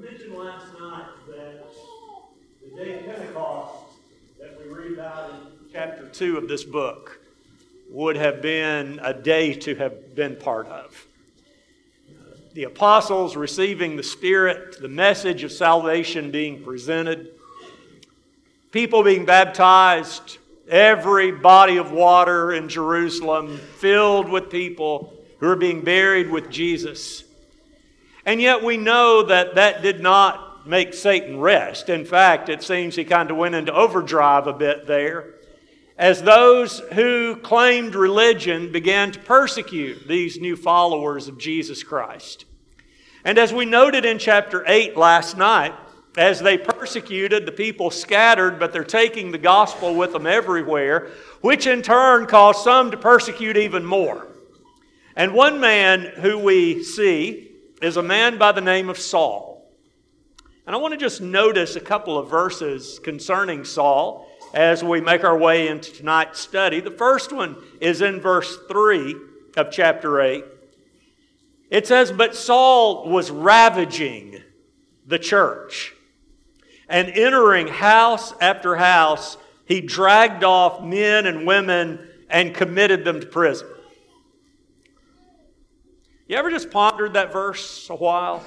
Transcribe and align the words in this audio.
Mentioned 0.00 0.34
last 0.34 0.66
night 0.80 1.04
that 1.28 1.64
the 2.64 2.76
day 2.76 3.00
of 3.00 3.04
Pentecost 3.04 3.74
that 4.40 4.58
we 4.58 4.72
read 4.72 4.92
about 4.92 5.30
in 5.30 5.36
chapter 5.70 6.08
2 6.08 6.38
of 6.38 6.48
this 6.48 6.64
book 6.64 7.20
would 7.90 8.16
have 8.16 8.40
been 8.40 8.98
a 9.02 9.12
day 9.12 9.52
to 9.52 9.74
have 9.74 10.14
been 10.14 10.36
part 10.36 10.68
of. 10.68 11.06
The 12.54 12.64
apostles 12.64 13.36
receiving 13.36 13.96
the 13.96 14.02
Spirit, 14.02 14.80
the 14.80 14.88
message 14.88 15.44
of 15.44 15.52
salvation 15.52 16.30
being 16.30 16.64
presented, 16.64 17.32
people 18.72 19.02
being 19.02 19.26
baptized, 19.26 20.38
every 20.66 21.30
body 21.30 21.76
of 21.76 21.92
water 21.92 22.54
in 22.54 22.70
Jerusalem 22.70 23.58
filled 23.58 24.30
with 24.30 24.48
people 24.48 25.12
who 25.40 25.48
are 25.48 25.56
being 25.56 25.82
buried 25.82 26.30
with 26.30 26.48
Jesus. 26.50 27.24
And 28.24 28.40
yet 28.40 28.62
we 28.62 28.76
know 28.76 29.22
that 29.24 29.54
that 29.54 29.82
did 29.82 30.00
not 30.00 30.66
make 30.66 30.94
Satan 30.94 31.40
rest. 31.40 31.88
In 31.88 32.04
fact, 32.04 32.48
it 32.48 32.62
seems 32.62 32.94
he 32.94 33.04
kind 33.04 33.30
of 33.30 33.36
went 33.36 33.54
into 33.54 33.72
overdrive 33.72 34.46
a 34.46 34.52
bit 34.52 34.86
there 34.86 35.34
as 36.00 36.22
those 36.22 36.78
who 36.94 37.36
claimed 37.36 37.94
religion 37.94 38.72
began 38.72 39.12
to 39.12 39.18
persecute 39.18 40.08
these 40.08 40.40
new 40.40 40.56
followers 40.56 41.28
of 41.28 41.36
Jesus 41.36 41.82
Christ. 41.82 42.46
And 43.22 43.36
as 43.36 43.52
we 43.52 43.66
noted 43.66 44.06
in 44.06 44.18
chapter 44.18 44.64
8 44.66 44.96
last 44.96 45.36
night, 45.36 45.74
as 46.16 46.40
they 46.40 46.56
persecuted, 46.56 47.44
the 47.44 47.52
people 47.52 47.90
scattered, 47.90 48.58
but 48.58 48.72
they're 48.72 48.82
taking 48.82 49.30
the 49.30 49.36
gospel 49.36 49.94
with 49.94 50.12
them 50.12 50.26
everywhere, 50.26 51.10
which 51.42 51.66
in 51.66 51.82
turn 51.82 52.26
caused 52.26 52.64
some 52.64 52.90
to 52.92 52.96
persecute 52.96 53.58
even 53.58 53.84
more. 53.84 54.26
And 55.14 55.34
one 55.34 55.60
man 55.60 56.00
who 56.00 56.38
we 56.38 56.82
see 56.82 57.49
is 57.80 57.96
a 57.96 58.02
man 58.02 58.38
by 58.38 58.52
the 58.52 58.60
name 58.60 58.88
of 58.88 58.98
Saul. 58.98 59.68
And 60.66 60.76
I 60.76 60.78
want 60.78 60.92
to 60.92 60.98
just 60.98 61.20
notice 61.20 61.76
a 61.76 61.80
couple 61.80 62.18
of 62.18 62.30
verses 62.30 63.00
concerning 63.02 63.64
Saul 63.64 64.28
as 64.52 64.84
we 64.84 65.00
make 65.00 65.24
our 65.24 65.36
way 65.36 65.68
into 65.68 65.92
tonight's 65.92 66.40
study. 66.40 66.80
The 66.80 66.90
first 66.90 67.32
one 67.32 67.56
is 67.80 68.02
in 68.02 68.20
verse 68.20 68.58
3 68.68 69.16
of 69.56 69.70
chapter 69.70 70.20
8. 70.20 70.44
It 71.70 71.86
says, 71.86 72.12
But 72.12 72.34
Saul 72.34 73.08
was 73.08 73.30
ravaging 73.30 74.42
the 75.06 75.18
church 75.18 75.94
and 76.90 77.08
entering 77.08 77.68
house 77.68 78.34
after 78.40 78.74
house, 78.74 79.38
he 79.64 79.80
dragged 79.80 80.42
off 80.42 80.82
men 80.82 81.24
and 81.24 81.46
women 81.46 82.06
and 82.28 82.52
committed 82.52 83.04
them 83.04 83.20
to 83.20 83.26
prison. 83.26 83.68
You 86.30 86.36
ever 86.36 86.48
just 86.48 86.70
pondered 86.70 87.14
that 87.14 87.32
verse 87.32 87.90
a 87.90 87.96
while? 87.96 88.44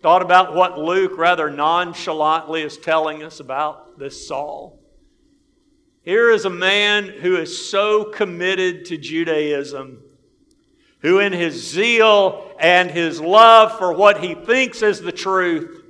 Thought 0.00 0.22
about 0.22 0.54
what 0.54 0.78
Luke 0.78 1.18
rather 1.18 1.50
nonchalantly 1.50 2.62
is 2.62 2.78
telling 2.78 3.24
us 3.24 3.40
about 3.40 3.98
this 3.98 4.28
Saul? 4.28 4.78
Here 6.02 6.30
is 6.30 6.44
a 6.44 6.50
man 6.50 7.08
who 7.08 7.36
is 7.36 7.68
so 7.68 8.04
committed 8.04 8.84
to 8.84 8.96
Judaism, 8.96 10.04
who, 11.00 11.18
in 11.18 11.32
his 11.32 11.68
zeal 11.68 12.54
and 12.60 12.88
his 12.88 13.20
love 13.20 13.76
for 13.76 13.92
what 13.92 14.22
he 14.22 14.36
thinks 14.36 14.80
is 14.80 15.00
the 15.00 15.10
truth, 15.10 15.82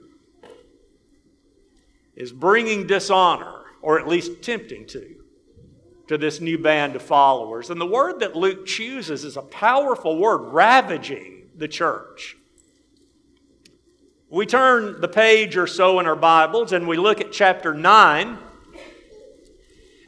is 2.16 2.32
bringing 2.32 2.86
dishonor, 2.86 3.60
or 3.82 4.00
at 4.00 4.08
least 4.08 4.40
tempting 4.40 4.86
to, 4.86 5.13
to 6.08 6.18
this 6.18 6.40
new 6.40 6.58
band 6.58 6.96
of 6.96 7.02
followers. 7.02 7.70
And 7.70 7.80
the 7.80 7.86
word 7.86 8.20
that 8.20 8.36
Luke 8.36 8.66
chooses 8.66 9.24
is 9.24 9.36
a 9.36 9.42
powerful 9.42 10.18
word 10.18 10.52
ravaging 10.52 11.48
the 11.56 11.68
church. 11.68 12.36
We 14.28 14.46
turn 14.46 15.00
the 15.00 15.08
page 15.08 15.56
or 15.56 15.66
so 15.66 16.00
in 16.00 16.06
our 16.06 16.16
Bibles 16.16 16.72
and 16.72 16.88
we 16.88 16.96
look 16.96 17.20
at 17.20 17.32
chapter 17.32 17.72
9. 17.72 18.38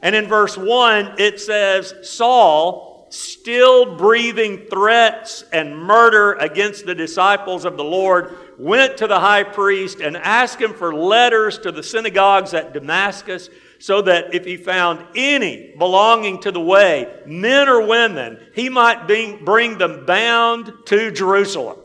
And 0.01 0.15
in 0.15 0.27
verse 0.27 0.57
1, 0.57 1.15
it 1.17 1.39
says, 1.39 1.93
Saul, 2.03 3.07
still 3.09 3.97
breathing 3.97 4.65
threats 4.69 5.43
and 5.51 5.75
murder 5.75 6.33
against 6.33 6.85
the 6.85 6.93
disciples 6.93 7.65
of 7.65 7.77
the 7.77 7.83
Lord, 7.83 8.37
went 8.59 8.97
to 8.97 9.07
the 9.07 9.19
high 9.19 9.43
priest 9.43 10.01
and 10.01 10.17
asked 10.17 10.61
him 10.61 10.73
for 10.73 10.93
letters 10.93 11.57
to 11.59 11.71
the 11.71 11.81
synagogues 11.81 12.53
at 12.53 12.73
Damascus 12.73 13.49
so 13.79 14.01
that 14.01 14.33
if 14.33 14.45
he 14.45 14.57
found 14.57 15.05
any 15.15 15.73
belonging 15.77 16.41
to 16.41 16.51
the 16.51 16.61
way, 16.61 17.21
men 17.25 17.69
or 17.69 17.85
women, 17.85 18.39
he 18.53 18.69
might 18.69 19.07
bring 19.07 19.77
them 19.77 20.05
bound 20.05 20.73
to 20.85 21.11
Jerusalem. 21.11 21.77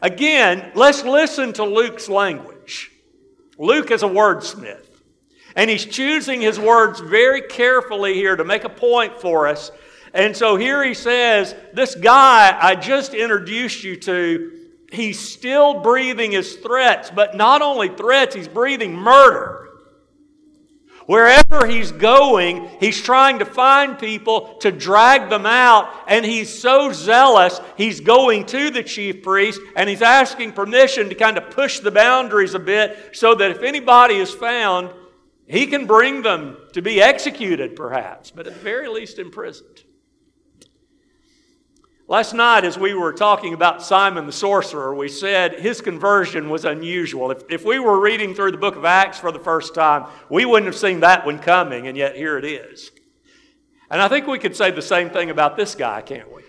Again, 0.00 0.72
let's 0.74 1.04
listen 1.04 1.52
to 1.54 1.64
Luke's 1.64 2.08
language. 2.08 2.90
Luke 3.58 3.90
is 3.90 4.02
a 4.02 4.08
wordsmith, 4.08 4.86
and 5.54 5.70
he's 5.70 5.84
choosing 5.84 6.40
his 6.40 6.58
words 6.58 7.00
very 7.00 7.42
carefully 7.42 8.14
here 8.14 8.34
to 8.34 8.44
make 8.44 8.64
a 8.64 8.68
point 8.68 9.20
for 9.20 9.46
us. 9.46 9.70
And 10.12 10.36
so 10.36 10.56
here 10.56 10.84
he 10.84 10.94
says, 10.94 11.54
This 11.72 11.94
guy 11.94 12.56
I 12.60 12.74
just 12.74 13.14
introduced 13.14 13.84
you 13.84 13.96
to 13.96 14.58
he's 14.92 15.18
still 15.18 15.80
breathing 15.80 16.32
his 16.32 16.56
threats, 16.56 17.10
but 17.10 17.34
not 17.34 17.62
only 17.62 17.88
threats, 17.88 18.34
he's 18.34 18.48
breathing 18.48 18.94
murder. 18.94 19.70
Wherever 21.12 21.66
he's 21.66 21.92
going, 21.92 22.70
he's 22.80 23.02
trying 23.02 23.40
to 23.40 23.44
find 23.44 23.98
people 23.98 24.54
to 24.60 24.72
drag 24.72 25.28
them 25.28 25.44
out, 25.44 25.92
and 26.06 26.24
he's 26.24 26.48
so 26.48 26.90
zealous, 26.90 27.60
he's 27.76 28.00
going 28.00 28.46
to 28.46 28.70
the 28.70 28.82
chief 28.82 29.22
priest 29.22 29.60
and 29.76 29.90
he's 29.90 30.00
asking 30.00 30.52
permission 30.52 31.10
to 31.10 31.14
kind 31.14 31.36
of 31.36 31.50
push 31.50 31.80
the 31.80 31.90
boundaries 31.90 32.54
a 32.54 32.58
bit 32.58 33.10
so 33.12 33.34
that 33.34 33.50
if 33.50 33.62
anybody 33.62 34.14
is 34.14 34.32
found, 34.32 34.88
he 35.46 35.66
can 35.66 35.86
bring 35.86 36.22
them 36.22 36.56
to 36.72 36.80
be 36.80 37.02
executed, 37.02 37.76
perhaps, 37.76 38.30
but 38.30 38.46
at 38.46 38.54
the 38.54 38.60
very 38.60 38.88
least 38.88 39.18
imprisoned. 39.18 39.84
Last 42.08 42.34
night, 42.34 42.64
as 42.64 42.76
we 42.76 42.94
were 42.94 43.12
talking 43.12 43.54
about 43.54 43.82
Simon 43.82 44.26
the 44.26 44.32
sorcerer, 44.32 44.94
we 44.94 45.08
said 45.08 45.60
his 45.60 45.80
conversion 45.80 46.50
was 46.50 46.64
unusual. 46.64 47.30
If, 47.30 47.42
if 47.48 47.64
we 47.64 47.78
were 47.78 48.00
reading 48.00 48.34
through 48.34 48.50
the 48.50 48.58
book 48.58 48.76
of 48.76 48.84
Acts 48.84 49.18
for 49.18 49.30
the 49.30 49.38
first 49.38 49.74
time, 49.74 50.06
we 50.28 50.44
wouldn't 50.44 50.66
have 50.66 50.76
seen 50.78 51.00
that 51.00 51.24
one 51.24 51.38
coming, 51.38 51.86
and 51.86 51.96
yet 51.96 52.16
here 52.16 52.36
it 52.38 52.44
is. 52.44 52.90
And 53.88 54.02
I 54.02 54.08
think 54.08 54.26
we 54.26 54.38
could 54.38 54.56
say 54.56 54.70
the 54.70 54.82
same 54.82 55.10
thing 55.10 55.30
about 55.30 55.56
this 55.56 55.74
guy, 55.74 56.02
can't 56.02 56.32
we? 56.34 56.41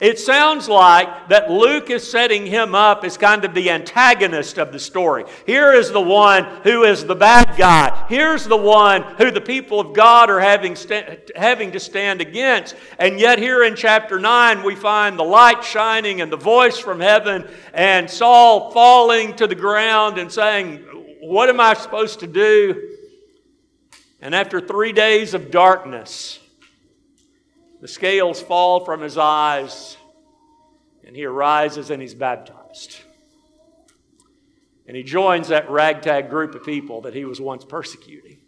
It 0.00 0.18
sounds 0.18 0.68
like 0.68 1.28
that 1.28 1.50
Luke 1.50 1.90
is 1.90 2.08
setting 2.08 2.46
him 2.46 2.74
up 2.74 3.04
as 3.04 3.16
kind 3.16 3.44
of 3.44 3.54
the 3.54 3.70
antagonist 3.70 4.58
of 4.58 4.72
the 4.72 4.78
story. 4.78 5.24
Here 5.46 5.72
is 5.72 5.90
the 5.90 6.00
one 6.00 6.44
who 6.62 6.84
is 6.84 7.04
the 7.04 7.14
bad 7.14 7.56
guy. 7.56 8.06
Here's 8.08 8.44
the 8.44 8.56
one 8.56 9.02
who 9.18 9.30
the 9.30 9.40
people 9.40 9.80
of 9.80 9.94
God 9.94 10.28
are 10.28 10.40
having, 10.40 10.76
having 11.34 11.72
to 11.72 11.80
stand 11.80 12.20
against. 12.20 12.74
And 12.98 13.18
yet, 13.18 13.38
here 13.38 13.64
in 13.64 13.76
chapter 13.76 14.18
9, 14.18 14.62
we 14.62 14.74
find 14.74 15.18
the 15.18 15.24
light 15.24 15.64
shining 15.64 16.20
and 16.20 16.30
the 16.30 16.36
voice 16.36 16.78
from 16.78 17.00
heaven, 17.00 17.48
and 17.72 18.10
Saul 18.10 18.70
falling 18.72 19.34
to 19.36 19.46
the 19.46 19.54
ground 19.54 20.18
and 20.18 20.30
saying, 20.30 20.78
What 21.20 21.48
am 21.48 21.60
I 21.60 21.74
supposed 21.74 22.20
to 22.20 22.26
do? 22.26 22.92
And 24.20 24.34
after 24.34 24.60
three 24.60 24.92
days 24.92 25.34
of 25.34 25.50
darkness, 25.50 26.40
the 27.86 27.92
scales 27.92 28.42
fall 28.42 28.84
from 28.84 29.00
his 29.00 29.16
eyes, 29.16 29.96
and 31.04 31.14
he 31.14 31.24
arises 31.24 31.88
and 31.88 32.02
he's 32.02 32.14
baptized. 32.14 32.98
And 34.88 34.96
he 34.96 35.04
joins 35.04 35.46
that 35.48 35.70
ragtag 35.70 36.28
group 36.28 36.56
of 36.56 36.64
people 36.64 37.02
that 37.02 37.14
he 37.14 37.24
was 37.24 37.40
once 37.40 37.64
persecuting. 37.64 38.38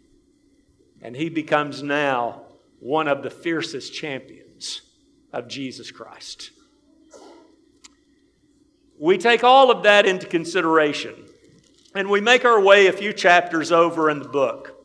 And 1.01 1.15
he 1.15 1.29
becomes 1.29 1.81
now 1.81 2.47
one 2.81 3.07
of 3.07 3.23
the 3.23 3.29
fiercest 3.29 3.93
champions 3.93 4.81
of 5.31 5.47
Jesus 5.47 5.89
Christ. 5.89 6.51
We 8.99 9.17
take 9.17 9.45
all 9.45 9.71
of 9.71 9.83
that 9.83 10.05
into 10.05 10.27
consideration, 10.27 11.15
and 11.95 12.09
we 12.09 12.19
make 12.19 12.43
our 12.43 12.59
way 12.59 12.87
a 12.87 12.91
few 12.91 13.13
chapters 13.13 13.71
over 13.71 14.09
in 14.09 14.19
the 14.19 14.27
book. 14.27 14.78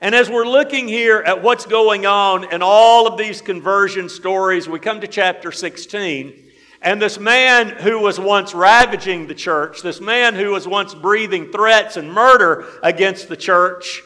And 0.00 0.14
as 0.14 0.30
we're 0.30 0.46
looking 0.46 0.86
here 0.86 1.18
at 1.18 1.42
what's 1.42 1.66
going 1.66 2.06
on 2.06 2.52
in 2.52 2.62
all 2.62 3.08
of 3.08 3.18
these 3.18 3.40
conversion 3.40 4.08
stories, 4.08 4.68
we 4.68 4.78
come 4.78 5.00
to 5.00 5.08
chapter 5.08 5.50
16. 5.50 6.44
And 6.80 7.02
this 7.02 7.18
man 7.18 7.70
who 7.70 7.98
was 7.98 8.20
once 8.20 8.54
ravaging 8.54 9.26
the 9.26 9.34
church, 9.34 9.82
this 9.82 10.00
man 10.00 10.36
who 10.36 10.52
was 10.52 10.68
once 10.68 10.94
breathing 10.94 11.50
threats 11.50 11.96
and 11.96 12.12
murder 12.12 12.66
against 12.80 13.28
the 13.28 13.36
church, 13.36 14.02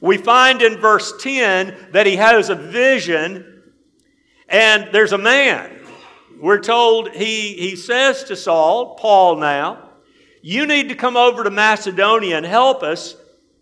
we 0.00 0.16
find 0.16 0.62
in 0.62 0.76
verse 0.76 1.12
10 1.20 1.88
that 1.90 2.06
he 2.06 2.14
has 2.14 2.48
a 2.48 2.54
vision, 2.54 3.64
and 4.48 4.90
there's 4.92 5.12
a 5.12 5.18
man. 5.18 5.76
We're 6.40 6.60
told 6.60 7.10
he, 7.10 7.54
he 7.54 7.74
says 7.74 8.22
to 8.24 8.36
Saul, 8.36 8.94
Paul 8.94 9.36
now, 9.36 9.90
you 10.40 10.66
need 10.66 10.90
to 10.90 10.94
come 10.94 11.16
over 11.16 11.42
to 11.42 11.50
Macedonia 11.50 12.36
and 12.36 12.46
help 12.46 12.84
us 12.84 13.16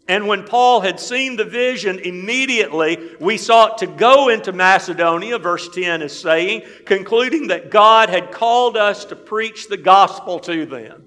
and 0.06 0.28
when 0.28 0.44
Paul 0.44 0.82
had 0.82 1.00
seen 1.00 1.36
the 1.36 1.44
vision, 1.44 1.98
immediately 1.98 3.12
we 3.20 3.38
sought 3.38 3.78
to 3.78 3.86
go 3.86 4.28
into 4.28 4.52
Macedonia, 4.52 5.38
verse 5.38 5.68
10 5.70 6.02
is 6.02 6.18
saying, 6.18 6.62
concluding 6.84 7.48
that 7.48 7.70
God 7.70 8.10
had 8.10 8.30
called 8.30 8.76
us 8.76 9.06
to 9.06 9.16
preach 9.16 9.68
the 9.68 9.78
gospel 9.78 10.38
to 10.40 10.66
them. 10.66 11.06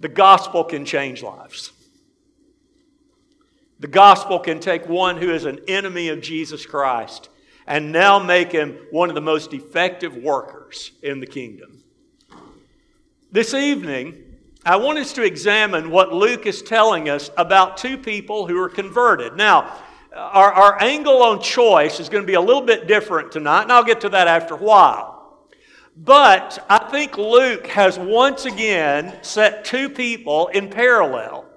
the 0.00 0.08
gospel 0.08 0.64
can 0.64 0.84
change 0.84 1.22
lives. 1.22 1.72
The 3.78 3.86
gospel 3.86 4.38
can 4.40 4.58
take 4.58 4.88
one 4.88 5.18
who 5.18 5.30
is 5.30 5.44
an 5.44 5.60
enemy 5.68 6.08
of 6.08 6.20
Jesus 6.20 6.66
Christ 6.66 7.28
and 7.66 7.92
now 7.92 8.18
make 8.18 8.50
him 8.50 8.78
one 8.90 9.08
of 9.08 9.14
the 9.14 9.20
most 9.20 9.52
effective 9.52 10.16
workers 10.16 10.92
in 11.02 11.20
the 11.20 11.26
kingdom. 11.26 11.84
This 13.30 13.54
evening, 13.54 14.29
I 14.64 14.76
want 14.76 14.98
us 14.98 15.14
to 15.14 15.22
examine 15.22 15.90
what 15.90 16.12
Luke 16.12 16.44
is 16.44 16.60
telling 16.60 17.08
us 17.08 17.30
about 17.38 17.78
two 17.78 17.96
people 17.96 18.46
who 18.46 18.58
are 18.60 18.68
converted. 18.68 19.34
Now, 19.34 19.78
our, 20.14 20.52
our 20.52 20.82
angle 20.82 21.22
on 21.22 21.40
choice 21.40 21.98
is 21.98 22.10
going 22.10 22.22
to 22.22 22.26
be 22.26 22.34
a 22.34 22.40
little 22.40 22.62
bit 22.62 22.86
different 22.86 23.32
tonight, 23.32 23.62
and 23.62 23.72
I'll 23.72 23.84
get 23.84 24.02
to 24.02 24.10
that 24.10 24.28
after 24.28 24.54
a 24.54 24.58
while. 24.58 25.38
But 25.96 26.64
I 26.68 26.90
think 26.90 27.16
Luke 27.16 27.66
has 27.68 27.98
once 27.98 28.44
again 28.44 29.18
set 29.22 29.64
two 29.64 29.88
people 29.88 30.48
in 30.48 30.68
parallel. 30.68 31.49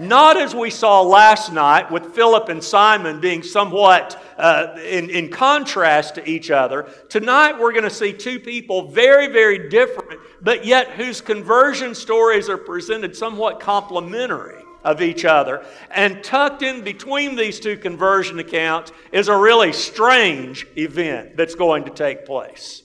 Not 0.00 0.38
as 0.38 0.54
we 0.54 0.70
saw 0.70 1.02
last 1.02 1.52
night 1.52 1.90
with 1.90 2.14
Philip 2.14 2.48
and 2.48 2.64
Simon 2.64 3.20
being 3.20 3.42
somewhat 3.42 4.18
uh, 4.38 4.78
in, 4.82 5.10
in 5.10 5.28
contrast 5.28 6.14
to 6.14 6.26
each 6.26 6.50
other. 6.50 6.88
Tonight 7.10 7.58
we're 7.58 7.72
going 7.72 7.84
to 7.84 7.90
see 7.90 8.14
two 8.14 8.40
people 8.40 8.88
very, 8.88 9.26
very 9.26 9.68
different, 9.68 10.18
but 10.40 10.64
yet 10.64 10.92
whose 10.92 11.20
conversion 11.20 11.94
stories 11.94 12.48
are 12.48 12.56
presented 12.56 13.14
somewhat 13.14 13.60
complementary 13.60 14.64
of 14.84 15.02
each 15.02 15.26
other. 15.26 15.66
And 15.90 16.24
tucked 16.24 16.62
in 16.62 16.82
between 16.82 17.36
these 17.36 17.60
two 17.60 17.76
conversion 17.76 18.38
accounts 18.38 18.92
is 19.12 19.28
a 19.28 19.36
really 19.36 19.74
strange 19.74 20.66
event 20.78 21.36
that's 21.36 21.54
going 21.54 21.84
to 21.84 21.90
take 21.90 22.24
place. 22.24 22.84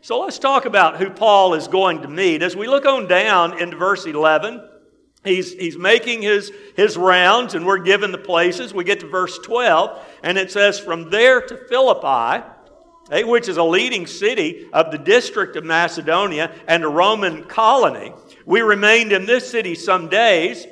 So 0.00 0.18
let's 0.18 0.40
talk 0.40 0.64
about 0.64 0.96
who 0.96 1.10
Paul 1.10 1.54
is 1.54 1.68
going 1.68 2.02
to 2.02 2.08
meet. 2.08 2.42
As 2.42 2.56
we 2.56 2.66
look 2.66 2.86
on 2.86 3.06
down 3.06 3.60
into 3.60 3.76
verse 3.76 4.04
11, 4.04 4.69
he's, 5.24 5.52
he's 5.52 5.76
making 5.76 6.22
his, 6.22 6.52
his 6.76 6.96
rounds, 6.96 7.54
and 7.54 7.66
we're 7.66 7.78
given 7.78 8.12
the 8.12 8.18
places. 8.18 8.72
We 8.72 8.84
get 8.84 9.00
to 9.00 9.06
verse 9.06 9.38
12, 9.38 10.06
and 10.22 10.38
it 10.38 10.50
says, 10.50 10.78
From 10.78 11.10
there 11.10 11.40
to 11.40 11.56
Philippi, 11.68 12.44
eh, 13.10 13.22
which 13.22 13.48
is 13.48 13.56
a 13.56 13.64
leading 13.64 14.06
city 14.06 14.68
of 14.72 14.90
the 14.90 14.98
district 14.98 15.56
of 15.56 15.64
Macedonia 15.64 16.52
and 16.66 16.84
a 16.84 16.88
Roman 16.88 17.44
colony, 17.44 18.12
we 18.46 18.60
remained 18.62 19.12
in 19.12 19.26
this 19.26 19.50
city 19.50 19.74
some 19.74 20.08
days. 20.08 20.66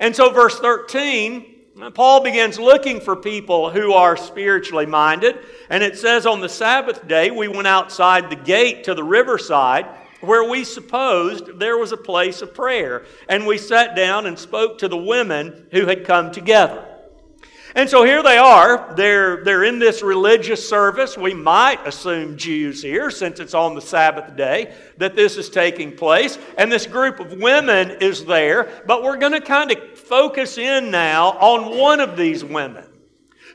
And 0.00 0.14
so, 0.14 0.30
verse 0.30 0.58
13, 0.60 1.54
Paul 1.94 2.22
begins 2.22 2.58
looking 2.58 3.00
for 3.00 3.16
people 3.16 3.70
who 3.70 3.92
are 3.92 4.16
spiritually 4.16 4.86
minded. 4.86 5.38
And 5.70 5.82
it 5.82 5.96
says, 5.96 6.26
On 6.26 6.40
the 6.40 6.48
Sabbath 6.48 7.06
day, 7.06 7.30
we 7.30 7.48
went 7.48 7.66
outside 7.66 8.30
the 8.30 8.36
gate 8.36 8.84
to 8.84 8.94
the 8.94 9.04
riverside 9.04 9.86
where 10.20 10.48
we 10.48 10.64
supposed 10.64 11.58
there 11.58 11.78
was 11.78 11.92
a 11.92 11.96
place 11.96 12.42
of 12.42 12.54
prayer. 12.54 13.04
And 13.28 13.46
we 13.46 13.58
sat 13.58 13.94
down 13.94 14.26
and 14.26 14.38
spoke 14.38 14.78
to 14.78 14.88
the 14.88 14.96
women 14.96 15.66
who 15.70 15.86
had 15.86 16.04
come 16.04 16.32
together. 16.32 16.84
And 17.74 17.88
so 17.88 18.02
here 18.02 18.22
they 18.22 18.38
are. 18.38 18.94
They're, 18.96 19.44
they're 19.44 19.64
in 19.64 19.78
this 19.78 20.02
religious 20.02 20.66
service. 20.66 21.16
We 21.16 21.34
might 21.34 21.86
assume 21.86 22.36
Jews 22.36 22.82
here, 22.82 23.10
since 23.10 23.40
it's 23.40 23.54
on 23.54 23.74
the 23.74 23.80
Sabbath 23.80 24.36
day, 24.36 24.74
that 24.96 25.14
this 25.14 25.36
is 25.36 25.50
taking 25.50 25.94
place. 25.94 26.38
And 26.56 26.72
this 26.72 26.86
group 26.86 27.20
of 27.20 27.34
women 27.34 27.98
is 28.00 28.24
there. 28.24 28.82
But 28.86 29.02
we're 29.02 29.18
going 29.18 29.32
to 29.32 29.40
kind 29.40 29.70
of 29.70 29.98
focus 29.98 30.58
in 30.58 30.90
now 30.90 31.32
on 31.32 31.78
one 31.78 32.00
of 32.00 32.16
these 32.16 32.42
women. 32.42 32.84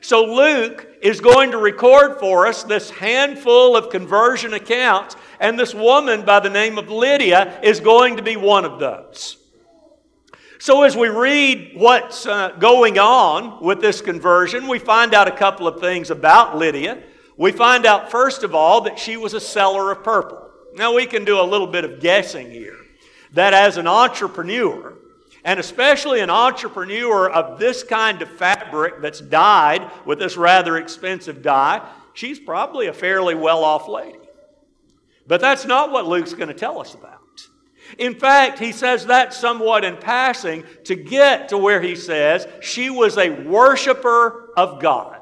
So 0.00 0.24
Luke 0.24 0.86
is 1.02 1.20
going 1.20 1.50
to 1.50 1.58
record 1.58 2.20
for 2.20 2.46
us 2.46 2.62
this 2.62 2.90
handful 2.90 3.76
of 3.76 3.90
conversion 3.90 4.54
accounts. 4.54 5.16
And 5.40 5.58
this 5.58 5.74
woman 5.74 6.24
by 6.24 6.40
the 6.40 6.50
name 6.50 6.78
of 6.78 6.90
Lydia 6.90 7.60
is 7.62 7.80
going 7.80 8.16
to 8.16 8.22
be 8.22 8.36
one 8.36 8.64
of 8.64 8.78
those. 8.78 9.38
So, 10.58 10.82
as 10.82 10.96
we 10.96 11.08
read 11.08 11.72
what's 11.74 12.24
uh, 12.24 12.52
going 12.52 12.98
on 12.98 13.62
with 13.62 13.82
this 13.82 14.00
conversion, 14.00 14.66
we 14.66 14.78
find 14.78 15.12
out 15.12 15.28
a 15.28 15.36
couple 15.36 15.68
of 15.68 15.78
things 15.78 16.10
about 16.10 16.56
Lydia. 16.56 17.02
We 17.36 17.52
find 17.52 17.84
out, 17.84 18.10
first 18.10 18.44
of 18.44 18.54
all, 18.54 18.80
that 18.82 18.98
she 18.98 19.16
was 19.16 19.34
a 19.34 19.40
seller 19.40 19.90
of 19.90 20.02
purple. 20.02 20.48
Now, 20.74 20.94
we 20.94 21.06
can 21.06 21.24
do 21.24 21.40
a 21.40 21.42
little 21.44 21.66
bit 21.66 21.84
of 21.84 22.00
guessing 22.00 22.50
here 22.50 22.78
that 23.32 23.52
as 23.52 23.76
an 23.76 23.86
entrepreneur, 23.86 24.94
and 25.44 25.60
especially 25.60 26.20
an 26.20 26.30
entrepreneur 26.30 27.28
of 27.28 27.58
this 27.58 27.82
kind 27.82 28.22
of 28.22 28.30
fabric 28.30 29.02
that's 29.02 29.20
dyed 29.20 29.90
with 30.06 30.18
this 30.18 30.36
rather 30.36 30.78
expensive 30.78 31.42
dye, 31.42 31.86
she's 32.14 32.38
probably 32.38 32.86
a 32.86 32.94
fairly 32.94 33.34
well 33.34 33.64
off 33.64 33.86
lady. 33.86 34.23
But 35.26 35.40
that's 35.40 35.64
not 35.64 35.90
what 35.90 36.06
Luke's 36.06 36.34
going 36.34 36.48
to 36.48 36.54
tell 36.54 36.80
us 36.80 36.94
about. 36.94 37.20
In 37.98 38.14
fact, 38.14 38.58
he 38.58 38.72
says 38.72 39.06
that 39.06 39.32
somewhat 39.34 39.84
in 39.84 39.96
passing 39.96 40.64
to 40.84 40.94
get 40.94 41.50
to 41.50 41.58
where 41.58 41.80
he 41.80 41.94
says 41.94 42.46
she 42.60 42.90
was 42.90 43.16
a 43.18 43.30
worshiper 43.30 44.50
of 44.56 44.80
God. 44.80 45.20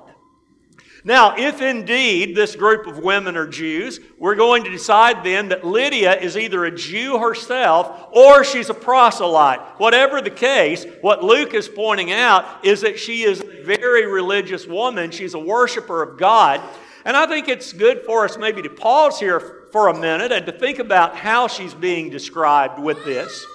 Now, 1.04 1.34
if 1.36 1.60
indeed 1.60 2.36
this 2.36 2.54
group 2.54 2.86
of 2.86 2.98
women 2.98 3.36
are 3.36 3.48
Jews, 3.48 3.98
we're 4.18 4.36
going 4.36 4.62
to 4.62 4.70
decide 4.70 5.24
then 5.24 5.48
that 5.48 5.66
Lydia 5.66 6.16
is 6.20 6.36
either 6.36 6.64
a 6.64 6.70
Jew 6.70 7.18
herself 7.18 8.08
or 8.12 8.44
she's 8.44 8.70
a 8.70 8.74
proselyte. 8.74 9.58
Whatever 9.80 10.20
the 10.20 10.30
case, 10.30 10.86
what 11.00 11.24
Luke 11.24 11.54
is 11.54 11.68
pointing 11.68 12.12
out 12.12 12.64
is 12.64 12.82
that 12.82 13.00
she 13.00 13.24
is 13.24 13.40
a 13.40 13.64
very 13.64 14.06
religious 14.06 14.64
woman. 14.64 15.10
She's 15.10 15.34
a 15.34 15.40
worshiper 15.40 16.02
of 16.02 16.18
God. 16.18 16.60
And 17.04 17.16
I 17.16 17.26
think 17.26 17.48
it's 17.48 17.72
good 17.72 18.04
for 18.06 18.24
us 18.24 18.38
maybe 18.38 18.62
to 18.62 18.70
pause 18.70 19.18
here 19.18 19.61
for 19.72 19.88
a 19.88 19.98
minute 19.98 20.30
and 20.30 20.44
to 20.46 20.52
think 20.52 20.78
about 20.78 21.16
how 21.16 21.48
she's 21.48 21.72
being 21.72 22.10
described 22.10 22.78
with 22.78 23.02
this. 23.04 23.46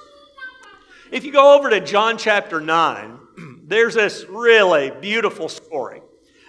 If 1.12 1.24
you 1.24 1.32
go 1.32 1.56
over 1.56 1.70
to 1.70 1.80
John 1.80 2.18
chapter 2.18 2.60
9, 2.60 3.20
there's 3.64 3.94
this 3.94 4.26
really 4.28 4.92
beautiful 5.00 5.48
story 5.48 6.02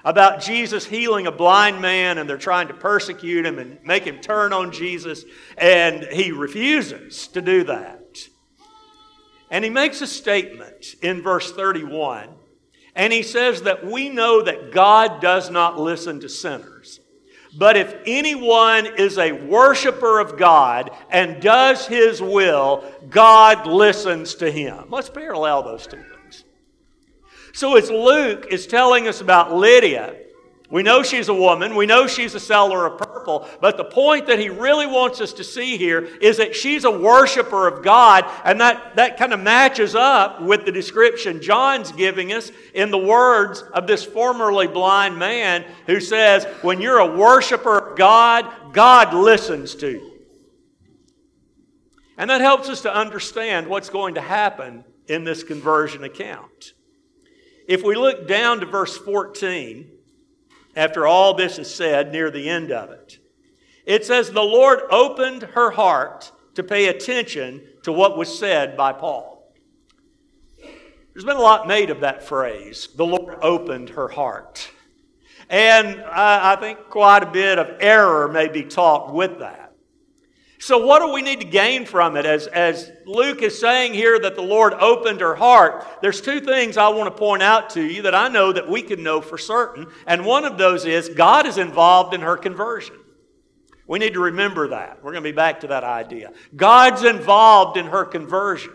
about 0.05 0.41
Jesus 0.41 0.87
healing 0.87 1.26
a 1.26 1.32
blind 1.32 1.82
man, 1.82 2.17
and 2.17 2.29
they're 2.29 2.38
trying 2.38 2.69
to 2.69 2.75
persecute 2.75 3.44
him 3.44 3.59
and 3.59 3.79
make 3.85 4.05
him 4.05 4.20
turn 4.20 4.55
on 4.55 4.73
Jesus, 4.73 5.25
and 5.59 6.05
he 6.05 6.32
refuses 6.32 7.29
to 7.29 7.43
do 7.43 7.64
that. 7.64 8.19
And 9.50 9.64
he 9.64 9.71
makes 9.71 10.00
a 10.00 10.06
statement 10.06 10.94
in 11.03 11.23
verse 11.23 11.53
31, 11.53 12.31
and 12.94 13.12
he 13.12 13.23
says 13.23 13.62
that 13.62 13.85
we 13.85 14.09
know 14.09 14.43
that 14.43 14.73
God 14.73 15.21
does 15.21 15.50
not 15.50 15.79
listen 15.79 16.21
to 16.21 16.29
sinners. 16.29 17.00
But 17.58 17.76
if 17.76 17.96
anyone 18.06 18.87
is 18.87 19.19
a 19.19 19.32
worshiper 19.32 20.20
of 20.20 20.38
God 20.38 20.93
and 21.10 21.43
does 21.43 21.88
his 21.88 22.22
will, 22.22 22.84
God 23.10 23.66
listens 23.66 24.37
to 24.37 24.49
him. 24.49 24.85
Let's 24.90 25.11
parallel 25.11 25.64
those 25.64 25.88
two 25.88 25.97
things. 25.97 26.44
So, 27.52 27.76
as 27.76 27.90
Luke 27.90 28.47
is 28.50 28.68
telling 28.68 29.09
us 29.09 29.21
about 29.21 29.52
Lydia, 29.52 30.14
we 30.70 30.82
know 30.82 31.02
she's 31.02 31.28
a 31.28 31.34
woman. 31.34 31.75
We 31.75 31.87
know 31.87 32.06
she's 32.06 32.34
a 32.34 32.40
seller 32.40 32.84
of 32.84 32.98
purple. 32.98 33.48
But 33.58 33.78
the 33.78 33.84
point 33.84 34.26
that 34.26 34.38
he 34.38 34.50
really 34.50 34.87
wants 34.87 35.18
us 35.22 35.32
to 35.34 35.44
see 35.44 35.78
here 35.78 36.00
is 36.20 36.37
that 36.37 36.54
she's 36.54 36.84
a 36.84 36.90
worshiper 36.90 37.66
of 37.66 37.82
God. 37.82 38.26
And 38.44 38.60
that, 38.60 38.96
that 38.96 39.16
kind 39.16 39.32
of 39.32 39.40
matches 39.40 39.94
up 39.94 40.42
with 40.42 40.66
the 40.66 40.72
description 40.72 41.40
John's 41.40 41.90
giving 41.92 42.34
us 42.34 42.52
in 42.75 42.90
the 42.90 42.98
words 42.98 43.62
of 43.72 43.87
this 43.87 44.04
formerly 44.04 44.66
blind 44.66 45.18
man 45.18 45.64
who 45.87 46.00
says, 46.00 46.44
When 46.60 46.82
you're 46.82 46.98
a 46.98 47.16
worshiper 47.16 47.78
of 47.78 47.96
God, 47.96 48.44
God 48.75 49.14
listens 49.14 49.75
to 49.76 49.92
you. 49.92 50.18
And 52.18 52.28
that 52.28 52.42
helps 52.42 52.68
us 52.68 52.82
to 52.82 52.94
understand 52.94 53.68
what's 53.68 53.88
going 53.88 54.16
to 54.16 54.20
happen 54.20 54.84
in 55.06 55.25
this 55.25 55.42
conversion 55.42 56.04
account. 56.04 56.75
If 57.66 57.82
we 57.82 57.94
look 57.94 58.28
down 58.28 58.60
to 58.60 58.66
verse 58.66 58.98
14, 58.98 59.98
after 60.78 61.08
all 61.08 61.35
this 61.35 61.58
is 61.58 61.75
said 61.75 62.12
near 62.12 62.30
the 62.30 62.49
end 62.49 62.70
of 62.70 62.90
it. 62.90 63.18
It 63.85 64.06
says, 64.06 64.30
The 64.30 64.40
Lord 64.40 64.80
opened 64.90 65.42
her 65.42 65.73
heart 65.73 66.30
to 66.54 66.62
pay 66.62 66.87
attention 66.87 67.62
to 67.82 67.92
what 67.92 68.16
was 68.16 68.38
said 68.38 68.76
by 68.76 68.92
Paul. 68.92 69.52
There's 71.12 71.25
been 71.25 71.37
a 71.37 71.40
lot 71.40 71.66
made 71.66 71.90
of 71.90 72.00
that 72.00 72.23
phrase, 72.23 72.88
the 72.94 73.04
Lord 73.04 73.38
opened 73.42 73.90
her 73.90 74.06
heart. 74.06 74.70
And 75.50 76.00
I, 76.02 76.52
I 76.52 76.56
think 76.56 76.78
quite 76.90 77.25
a 77.25 77.30
bit 77.30 77.58
of 77.58 77.78
error 77.80 78.28
may 78.28 78.47
be 78.47 78.62
taught 78.62 79.12
with 79.12 79.40
that. 79.40 79.67
So, 80.61 80.85
what 80.85 81.00
do 81.00 81.12
we 81.12 81.23
need 81.23 81.41
to 81.41 81.47
gain 81.47 81.87
from 81.87 82.17
it? 82.17 82.27
As, 82.27 82.49
as 82.49 82.91
Luke 83.07 83.43
is 83.43 83.59
saying 83.59 83.95
here 83.95 84.19
that 84.19 84.35
the 84.35 84.43
Lord 84.43 84.75
opened 84.75 85.21
her 85.21 85.37
heart, 85.37 85.87
there's 86.03 86.21
two 86.21 86.41
things 86.41 86.77
I 86.77 86.88
want 86.88 87.15
to 87.15 87.17
point 87.17 87.43
out 87.43 87.71
to 87.71 87.83
you 87.83 88.03
that 88.03 88.15
I 88.15 88.29
know 88.29 88.53
that 88.53 88.69
we 88.69 88.83
can 88.83 89.05
know 89.05 89.21
for 89.21 89.38
certain. 89.38 89.87
And 90.07 90.25
one 90.25 90.45
of 90.45 90.59
those 90.59 90.85
is 90.85 91.11
God 91.11 91.47
is 91.47 91.59
involved 91.59 92.12
in 92.12 92.23
her 92.23 92.37
conversion. 92.37 92.97
We 93.87 94.00
need 94.00 94.15
to 94.15 94.21
remember 94.21 94.69
that. 94.69 94.97
We're 94.97 95.12
going 95.12 95.23
to 95.23 95.31
be 95.31 95.37
back 95.37 95.61
to 95.61 95.69
that 95.69 95.85
idea. 95.85 96.33
God's 96.55 97.05
involved 97.05 97.77
in 97.77 97.87
her 97.87 98.05
conversion. 98.05 98.73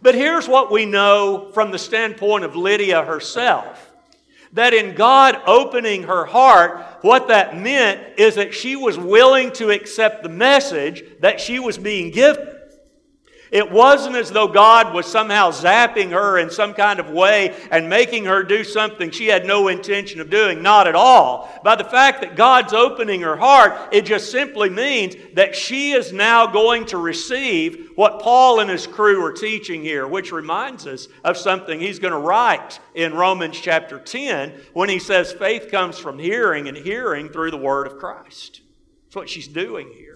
But 0.00 0.14
here's 0.14 0.48
what 0.48 0.72
we 0.72 0.86
know 0.86 1.50
from 1.52 1.70
the 1.70 1.78
standpoint 1.78 2.44
of 2.44 2.56
Lydia 2.56 3.04
herself 3.04 3.91
that 4.52 4.74
in 4.74 4.94
God 4.94 5.40
opening 5.46 6.04
her 6.04 6.24
heart, 6.26 6.98
what 7.02 7.28
that 7.28 7.58
meant 7.58 8.18
is 8.18 8.34
that 8.34 8.54
she 8.54 8.76
was 8.76 8.98
willing 8.98 9.52
to 9.52 9.70
accept 9.70 10.22
the 10.22 10.28
message 10.28 11.04
that 11.20 11.40
she 11.40 11.58
was 11.58 11.78
being 11.78 12.10
given. 12.10 12.48
It 13.52 13.70
wasn't 13.70 14.16
as 14.16 14.30
though 14.30 14.48
God 14.48 14.94
was 14.94 15.04
somehow 15.04 15.50
zapping 15.50 16.10
her 16.10 16.38
in 16.38 16.48
some 16.48 16.72
kind 16.72 16.98
of 16.98 17.10
way 17.10 17.54
and 17.70 17.86
making 17.86 18.24
her 18.24 18.42
do 18.42 18.64
something 18.64 19.10
she 19.10 19.26
had 19.26 19.44
no 19.44 19.68
intention 19.68 20.22
of 20.22 20.30
doing. 20.30 20.62
Not 20.62 20.88
at 20.88 20.94
all. 20.94 21.50
By 21.62 21.76
the 21.76 21.84
fact 21.84 22.22
that 22.22 22.34
God's 22.34 22.72
opening 22.72 23.20
her 23.20 23.36
heart, 23.36 23.92
it 23.92 24.06
just 24.06 24.30
simply 24.30 24.70
means 24.70 25.16
that 25.34 25.54
she 25.54 25.92
is 25.92 26.14
now 26.14 26.46
going 26.46 26.86
to 26.86 26.96
receive 26.96 27.90
what 27.94 28.20
Paul 28.20 28.60
and 28.60 28.70
his 28.70 28.86
crew 28.86 29.22
are 29.22 29.32
teaching 29.32 29.82
here, 29.82 30.08
which 30.08 30.32
reminds 30.32 30.86
us 30.86 31.08
of 31.22 31.36
something 31.36 31.78
he's 31.78 31.98
going 31.98 32.14
to 32.14 32.18
write 32.18 32.80
in 32.94 33.12
Romans 33.12 33.60
chapter 33.60 33.98
10 33.98 34.54
when 34.72 34.88
he 34.88 34.98
says 34.98 35.30
faith 35.30 35.70
comes 35.70 35.98
from 35.98 36.18
hearing 36.18 36.68
and 36.68 36.76
hearing 36.76 37.28
through 37.28 37.50
the 37.50 37.58
word 37.58 37.86
of 37.86 37.98
Christ. 37.98 38.62
That's 39.04 39.16
what 39.16 39.28
she's 39.28 39.48
doing 39.48 39.92
here. 39.94 40.11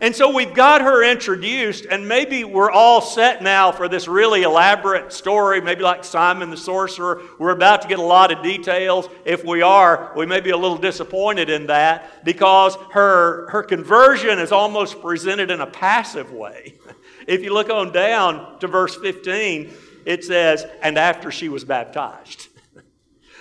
And 0.00 0.14
so 0.14 0.32
we've 0.32 0.54
got 0.54 0.80
her 0.82 1.02
introduced, 1.02 1.86
and 1.86 2.06
maybe 2.06 2.44
we're 2.44 2.70
all 2.70 3.00
set 3.00 3.42
now 3.42 3.72
for 3.72 3.88
this 3.88 4.06
really 4.06 4.42
elaborate 4.42 5.12
story, 5.12 5.60
maybe 5.60 5.82
like 5.82 6.04
Simon 6.04 6.50
the 6.50 6.56
sorcerer. 6.56 7.22
We're 7.38 7.50
about 7.50 7.82
to 7.82 7.88
get 7.88 7.98
a 7.98 8.02
lot 8.02 8.30
of 8.30 8.42
details. 8.42 9.08
If 9.24 9.44
we 9.44 9.62
are, 9.62 10.12
we 10.14 10.26
may 10.26 10.40
be 10.40 10.50
a 10.50 10.56
little 10.56 10.78
disappointed 10.78 11.50
in 11.50 11.66
that 11.66 12.24
because 12.24 12.76
her, 12.92 13.48
her 13.50 13.62
conversion 13.62 14.38
is 14.38 14.52
almost 14.52 15.00
presented 15.00 15.50
in 15.50 15.60
a 15.60 15.66
passive 15.66 16.32
way. 16.32 16.74
If 17.26 17.42
you 17.42 17.52
look 17.52 17.68
on 17.68 17.92
down 17.92 18.58
to 18.60 18.66
verse 18.66 18.96
15, 18.96 19.70
it 20.06 20.24
says, 20.24 20.64
And 20.80 20.96
after 20.96 21.30
she 21.30 21.50
was 21.50 21.62
baptized. 21.62 22.48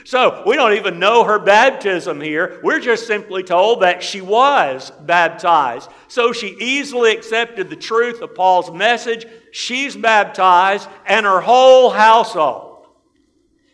So 0.08 0.42
we 0.46 0.56
don't 0.56 0.72
even 0.72 1.00
know 1.00 1.26
her 1.26 1.38
baptism 1.38 2.22
here. 2.22 2.62
We're 2.64 2.80
just 2.80 3.08
simply 3.08 3.44
told 3.44 3.82
that 3.82 4.02
she 4.02 4.22
was 4.22 4.90
baptized. 5.02 5.90
So 6.08 6.32
she 6.32 6.56
easily 6.62 7.12
accepted 7.12 7.70
the 7.70 7.76
truth 7.76 8.22
of 8.22 8.34
Paul's 8.34 8.72
message. 8.72 9.26
She's 9.52 9.98
baptized, 9.98 10.88
and 11.06 11.26
her 11.26 11.42
whole 11.42 11.90
household. 11.90 12.88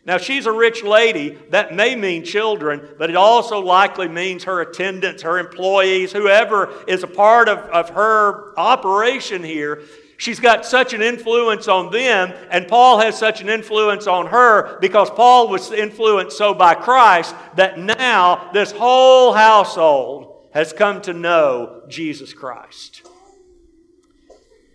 Now, 0.08 0.18
she's 0.18 0.48
a 0.48 0.52
rich 0.52 0.82
lady. 0.82 1.38
That 1.52 1.76
may 1.76 1.96
mean 1.96 2.24
children, 2.24 2.96
but 2.98 3.12
it 3.12 3.16
also 3.16 3.60
likely 3.60 4.08
means 4.08 4.46
her 4.46 4.60
attendants, 4.60 5.22
her 5.22 5.38
employees, 5.38 6.12
whoever 6.12 6.74
is 6.88 7.04
a 7.04 7.08
part 7.08 7.48
of, 7.48 7.60
of 7.60 7.92
her 7.92 8.58
operation 8.58 9.44
here. 9.44 9.84
She's 10.24 10.40
got 10.40 10.66
such 10.66 10.94
an 10.94 11.02
influence 11.02 11.68
on 11.68 11.92
them, 11.92 12.32
and 12.50 12.66
Paul 12.66 13.00
has 13.00 13.20
such 13.20 13.42
an 13.42 13.50
influence 13.50 14.08
on 14.08 14.28
her 14.28 14.80
because 14.80 15.10
Paul 15.10 15.50
was 15.50 15.70
influenced 15.74 16.38
so 16.38 16.54
by 16.54 16.76
Christ 16.76 17.36
that 17.58 17.78
now 17.78 18.50
this 18.54 18.72
whole 18.72 19.34
household 19.34 20.48
has 20.54 20.72
come 20.72 21.02
to 21.02 21.12
know 21.12 21.84
Jesus 21.90 22.32
Christ. 22.32 23.06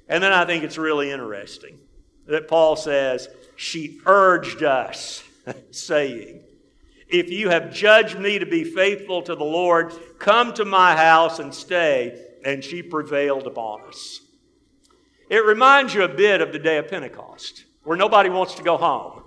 And 0.07 0.23
then 0.23 0.35
I 0.35 0.45
think 0.45 0.65
it's 0.65 0.77
really 0.77 1.11
interesting 1.11 1.79
that 2.27 2.47
Paul 2.47 2.77
says, 2.77 3.31
She 3.57 4.03
urged 4.05 4.63
us, 4.63 5.25
saying, 5.71 6.43
If 7.09 7.31
you 7.31 7.49
have 7.49 7.73
judged 7.73 8.19
me 8.19 8.39
to 8.39 8.45
be 8.45 8.65
faithful 8.65 9.23
to 9.23 9.35
the 9.35 9.45
Lord, 9.45 9.95
come 10.19 10.53
to 10.53 10.67
my 10.67 10.95
house 10.95 11.39
and 11.39 11.55
stay. 11.55 12.23
And 12.45 12.63
she 12.63 12.83
prevailed 12.83 13.47
upon 13.47 13.81
us. 13.89 14.21
It 15.29 15.45
reminds 15.45 15.95
you 15.95 16.05
a 16.05 16.09
bit 16.09 16.41
of 16.41 16.53
the 16.53 16.59
day 16.59 16.79
of 16.79 16.89
Pentecost, 16.89 17.65
where 17.85 17.97
nobody 17.97 18.31
wants 18.31 18.55
to 18.55 18.63
go 18.63 18.77
home. 18.77 19.23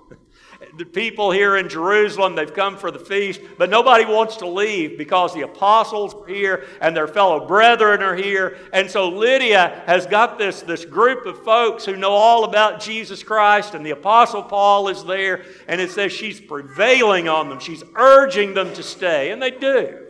The 0.78 0.86
people 0.86 1.32
here 1.32 1.58
in 1.58 1.68
Jerusalem, 1.70 2.36
they've 2.36 2.54
come 2.54 2.78
for 2.78 2.92
the 2.92 3.00
feast, 3.00 3.42
but 3.58 3.70
nobody 3.70 4.06
wants 4.06 4.38
to 4.38 4.48
leave 4.48 4.98
because 4.98 5.34
the 5.34 5.42
apostles 5.42 6.14
are 6.14 6.28
here 6.28 6.66
and 6.80 6.96
their 6.96 7.08
fellow 7.08 7.46
brethren 7.48 8.04
are 8.04 8.16
here. 8.16 8.58
And 8.72 8.90
so 8.90 9.10
Lydia 9.10 9.84
has 9.88 10.06
got 10.06 10.38
this, 10.38 10.62
this 10.62 10.86
group 10.86 11.26
of 11.26 11.44
folks 11.44 11.84
who 11.84 11.98
know 11.98 12.12
all 12.12 12.44
about 12.44 12.80
Jesus 12.80 13.24
Christ, 13.24 13.74
and 13.74 13.84
the 13.86 13.92
apostle 13.92 14.44
Paul 14.44 14.88
is 14.88 15.04
there, 15.04 15.44
and 15.68 15.82
it 15.82 15.90
says 15.90 16.14
she's 16.14 16.40
prevailing 16.40 17.28
on 17.28 17.50
them, 17.50 17.60
she's 17.60 17.84
urging 17.96 18.54
them 18.54 18.72
to 18.76 18.84
stay, 18.84 19.32
and 19.32 19.42
they 19.42 19.52
do. 19.52 20.08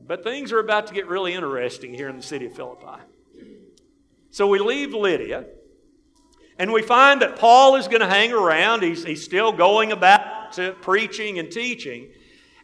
But 0.00 0.24
things 0.24 0.52
are 0.52 0.58
about 0.58 0.88
to 0.88 0.94
get 0.94 1.06
really 1.06 1.34
interesting 1.34 1.94
here 1.94 2.08
in 2.08 2.16
the 2.16 2.22
city 2.22 2.46
of 2.46 2.54
Philippi. 2.54 3.02
So 4.30 4.46
we 4.46 4.60
leave 4.60 4.94
Lydia, 4.94 5.46
and 6.58 6.72
we 6.72 6.82
find 6.82 7.22
that 7.22 7.36
Paul 7.36 7.76
is 7.76 7.88
going 7.88 8.00
to 8.00 8.08
hang 8.08 8.32
around. 8.32 8.82
He's, 8.82 9.02
he's 9.02 9.24
still 9.24 9.50
going 9.50 9.92
about 9.92 10.52
to 10.52 10.72
preaching 10.80 11.38
and 11.38 11.50
teaching. 11.50 12.10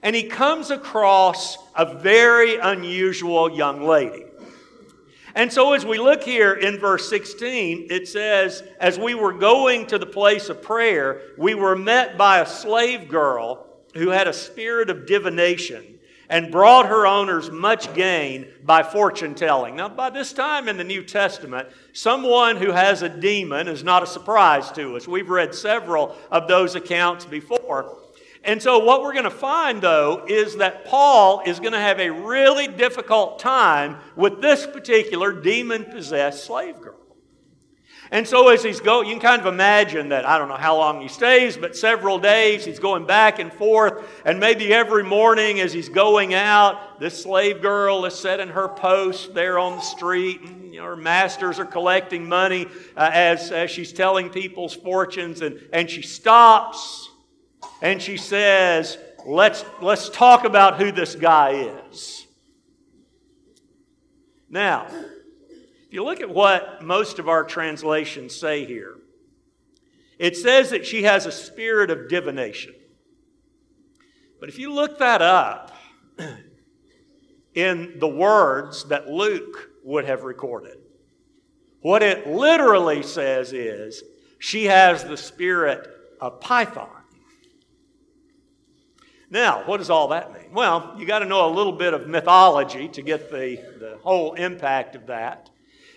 And 0.02 0.14
he 0.14 0.24
comes 0.24 0.70
across 0.70 1.58
a 1.74 1.98
very 1.98 2.56
unusual 2.56 3.50
young 3.50 3.82
lady. 3.82 4.24
And 5.34 5.52
so, 5.52 5.72
as 5.72 5.84
we 5.84 5.98
look 5.98 6.22
here 6.22 6.54
in 6.54 6.78
verse 6.78 7.10
16, 7.10 7.88
it 7.90 8.08
says, 8.08 8.62
As 8.80 8.98
we 8.98 9.14
were 9.14 9.32
going 9.32 9.86
to 9.88 9.98
the 9.98 10.06
place 10.06 10.48
of 10.48 10.62
prayer, 10.62 11.20
we 11.36 11.54
were 11.54 11.76
met 11.76 12.16
by 12.16 12.40
a 12.40 12.46
slave 12.46 13.08
girl 13.08 13.66
who 13.94 14.10
had 14.10 14.28
a 14.28 14.32
spirit 14.32 14.88
of 14.88 15.06
divination 15.06 15.95
and 16.28 16.50
brought 16.50 16.86
her 16.86 17.06
owners 17.06 17.50
much 17.50 17.92
gain 17.94 18.46
by 18.64 18.82
fortune 18.82 19.34
telling. 19.34 19.76
Now, 19.76 19.88
by 19.88 20.10
this 20.10 20.32
time 20.32 20.68
in 20.68 20.76
the 20.76 20.84
New 20.84 21.04
Testament, 21.04 21.68
someone 21.92 22.56
who 22.56 22.72
has 22.72 23.02
a 23.02 23.08
demon 23.08 23.68
is 23.68 23.84
not 23.84 24.02
a 24.02 24.06
surprise 24.06 24.70
to 24.72 24.96
us. 24.96 25.06
We've 25.06 25.28
read 25.28 25.54
several 25.54 26.16
of 26.30 26.48
those 26.48 26.74
accounts 26.74 27.24
before. 27.24 27.98
And 28.44 28.62
so, 28.62 28.78
what 28.78 29.02
we're 29.02 29.12
going 29.12 29.24
to 29.24 29.30
find, 29.30 29.82
though, 29.82 30.24
is 30.28 30.56
that 30.56 30.84
Paul 30.84 31.42
is 31.44 31.58
going 31.58 31.72
to 31.72 31.80
have 31.80 31.98
a 31.98 32.10
really 32.10 32.68
difficult 32.68 33.40
time 33.40 33.96
with 34.14 34.40
this 34.40 34.66
particular 34.66 35.32
demon 35.32 35.84
possessed 35.84 36.44
slave 36.44 36.80
girl. 36.80 37.05
And 38.10 38.26
so 38.26 38.48
as 38.48 38.62
he's 38.62 38.78
going, 38.78 39.08
you 39.08 39.14
can 39.14 39.22
kind 39.22 39.40
of 39.40 39.52
imagine 39.52 40.10
that, 40.10 40.24
I 40.26 40.38
don't 40.38 40.48
know 40.48 40.54
how 40.54 40.76
long 40.76 41.00
he 41.00 41.08
stays, 41.08 41.56
but 41.56 41.76
several 41.76 42.18
days 42.18 42.64
he's 42.64 42.78
going 42.78 43.04
back 43.04 43.40
and 43.40 43.52
forth. 43.52 44.08
And 44.24 44.38
maybe 44.38 44.72
every 44.72 45.02
morning 45.02 45.60
as 45.60 45.72
he's 45.72 45.88
going 45.88 46.32
out, 46.32 47.00
this 47.00 47.20
slave 47.22 47.60
girl 47.60 48.04
is 48.04 48.14
setting 48.14 48.48
her 48.48 48.68
post 48.68 49.34
there 49.34 49.58
on 49.58 49.76
the 49.76 49.82
street. 49.82 50.40
And, 50.42 50.72
you 50.72 50.80
know, 50.80 50.86
her 50.86 50.96
masters 50.96 51.58
are 51.58 51.66
collecting 51.66 52.28
money 52.28 52.66
uh, 52.96 53.10
as, 53.12 53.50
as 53.50 53.70
she's 53.70 53.92
telling 53.92 54.30
people's 54.30 54.74
fortunes. 54.74 55.40
And, 55.40 55.60
and 55.72 55.90
she 55.90 56.02
stops 56.02 57.10
and 57.82 58.00
she 58.00 58.16
says, 58.16 58.98
let's, 59.26 59.64
let's 59.82 60.08
talk 60.10 60.44
about 60.44 60.80
who 60.80 60.92
this 60.92 61.16
guy 61.16 61.72
is. 61.90 62.26
Now, 64.48 64.86
you 65.96 66.04
look 66.04 66.20
at 66.20 66.28
what 66.28 66.82
most 66.82 67.18
of 67.18 67.26
our 67.26 67.42
translations 67.42 68.34
say 68.38 68.66
here, 68.66 68.96
it 70.18 70.36
says 70.36 70.68
that 70.70 70.84
she 70.84 71.04
has 71.04 71.24
a 71.24 71.32
spirit 71.32 71.90
of 71.90 72.10
divination. 72.10 72.74
But 74.38 74.50
if 74.50 74.58
you 74.58 74.74
look 74.74 74.98
that 74.98 75.22
up 75.22 75.74
in 77.54 77.98
the 77.98 78.06
words 78.06 78.84
that 78.88 79.08
Luke 79.08 79.70
would 79.84 80.04
have 80.04 80.22
recorded, 80.24 80.76
what 81.80 82.02
it 82.02 82.26
literally 82.26 83.02
says 83.02 83.54
is 83.54 84.02
she 84.38 84.66
has 84.66 85.02
the 85.02 85.16
spirit 85.16 85.88
of 86.20 86.40
Python. 86.42 86.90
Now, 89.30 89.62
what 89.64 89.78
does 89.78 89.88
all 89.88 90.08
that 90.08 90.34
mean? 90.34 90.52
Well, 90.52 90.94
you 90.98 91.06
got 91.06 91.20
to 91.20 91.24
know 91.24 91.48
a 91.48 91.54
little 91.54 91.72
bit 91.72 91.94
of 91.94 92.06
mythology 92.06 92.86
to 92.88 93.00
get 93.00 93.30
the, 93.30 93.56
the 93.80 93.98
whole 94.02 94.34
impact 94.34 94.94
of 94.94 95.06
that. 95.06 95.48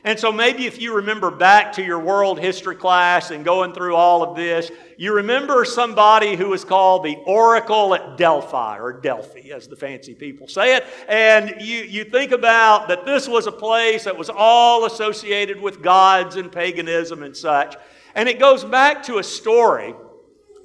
And 0.04 0.18
so 0.18 0.32
maybe 0.32 0.66
if 0.66 0.82
you 0.82 0.96
remember 0.96 1.30
back 1.30 1.74
to 1.74 1.84
your 1.84 2.00
world 2.00 2.40
history 2.40 2.76
class 2.76 3.32
and 3.32 3.44
going 3.44 3.74
through 3.74 3.96
all 3.96 4.24
of 4.24 4.36
this, 4.36 4.72
you 4.98 5.16
remember 5.16 5.66
somebody 5.66 6.36
who 6.36 6.50
was 6.50 6.64
called 6.64 7.04
the 7.04 7.18
Oracle 7.26 7.94
at 7.94 8.18
Delphi, 8.18 8.80
or 8.80 8.94
Delphi, 8.94 9.50
as 9.54 9.68
the 9.68 9.76
fancy 9.76 10.16
people 10.16 10.48
say 10.48 10.76
it. 10.76 10.86
And 11.08 11.56
you, 11.60 11.80
you 11.80 12.04
think 12.06 12.32
about 12.32 12.88
that 12.88 13.06
this 13.06 13.28
was 13.28 13.48
a 13.48 13.52
place 13.52 14.06
that 14.06 14.18
was 14.18 14.30
all 14.30 14.86
associated 14.86 15.60
with 15.60 15.82
gods 15.82 16.38
and 16.38 16.52
paganism 16.52 17.24
and 17.24 17.36
such. 17.36 17.76
And 18.16 18.30
it 18.30 18.40
goes 18.40 18.64
back 18.64 19.04
to 19.04 19.18
a 19.18 19.24
story 19.24 19.94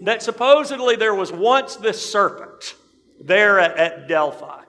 that 0.01 0.23
supposedly 0.23 0.97
there 0.97 1.15
was 1.15 1.33
once 1.33 1.77
this 1.77 2.05
serpent 2.11 2.75
there 3.21 3.59
at, 3.59 3.77
at 3.77 4.09
Delphi. 4.09 4.64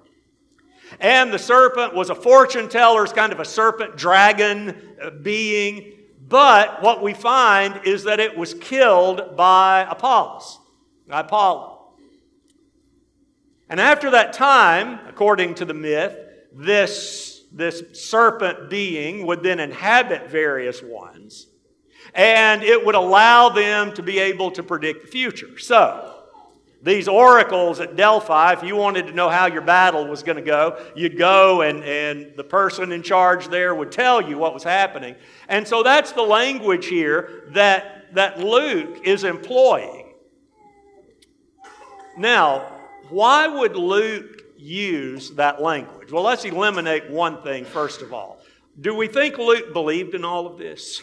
And 0.99 1.33
the 1.33 1.39
serpent 1.39 1.93
was 1.93 2.09
a 2.09 2.15
fortune 2.15 2.69
teller, 2.69 3.05
kind 3.07 3.31
of 3.31 3.39
a 3.39 3.45
serpent 3.45 3.97
dragon 3.97 4.95
uh, 5.01 5.09
being. 5.09 5.93
But 6.27 6.81
what 6.81 7.03
we 7.03 7.13
find 7.13 7.81
is 7.85 8.03
that 8.05 8.19
it 8.19 8.37
was 8.37 8.53
killed 8.53 9.35
by 9.35 9.85
Apollos, 9.89 10.59
by 11.07 11.19
Apollo. 11.19 11.75
And 13.69 13.79
after 13.79 14.11
that 14.11 14.33
time, 14.33 14.99
according 15.07 15.55
to 15.55 15.65
the 15.65 15.73
myth, 15.73 16.17
this, 16.53 17.43
this 17.51 17.83
serpent 17.93 18.69
being 18.69 19.25
would 19.25 19.43
then 19.43 19.59
inhabit 19.59 20.29
various 20.29 20.81
ones, 20.81 21.47
and 22.13 22.63
it 22.63 22.85
would 22.85 22.95
allow 22.95 23.49
them 23.49 23.93
to 23.93 24.03
be 24.03 24.19
able 24.19 24.51
to 24.51 24.63
predict 24.63 25.05
the 25.05 25.07
future. 25.11 25.57
So, 25.57 26.14
These 26.85 27.07
oracles 27.07 27.79
at 27.79 27.95
Delphi, 27.95 28.53
if 28.53 28.61
you 28.61 28.75
wanted 28.75 29.07
to 29.07 29.11
know 29.11 29.27
how 29.27 29.47
your 29.47 29.63
battle 29.63 30.07
was 30.07 30.21
going 30.21 30.35
to 30.35 30.43
go, 30.43 30.79
you'd 30.95 31.17
go 31.17 31.63
and, 31.63 31.83
and 31.83 32.33
the 32.37 32.43
person 32.43 32.91
in 32.91 33.01
charge 33.01 33.47
there 33.47 33.73
would 33.73 33.91
tell 33.91 34.21
you 34.21 34.37
what 34.37 34.53
was 34.53 34.63
happening. 34.63 35.15
And 35.49 35.67
so 35.67 35.81
that's 35.81 36.11
the 36.11 36.21
language 36.21 36.85
here 36.85 37.49
that, 37.53 38.13
that 38.13 38.37
Luke 38.37 38.99
is 39.03 39.23
employing. 39.23 40.13
Now, 42.19 42.71
why 43.09 43.47
would 43.47 43.75
Luke 43.75 44.43
use 44.55 45.31
that 45.31 45.59
language? 45.63 46.11
Well, 46.11 46.21
let's 46.21 46.45
eliminate 46.45 47.09
one 47.09 47.41
thing 47.41 47.65
first 47.65 48.03
of 48.03 48.13
all. 48.13 48.37
Do 48.79 48.93
we 48.93 49.07
think 49.07 49.39
Luke 49.39 49.73
believed 49.73 50.13
in 50.13 50.23
all 50.23 50.45
of 50.45 50.59
this? 50.59 51.01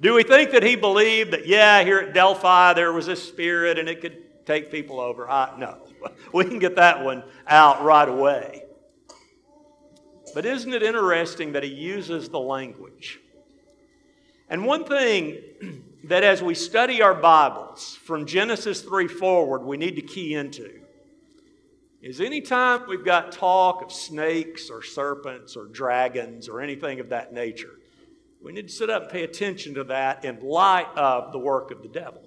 Do 0.00 0.14
we 0.14 0.24
think 0.24 0.50
that 0.50 0.64
he 0.64 0.74
believed 0.74 1.30
that, 1.30 1.46
yeah, 1.46 1.84
here 1.84 1.98
at 1.98 2.12
Delphi 2.12 2.72
there 2.72 2.92
was 2.92 3.06
a 3.06 3.14
spirit 3.14 3.78
and 3.78 3.88
it 3.88 4.00
could 4.00 4.29
take 4.46 4.70
people 4.70 5.00
over. 5.00 5.28
I, 5.28 5.54
no, 5.58 5.78
we 6.32 6.44
can 6.44 6.58
get 6.58 6.76
that 6.76 7.04
one 7.04 7.22
out 7.46 7.84
right 7.84 8.08
away. 8.08 8.64
But 10.34 10.46
isn't 10.46 10.72
it 10.72 10.82
interesting 10.82 11.52
that 11.52 11.64
he 11.64 11.70
uses 11.70 12.28
the 12.28 12.38
language? 12.38 13.20
And 14.48 14.64
one 14.64 14.84
thing 14.84 15.38
that 16.04 16.24
as 16.24 16.42
we 16.42 16.54
study 16.54 17.02
our 17.02 17.14
Bibles 17.14 17.96
from 18.04 18.26
Genesis 18.26 18.82
3 18.82 19.08
forward, 19.08 19.62
we 19.62 19.76
need 19.76 19.96
to 19.96 20.02
key 20.02 20.34
into 20.34 20.80
is 22.02 22.20
anytime 22.20 22.88
we've 22.88 23.04
got 23.04 23.30
talk 23.30 23.82
of 23.82 23.92
snakes 23.92 24.70
or 24.70 24.82
serpents 24.82 25.54
or 25.54 25.66
dragons 25.66 26.48
or 26.48 26.60
anything 26.60 26.98
of 26.98 27.10
that 27.10 27.32
nature, 27.32 27.78
we 28.42 28.52
need 28.52 28.68
to 28.68 28.72
sit 28.72 28.88
up 28.88 29.02
and 29.02 29.10
pay 29.10 29.22
attention 29.22 29.74
to 29.74 29.84
that 29.84 30.24
in 30.24 30.40
light 30.40 30.88
of 30.96 31.30
the 31.30 31.38
work 31.38 31.70
of 31.70 31.82
the 31.82 31.88
devil. 31.88 32.22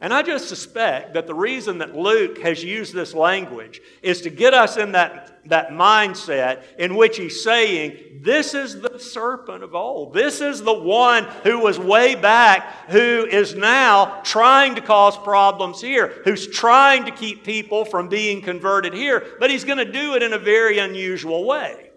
And 0.00 0.12
I 0.12 0.22
just 0.22 0.48
suspect 0.48 1.14
that 1.14 1.26
the 1.26 1.34
reason 1.34 1.78
that 1.78 1.96
Luke 1.96 2.38
has 2.38 2.62
used 2.62 2.92
this 2.92 3.14
language 3.14 3.80
is 4.02 4.20
to 4.22 4.30
get 4.30 4.52
us 4.52 4.76
in 4.76 4.92
that, 4.92 5.40
that 5.46 5.70
mindset 5.70 6.64
in 6.78 6.96
which 6.96 7.16
he's 7.16 7.42
saying, 7.42 8.20
This 8.20 8.52
is 8.52 8.80
the 8.80 8.98
serpent 8.98 9.62
of 9.62 9.74
old. 9.74 10.12
This 10.12 10.42
is 10.42 10.62
the 10.62 10.78
one 10.78 11.24
who 11.44 11.60
was 11.60 11.78
way 11.78 12.14
back, 12.14 12.90
who 12.90 13.26
is 13.26 13.54
now 13.54 14.20
trying 14.22 14.74
to 14.74 14.82
cause 14.82 15.16
problems 15.16 15.80
here, 15.80 16.20
who's 16.24 16.46
trying 16.46 17.06
to 17.06 17.10
keep 17.10 17.42
people 17.42 17.86
from 17.86 18.08
being 18.08 18.42
converted 18.42 18.92
here, 18.92 19.26
but 19.40 19.48
he's 19.48 19.64
going 19.64 19.78
to 19.78 19.90
do 19.90 20.14
it 20.14 20.22
in 20.22 20.34
a 20.34 20.38
very 20.38 20.78
unusual 20.78 21.46
way. 21.46 21.90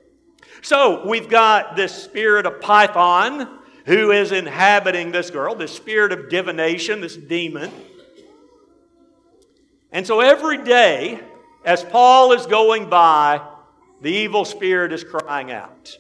So 0.61 1.05
we've 1.05 1.29
got 1.29 1.75
this 1.75 1.93
spirit 1.93 2.45
of 2.45 2.61
Python 2.61 3.59
who 3.85 4.11
is 4.11 4.31
inhabiting 4.31 5.11
this 5.11 5.31
girl, 5.31 5.55
this 5.55 5.75
spirit 5.75 6.11
of 6.11 6.29
divination, 6.29 7.01
this 7.01 7.17
demon. 7.17 7.71
And 9.91 10.05
so 10.05 10.19
every 10.19 10.63
day, 10.63 11.19
as 11.65 11.83
Paul 11.83 12.33
is 12.33 12.45
going 12.45 12.89
by, 12.89 13.41
the 14.01 14.11
evil 14.11 14.45
spirit 14.45 14.93
is 14.93 15.03
crying 15.03 15.51
out. 15.51 15.97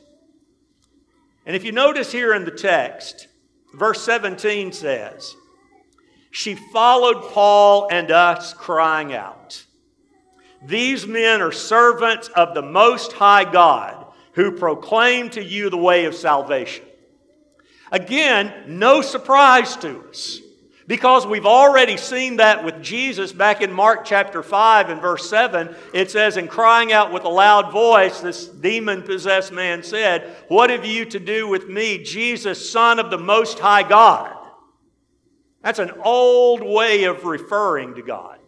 And 1.45 1.55
if 1.55 1.63
you 1.63 1.71
notice 1.71 2.11
here 2.11 2.33
in 2.33 2.45
the 2.45 2.51
text, 2.51 3.27
verse 3.73 4.01
17 4.03 4.71
says, 4.71 5.35
She 6.31 6.55
followed 6.55 7.31
Paul 7.31 7.87
and 7.91 8.11
us, 8.11 8.53
crying 8.53 9.13
out. 9.13 9.65
These 10.65 11.07
men 11.07 11.41
are 11.41 11.51
servants 11.51 12.27
of 12.29 12.53
the 12.53 12.61
Most 12.61 13.13
High 13.13 13.49
God 13.49 14.05
who 14.33 14.51
proclaim 14.51 15.29
to 15.31 15.43
you 15.43 15.69
the 15.69 15.77
way 15.77 16.05
of 16.05 16.13
salvation. 16.13 16.85
Again, 17.91 18.53
no 18.67 19.01
surprise 19.01 19.75
to 19.77 20.07
us. 20.09 20.41
Because 20.89 21.27
we've 21.27 21.45
already 21.45 21.97
seen 21.97 22.37
that 22.37 22.63
with 22.63 22.81
Jesus 22.81 23.31
back 23.31 23.61
in 23.61 23.71
Mark 23.71 24.05
chapter 24.05 24.41
5 24.41 24.89
and 24.89 24.99
verse 24.99 25.29
7. 25.29 25.75
It 25.93 26.09
says, 26.09 26.35
And 26.35 26.49
crying 26.49 26.91
out 26.91 27.13
with 27.13 27.25
a 27.25 27.29
loud 27.29 27.71
voice, 27.71 28.21
this 28.21 28.47
demon 28.47 29.03
possessed 29.03 29.51
man 29.51 29.83
said, 29.83 30.35
What 30.47 30.71
have 30.71 30.85
you 30.85 31.05
to 31.05 31.19
do 31.19 31.47
with 31.47 31.67
me, 31.69 31.99
Jesus, 31.99 32.71
Son 32.71 32.97
of 32.97 33.11
the 33.11 33.19
Most 33.19 33.59
High 33.59 33.87
God? 33.87 34.35
That's 35.61 35.77
an 35.77 35.91
old 36.03 36.63
way 36.63 37.03
of 37.03 37.23
referring 37.23 37.93
to 37.93 38.01
God. 38.01 38.39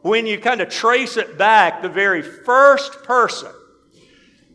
When 0.00 0.26
you 0.26 0.40
kind 0.40 0.62
of 0.62 0.68
trace 0.68 1.16
it 1.16 1.38
back, 1.38 1.80
the 1.80 1.88
very 1.88 2.22
first 2.22 3.04
person 3.04 3.52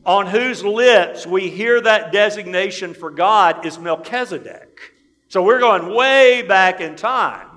on 0.05 0.27
whose 0.27 0.62
lips 0.62 1.25
we 1.25 1.49
hear 1.49 1.79
that 1.79 2.12
designation 2.12 2.93
for 2.93 3.12
God 3.12 3.65
is 3.65 3.79
Melchizedek. 3.79 4.96
So 5.29 5.43
we're 5.43 5.59
going 5.59 5.93
way 5.93 6.41
back 6.41 6.79
in 6.81 6.95
time. 6.95 7.47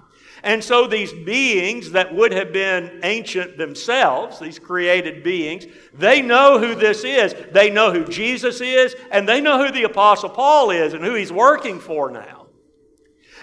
And 0.42 0.64
so 0.64 0.86
these 0.86 1.12
beings 1.12 1.92
that 1.92 2.14
would 2.14 2.32
have 2.32 2.52
been 2.52 3.00
ancient 3.02 3.58
themselves, 3.58 4.38
these 4.38 4.58
created 4.58 5.22
beings, 5.22 5.66
they 5.92 6.22
know 6.22 6.58
who 6.58 6.74
this 6.74 7.04
is. 7.04 7.34
They 7.52 7.68
know 7.68 7.92
who 7.92 8.06
Jesus 8.06 8.60
is, 8.60 8.94
and 9.10 9.28
they 9.28 9.40
know 9.40 9.64
who 9.64 9.70
the 9.70 9.82
Apostle 9.82 10.30
Paul 10.30 10.70
is 10.70 10.94
and 10.94 11.04
who 11.04 11.14
he's 11.14 11.32
working 11.32 11.78
for 11.78 12.10
now. 12.10 12.46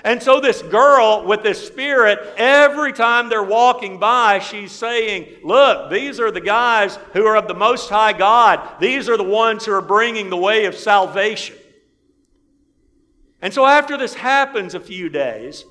And 0.04 0.22
so 0.22 0.40
this 0.40 0.62
girl 0.62 1.26
with 1.26 1.44
this 1.44 1.66
spirit, 1.66 2.20
every 2.38 2.94
time 2.94 3.30
they're 3.30 3.44
walking 3.44 4.00
by, 4.00 4.40
she's 4.40 4.72
saying, 4.72 5.28
Look, 5.44 5.92
these 5.92 6.20
are 6.20 6.32
the 6.32 6.42
guys 6.42 6.98
who 7.14 7.26
are 7.26 7.36
of 7.36 7.48
the 7.48 7.56
Most 7.56 7.90
High 7.90 8.14
God. 8.14 8.80
These 8.80 9.10
are 9.10 9.18
the 9.18 9.24
ones 9.24 9.66
who 9.66 9.74
are 9.74 9.82
bringing 9.82 10.30
the 10.30 10.38
way 10.38 10.66
of 10.66 10.76
salvation. 10.76 11.56
And 13.42 13.54
so 13.54 13.66
after 13.66 13.98
this 13.98 14.14
happens 14.14 14.74
a 14.74 14.80
few 14.80 15.10
days, 15.10 15.66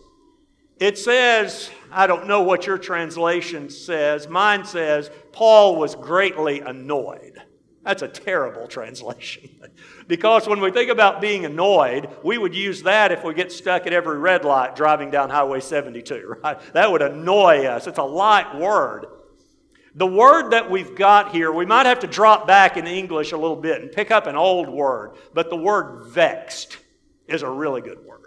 it 0.79 0.99
says, 0.99 1.71
I 1.91 2.07
don't 2.07 2.27
know 2.27 2.43
what 2.43 2.67
your 2.67 2.79
translation 2.79 3.71
says. 3.71 4.29
Mine 4.29 4.65
says, 4.65 5.11
Paul 5.33 5.77
was 5.77 5.95
greatly 5.95 6.61
annoyed. 6.61 7.43
That's 7.83 8.03
a 8.03 8.09
terrible 8.09 8.67
translation. 8.69 9.49
because 10.07 10.47
when 10.47 10.61
we 10.61 10.71
think 10.71 10.91
about 10.91 11.21
being 11.21 11.45
annoyed, 11.45 12.09
we 12.23 12.37
would 12.37 12.55
use 12.55 12.83
that 12.83 13.11
if 13.11 13.25
we 13.25 13.33
get 13.33 13.51
stuck 13.51 13.87
at 13.87 13.93
every 13.93 14.19
red 14.19 14.45
light 14.45 14.77
driving 14.77 15.11
down 15.11 15.31
Highway 15.31 15.61
72, 15.61 16.37
right? 16.45 16.61
That 16.75 16.93
would 16.93 17.03
annoy 17.03 17.65
us. 17.65 17.87
It's 17.87 17.99
a 17.99 18.05
light 18.05 18.57
word. 18.59 19.07
The 19.95 20.07
word 20.07 20.51
that 20.51 20.71
we've 20.71 20.95
got 20.95 21.33
here, 21.33 21.51
we 21.51 21.65
might 21.65 21.87
have 21.87 22.01
to 22.01 22.07
drop 22.07 22.47
back 22.47 22.77
in 22.77 22.87
English 22.87 23.33
a 23.33 23.39
little 23.39 23.57
bit 23.57 23.81
and 23.81 23.91
pick 23.91 24.11
up 24.11 24.27
an 24.27 24.37
old 24.37 24.69
word, 24.69 25.13
but 25.33 25.49
the 25.49 25.57
word 25.57 26.05
vexed 26.05 26.77
is 27.29 27.43
a 27.43 27.51
really 27.51 27.81
good 27.81 28.05
word. 28.05 28.23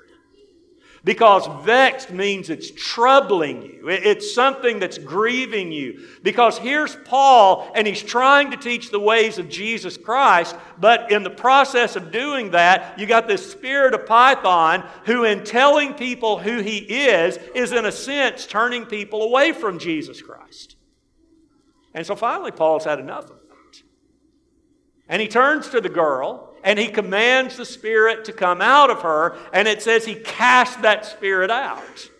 Because 1.03 1.47
vexed 1.65 2.12
means 2.12 2.49
it's 2.49 2.71
troubling 2.71 3.62
you. 3.62 3.88
It's 3.88 4.33
something 4.33 4.79
that's 4.79 4.97
grieving 4.97 5.71
you. 5.71 6.05
Because 6.23 6.57
here's 6.57 6.95
Paul, 7.05 7.71
and 7.73 7.88
he's 7.88 8.03
trying 8.03 8.51
to 8.51 8.57
teach 8.57 8.91
the 8.91 8.99
ways 8.99 9.38
of 9.38 9.47
Jesus 9.47 9.95
Christ, 9.95 10.57
but 10.77 11.09
in 11.12 11.23
the 11.23 11.29
process 11.29 11.95
of 11.95 12.12
doing 12.12 12.51
that, 12.51 12.99
you 12.99 13.05
got 13.05 13.27
this 13.27 13.49
spirit 13.49 13.93
of 13.93 14.05
Python 14.05 14.85
who, 15.05 15.23
in 15.23 15.45
telling 15.45 15.93
people 15.93 16.38
who 16.38 16.59
he 16.59 16.79
is, 16.79 17.38
is 17.55 17.71
in 17.71 17.85
a 17.85 17.91
sense 17.93 18.45
turning 18.45 18.85
people 18.85 19.23
away 19.23 19.53
from 19.53 19.79
Jesus 19.79 20.21
Christ. 20.21 20.75
And 21.93 22.05
so 22.05 22.15
finally, 22.15 22.51
Paul's 22.51 22.83
had 22.83 22.99
enough 22.99 23.25
of 23.25 23.31
it. 23.31 23.83
And 25.07 25.21
he 25.21 25.27
turns 25.27 25.69
to 25.69 25.81
the 25.81 25.89
girl 25.89 26.48
and 26.69 26.77
he 26.77 26.88
commands 26.88 27.58
the 27.58 27.65
spirit 27.65 28.25
to 28.25 28.32
come 28.32 28.62
out 28.62 28.91
of 28.91 29.01
her, 29.01 29.36
and 29.53 29.67
it 29.67 29.82
says 29.82 30.05
he 30.05 30.13
cast 30.13 30.84
that 30.84 31.03
spirit 31.03 31.49
out. 31.49 32.12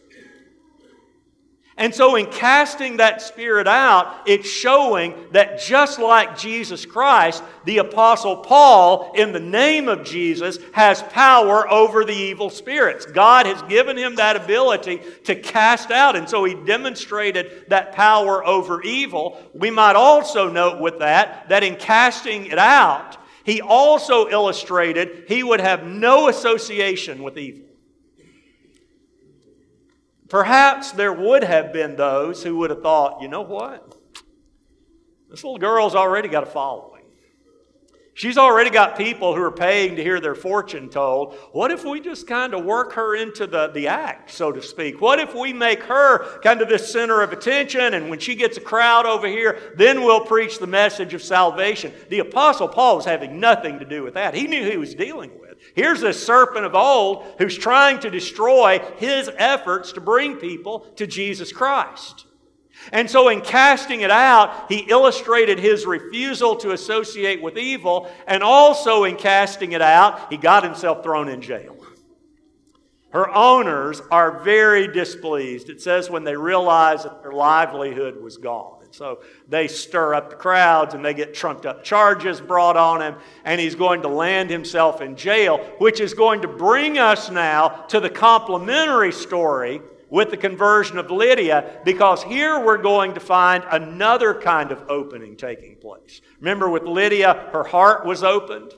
And 1.78 1.94
so, 1.94 2.16
in 2.16 2.26
casting 2.26 2.98
that 2.98 3.22
spirit 3.22 3.68
out, 3.68 4.24
it's 4.26 4.50
showing 4.50 5.14
that 5.34 5.62
just 5.62 6.00
like 6.00 6.36
Jesus 6.36 6.84
Christ, 6.84 7.44
the 7.66 7.78
Apostle 7.78 8.38
Paul, 8.38 9.12
in 9.14 9.34
the 9.34 9.40
name 9.40 9.88
of 9.88 10.04
Jesus, 10.04 10.58
has 10.74 11.04
power 11.04 11.72
over 11.72 12.04
the 12.04 12.12
evil 12.12 12.50
spirits. 12.50 13.06
God 13.06 13.46
has 13.46 13.62
given 13.70 13.98
him 13.98 14.16
that 14.16 14.36
ability 14.36 15.00
to 15.26 15.36
cast 15.36 15.92
out. 15.92 16.16
And 16.16 16.28
so, 16.28 16.44
he 16.44 16.56
demonstrated 16.56 17.66
that 17.68 17.92
power 17.92 18.44
over 18.44 18.82
evil. 18.82 19.40
We 19.54 19.70
might 19.70 19.96
also 19.96 20.50
note 20.52 20.82
with 20.82 20.98
that 21.00 21.50
that 21.50 21.64
in 21.64 21.76
casting 21.76 22.48
it 22.48 22.58
out, 22.58 23.16
he 23.44 23.62
also 23.62 24.28
illustrated 24.30 25.26
he 25.28 25.44
would 25.44 25.62
have 25.62 25.86
no 25.86 26.28
association 26.28 27.24
with 27.24 27.38
evil. 27.38 27.68
Perhaps 30.30 30.92
there 30.92 31.14
would 31.14 31.44
have 31.44 31.74
been 31.74 31.96
those 31.96 32.44
who 32.44 32.58
would 32.58 32.70
have 32.70 32.82
thought, 32.82 33.22
you 33.22 33.28
know 33.28 33.42
what? 33.42 33.96
This 35.30 35.44
little 35.44 35.58
girl's 35.58 35.96
already 35.96 36.28
got 36.28 36.44
a 36.44 36.48
following. 36.48 36.89
She's 38.20 38.38
already 38.38 38.70
got 38.70 38.98
people 38.98 39.34
who 39.34 39.42
are 39.42 39.50
paying 39.50 39.96
to 39.96 40.04
hear 40.04 40.20
their 40.20 40.36
fortune 40.36 40.90
told. 40.90 41.36
What 41.54 41.72
if 41.72 41.86
we 41.86 42.02
just 42.02 42.28
kind 42.28 42.54
of 42.54 42.66
work 42.66 42.92
her 42.92 43.16
into 43.16 43.48
the, 43.48 43.68
the 43.68 43.88
act, 43.88 44.32
so 44.32 44.52
to 44.52 44.62
speak? 44.62 45.00
What 45.00 45.20
if 45.20 45.34
we 45.34 45.54
make 45.54 45.84
her 45.84 46.42
kind 46.42 46.62
of 46.62 46.68
this 46.68 46.92
center 46.92 47.22
of 47.22 47.32
attention, 47.32 47.94
and 47.94 48.10
when 48.10 48.20
she 48.20 48.36
gets 48.36 48.58
a 48.58 48.60
crowd 48.60 49.06
over 49.06 49.26
here, 49.26 49.74
then 49.78 50.02
we'll 50.02 50.26
preach 50.26 50.60
the 50.60 50.68
message 50.68 51.14
of 51.14 51.24
salvation? 51.24 51.94
The 52.10 52.20
Apostle 52.20 52.68
Paul 52.68 52.98
was 52.98 53.06
having 53.06 53.40
nothing 53.40 53.80
to 53.80 53.86
do 53.86 54.04
with 54.04 54.16
that. 54.16 54.34
He 54.34 54.48
knew 54.48 54.66
who 54.66 54.72
he 54.72 54.76
was 54.76 54.96
dealing 54.96 55.32
with. 55.40 55.58
Here's 55.74 56.02
this 56.02 56.22
serpent 56.22 56.66
of 56.66 56.76
old 56.76 57.26
who's 57.38 57.58
trying 57.58 58.00
to 58.02 58.10
destroy 58.10 58.80
his 58.98 59.32
efforts 59.38 59.94
to 59.94 60.02
bring 60.02 60.36
people 60.36 60.82
to 60.98 61.08
Jesus 61.08 61.54
Christ. 61.54 62.26
And 62.92 63.10
so, 63.10 63.30
in 63.30 63.42
casting 63.42 64.02
it 64.02 64.12
out, 64.12 64.66
he 64.70 64.80
illustrated 64.80 65.60
his 65.60 65.86
refusal 65.86 66.56
to 66.58 66.72
associate 66.72 67.42
with 67.42 67.58
evil, 67.58 68.10
and 68.28 68.42
also 68.42 69.04
in 69.04 69.16
casting 69.16 69.74
it 69.74 69.82
out, 69.82 70.32
he 70.32 70.38
got 70.38 70.64
himself 70.64 71.04
thrown 71.04 71.30
in 71.30 71.42
jail. 71.42 71.76
Her 73.12 73.34
owners 73.36 74.02
are 74.12 74.40
very 74.42 74.88
displeased. 74.88 75.70
It 75.70 75.82
says 75.82 76.10
when 76.10 76.24
they 76.24 76.36
realize 76.36 77.04
that 77.04 77.24
their 77.24 77.32
livelihood 77.32 78.22
was 78.22 78.38
gone. 78.38 78.84
And 78.84 78.94
so 78.94 79.22
they 79.48 79.68
stir 79.68 80.14
up 80.14 80.30
the 80.30 80.36
crowds 80.36 80.94
and 80.94 81.04
they 81.04 81.14
get 81.14 81.34
trumped 81.34 81.66
up 81.66 81.84
charges 81.84 82.40
brought 82.40 82.78
on 82.78 83.02
him, 83.02 83.16
and 83.46 83.60
he's 83.60 83.76
going 83.76 84.04
to 84.04 84.08
land 84.08 84.50
himself 84.50 85.02
in 85.02 85.16
jail, 85.16 85.58
which 85.80 86.00
is 86.00 86.14
going 86.14 86.42
to 86.42 86.48
bring 86.48 86.98
us 86.98 87.30
now 87.30 87.70
to 87.90 88.00
the 88.00 88.10
complementary 88.10 89.12
story 89.12 89.82
with 90.10 90.32
the 90.32 90.38
conversion 90.38 90.98
of 90.98 91.12
Lydia 91.12 91.80
because 91.86 92.24
here 92.24 92.60
we're 92.60 92.78
going 92.78 93.14
to 93.14 93.20
find 93.20 93.64
another 93.72 94.34
kind 94.34 94.72
of 94.72 94.84
opening 94.90 95.36
taking 95.36 95.76
place. 95.76 96.22
Remember, 96.40 96.70
with 96.70 96.84
Lydia, 96.84 97.50
her 97.52 97.64
heart 97.64 98.06
was 98.06 98.24
opened. 98.24 98.74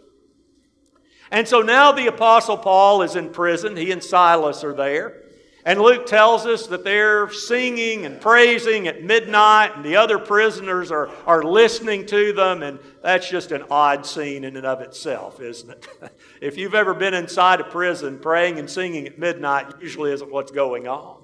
And 1.31 1.47
so 1.47 1.61
now 1.61 1.93
the 1.93 2.07
Apostle 2.07 2.57
Paul 2.57 3.01
is 3.01 3.15
in 3.15 3.29
prison. 3.29 3.77
He 3.77 3.91
and 3.91 4.03
Silas 4.03 4.63
are 4.63 4.73
there. 4.73 5.21
And 5.63 5.79
Luke 5.79 6.07
tells 6.07 6.47
us 6.47 6.65
that 6.67 6.83
they're 6.83 7.31
singing 7.31 8.05
and 8.05 8.19
praising 8.19 8.87
at 8.87 9.03
midnight, 9.03 9.75
and 9.75 9.85
the 9.85 9.95
other 9.95 10.17
prisoners 10.17 10.91
are, 10.91 11.09
are 11.27 11.43
listening 11.43 12.07
to 12.07 12.33
them, 12.33 12.63
and 12.63 12.79
that's 13.03 13.29
just 13.29 13.51
an 13.51 13.65
odd 13.69 14.05
scene 14.05 14.43
in 14.43 14.57
and 14.57 14.65
of 14.65 14.81
itself, 14.81 15.39
isn't 15.39 15.69
it? 15.69 15.87
if 16.41 16.57
you've 16.57 16.73
ever 16.73 16.95
been 16.95 17.13
inside 17.13 17.61
a 17.61 17.63
prison, 17.63 18.17
praying 18.17 18.57
and 18.57 18.67
singing 18.67 19.05
at 19.05 19.19
midnight 19.19 19.71
usually 19.79 20.11
isn't 20.11 20.31
what's 20.31 20.51
going 20.51 20.87
on. 20.87 21.20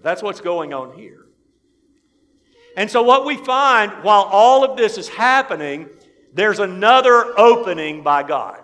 But 0.00 0.08
that's 0.08 0.22
what's 0.22 0.40
going 0.40 0.72
on 0.72 0.96
here. 0.96 1.26
And 2.74 2.90
so, 2.90 3.02
what 3.02 3.26
we 3.26 3.36
find 3.36 3.92
while 4.02 4.22
all 4.22 4.64
of 4.64 4.78
this 4.78 4.96
is 4.96 5.08
happening, 5.08 5.90
there's 6.32 6.58
another 6.58 7.38
opening 7.38 8.02
by 8.02 8.22
God. 8.22 8.62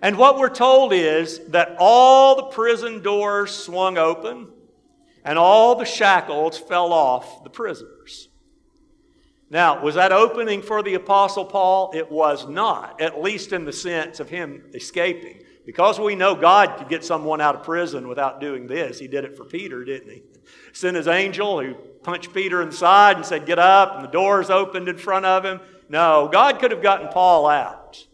And 0.00 0.16
what 0.16 0.38
we're 0.38 0.48
told 0.48 0.92
is 0.92 1.40
that 1.48 1.74
all 1.80 2.36
the 2.36 2.42
prison 2.54 3.02
doors 3.02 3.50
swung 3.50 3.98
open 3.98 4.46
and 5.24 5.36
all 5.36 5.74
the 5.74 5.84
shackles 5.84 6.56
fell 6.56 6.92
off 6.92 7.42
the 7.42 7.50
prisoners. 7.50 8.28
Now, 9.50 9.82
was 9.82 9.96
that 9.96 10.12
opening 10.12 10.62
for 10.62 10.84
the 10.84 10.94
Apostle 10.94 11.46
Paul? 11.46 11.90
It 11.96 12.12
was 12.12 12.46
not, 12.48 13.00
at 13.00 13.20
least 13.20 13.52
in 13.52 13.64
the 13.64 13.72
sense 13.72 14.20
of 14.20 14.28
him 14.28 14.66
escaping. 14.72 15.42
Because 15.66 16.00
we 16.00 16.14
know 16.14 16.34
God 16.34 16.78
could 16.78 16.88
get 16.88 17.04
someone 17.04 17.40
out 17.40 17.54
of 17.54 17.62
prison 17.62 18.08
without 18.08 18.40
doing 18.40 18.66
this, 18.66 18.98
he 18.98 19.08
did 19.08 19.24
it 19.24 19.36
for 19.36 19.44
Peter, 19.44 19.84
didn't 19.84 20.10
he? 20.10 20.22
Sent 20.72 20.96
his 20.96 21.06
angel 21.06 21.60
who 21.60 21.74
punched 22.02 22.32
Peter 22.32 22.62
in 22.62 22.70
the 22.70 22.76
side 22.76 23.16
and 23.16 23.26
said, 23.26 23.46
Get 23.46 23.58
up, 23.58 23.96
and 23.96 24.04
the 24.04 24.10
doors 24.10 24.50
opened 24.50 24.88
in 24.88 24.96
front 24.96 25.26
of 25.26 25.44
him. 25.44 25.60
No, 25.88 26.28
God 26.32 26.58
could 26.58 26.70
have 26.70 26.82
gotten 26.82 27.08
Paul 27.08 27.46
out. 27.46 28.06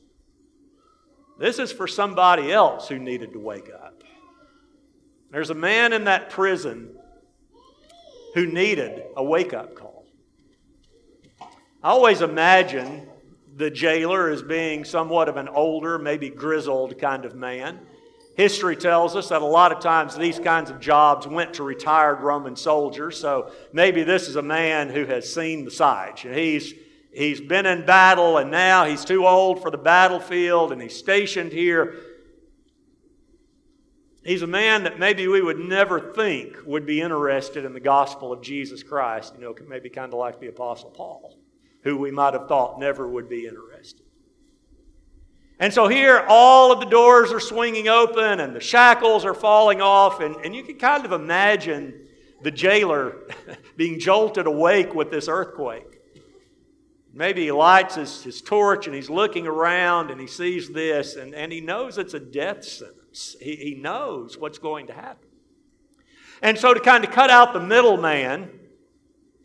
This 1.38 1.58
is 1.58 1.70
for 1.70 1.86
somebody 1.86 2.50
else 2.50 2.88
who 2.88 2.98
needed 2.98 3.32
to 3.34 3.38
wake 3.38 3.70
up. 3.72 4.02
There's 5.30 5.50
a 5.50 5.54
man 5.54 5.92
in 5.92 6.04
that 6.04 6.30
prison 6.30 6.96
who 8.34 8.46
needed 8.46 9.02
a 9.16 9.22
wake 9.22 9.52
up 9.52 9.74
call. 9.74 10.06
I 11.82 11.90
always 11.90 12.22
imagine 12.22 13.08
the 13.56 13.70
jailer 13.70 14.28
as 14.28 14.42
being 14.42 14.84
somewhat 14.84 15.28
of 15.28 15.38
an 15.38 15.48
older, 15.48 15.98
maybe 15.98 16.28
grizzled 16.28 16.98
kind 16.98 17.24
of 17.24 17.34
man. 17.34 17.80
History 18.36 18.76
tells 18.76 19.16
us 19.16 19.30
that 19.30 19.40
a 19.40 19.46
lot 19.46 19.72
of 19.72 19.80
times 19.80 20.14
these 20.14 20.38
kinds 20.38 20.68
of 20.68 20.78
jobs 20.78 21.26
went 21.26 21.54
to 21.54 21.62
retired 21.62 22.20
Roman 22.20 22.54
soldiers, 22.54 23.18
so 23.18 23.50
maybe 23.72 24.02
this 24.02 24.28
is 24.28 24.36
a 24.36 24.42
man 24.42 24.90
who 24.90 25.06
has 25.06 25.32
seen 25.32 25.64
the 25.64 25.70
sights. 25.70 26.20
He's, 26.20 26.74
he's 27.14 27.40
been 27.40 27.64
in 27.64 27.86
battle 27.86 28.36
and 28.36 28.50
now 28.50 28.84
he's 28.84 29.06
too 29.06 29.26
old 29.26 29.62
for 29.62 29.70
the 29.70 29.78
battlefield 29.78 30.70
and 30.70 30.82
he's 30.82 30.94
stationed 30.94 31.50
here. 31.50 31.94
He's 34.22 34.42
a 34.42 34.46
man 34.46 34.84
that 34.84 34.98
maybe 34.98 35.28
we 35.28 35.40
would 35.40 35.60
never 35.60 35.98
think 35.98 36.58
would 36.66 36.84
be 36.84 37.00
interested 37.00 37.64
in 37.64 37.72
the 37.72 37.80
gospel 37.80 38.32
of 38.32 38.42
Jesus 38.42 38.82
Christ, 38.82 39.32
you 39.34 39.40
know, 39.40 39.54
maybe 39.66 39.88
kind 39.88 40.12
of 40.12 40.18
like 40.18 40.40
the 40.40 40.48
Apostle 40.48 40.90
Paul 40.90 41.38
who 41.86 41.96
we 41.96 42.10
might 42.10 42.34
have 42.34 42.48
thought 42.48 42.80
never 42.80 43.06
would 43.06 43.28
be 43.28 43.46
interested. 43.46 44.02
And 45.60 45.72
so 45.72 45.86
here, 45.86 46.24
all 46.28 46.72
of 46.72 46.80
the 46.80 46.86
doors 46.86 47.32
are 47.32 47.40
swinging 47.40 47.88
open 47.88 48.40
and 48.40 48.54
the 48.54 48.60
shackles 48.60 49.24
are 49.24 49.34
falling 49.34 49.80
off, 49.80 50.20
and, 50.20 50.34
and 50.44 50.54
you 50.54 50.64
can 50.64 50.76
kind 50.78 51.04
of 51.04 51.12
imagine 51.12 52.08
the 52.42 52.50
jailer 52.50 53.28
being 53.76 54.00
jolted 54.00 54.46
awake 54.46 54.94
with 54.94 55.10
this 55.10 55.28
earthquake. 55.28 56.00
Maybe 57.14 57.44
he 57.44 57.52
lights 57.52 57.94
his, 57.94 58.24
his 58.24 58.42
torch 58.42 58.86
and 58.86 58.94
he's 58.94 59.08
looking 59.08 59.46
around 59.46 60.10
and 60.10 60.20
he 60.20 60.26
sees 60.26 60.68
this, 60.68 61.14
and, 61.14 61.34
and 61.34 61.52
he 61.52 61.60
knows 61.60 61.98
it's 61.98 62.14
a 62.14 62.20
death 62.20 62.64
sentence. 62.64 63.36
He, 63.40 63.56
he 63.56 63.74
knows 63.76 64.36
what's 64.36 64.58
going 64.58 64.88
to 64.88 64.92
happen. 64.92 65.28
And 66.42 66.58
so, 66.58 66.74
to 66.74 66.80
kind 66.80 67.04
of 67.04 67.12
cut 67.12 67.30
out 67.30 67.54
the 67.54 67.60
middleman, 67.60 68.55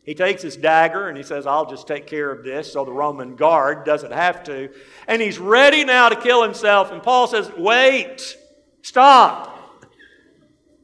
he 0.03 0.15
takes 0.15 0.41
his 0.41 0.57
dagger 0.57 1.07
and 1.07 1.17
he 1.17 1.23
says, 1.23 1.45
I'll 1.45 1.69
just 1.69 1.87
take 1.87 2.07
care 2.07 2.31
of 2.31 2.43
this 2.43 2.73
so 2.73 2.83
the 2.83 2.91
Roman 2.91 3.35
guard 3.35 3.85
doesn't 3.85 4.11
have 4.11 4.43
to. 4.45 4.69
And 5.07 5.21
he's 5.21 5.37
ready 5.37 5.85
now 5.85 6.09
to 6.09 6.15
kill 6.15 6.41
himself. 6.41 6.91
And 6.91 7.03
Paul 7.03 7.27
says, 7.27 7.51
Wait, 7.55 8.35
stop. 8.81 9.59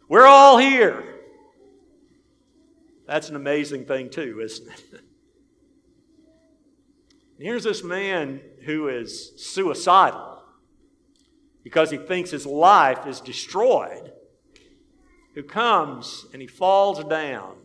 We're 0.08 0.28
all 0.28 0.58
here. 0.58 1.04
That's 3.08 3.30
an 3.30 3.36
amazing 3.36 3.86
thing, 3.86 4.10
too, 4.10 4.40
isn't 4.42 4.68
it? 4.68 5.02
Here's 7.40 7.64
this 7.64 7.84
man 7.84 8.42
who 8.66 8.88
is 8.88 9.34
suicidal 9.38 10.42
because 11.64 11.90
he 11.90 11.98
thinks 11.98 12.32
his 12.32 12.46
life 12.46 13.06
is 13.06 13.20
destroyed, 13.20 14.12
who 15.36 15.44
comes 15.44 16.26
and 16.34 16.42
he 16.42 16.48
falls 16.48 17.04
down 17.04 17.57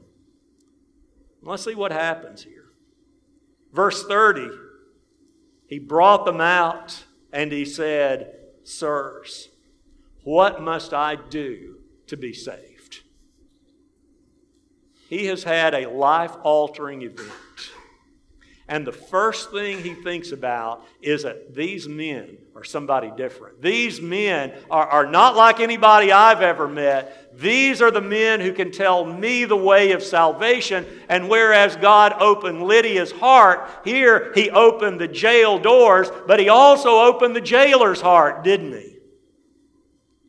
Let's 1.43 1.65
see 1.65 1.75
what 1.75 1.93
happens 1.93 2.45
here. 2.45 2.71
Verse 3.73 4.07
30 4.07 4.51
He 5.67 5.79
brought 5.79 6.25
them 6.25 6.41
out 6.41 7.05
and 7.33 7.51
he 7.51 7.65
said, 7.65 8.35
Sirs, 8.65 9.49
what 10.23 10.63
must 10.63 10.95
I 10.95 11.17
do 11.17 11.79
to 12.07 12.17
be 12.17 12.33
saved? 12.33 13.01
He 15.09 15.27
has 15.27 15.45
had 15.45 15.75
a 15.75 15.91
life 15.91 16.37
altering 16.43 17.03
event. 17.03 17.33
And 18.69 18.87
the 18.87 18.93
first 18.93 19.51
thing 19.51 19.83
he 19.83 19.95
thinks 19.95 20.31
about 20.31 20.87
is 21.01 21.25
that 21.25 21.55
these 21.55 21.89
men 21.89 22.39
are 22.55 22.63
somebody 22.63 23.11
different. 23.17 23.61
These 23.61 24.01
men 24.01 24.53
are, 24.71 24.87
are 24.87 25.07
not 25.07 25.37
like 25.37 25.59
anybody 25.59 26.13
I've 26.13 26.43
ever 26.43 26.69
met. 26.69 27.37
These 27.39 27.83
are 27.83 27.91
the 27.91 28.01
men 28.01 28.41
who 28.41 28.53
can 28.53 28.71
tell 28.71 29.05
me 29.05 29.45
the 29.45 29.57
way 29.57 29.93
of 29.93 30.03
salvation. 30.03 30.87
And 31.09 31.29
whereas 31.29 31.75
God 31.77 32.15
opened 32.21 32.63
Lydia's 32.63 33.11
heart, 33.11 33.69
here 33.85 34.33
he 34.35 34.49
opened 34.51 35.01
the 35.01 35.09
jail 35.09 35.59
doors, 35.59 36.09
but 36.27 36.39
he 36.39 36.49
also 36.49 37.01
opened 37.01 37.35
the 37.35 37.41
jailer's 37.41 38.01
heart, 38.01 38.45
didn't 38.45 38.73
he? 38.73 38.97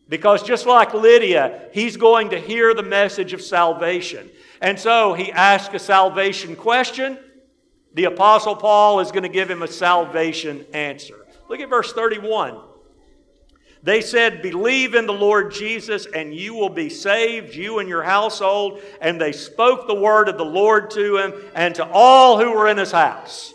Because 0.10 0.44
just 0.44 0.66
like 0.66 0.94
Lydia, 0.94 1.70
he's 1.72 1.98
going 1.98 2.32
to 2.32 2.40
hear 2.40 2.74
the 2.74 2.84
message 2.84 3.34
of 3.34 3.42
salvation. 3.42 4.30
And 4.60 4.80
so 4.80 5.14
he 5.14 5.32
asks 5.32 5.74
a 5.76 5.80
salvation 5.80 6.56
question 6.56 7.20
the 7.94 8.06
Apostle 8.06 8.56
Paul 8.56 9.00
is 9.00 9.12
going 9.12 9.24
to 9.24 9.30
give 9.30 9.50
him 9.50 9.62
a 9.62 9.68
salvation 9.68 10.66
answer. 10.74 11.16
Look 11.50 11.60
at 11.60 11.70
verse 11.70 11.94
31. 11.94 12.60
They 13.84 14.00
said, 14.00 14.42
Believe 14.42 14.96
in 14.96 15.06
the 15.06 15.14
Lord 15.14 15.52
Jesus, 15.52 16.06
and 16.06 16.34
you 16.34 16.54
will 16.54 16.70
be 16.70 16.90
saved, 16.90 17.54
you 17.54 17.80
and 17.80 17.90
your 17.90 18.02
household. 18.02 18.82
And 19.02 19.20
they 19.20 19.34
spoke 19.34 19.88
the 19.88 19.94
word 19.94 20.30
of 20.30 20.38
the 20.38 20.46
Lord 20.46 20.90
to 20.92 21.18
him 21.18 21.34
and 21.54 21.76
to 21.76 21.86
all 21.92 22.40
who 22.40 22.52
were 22.52 22.70
in 22.70 22.78
his 22.78 22.92
house. 22.94 23.54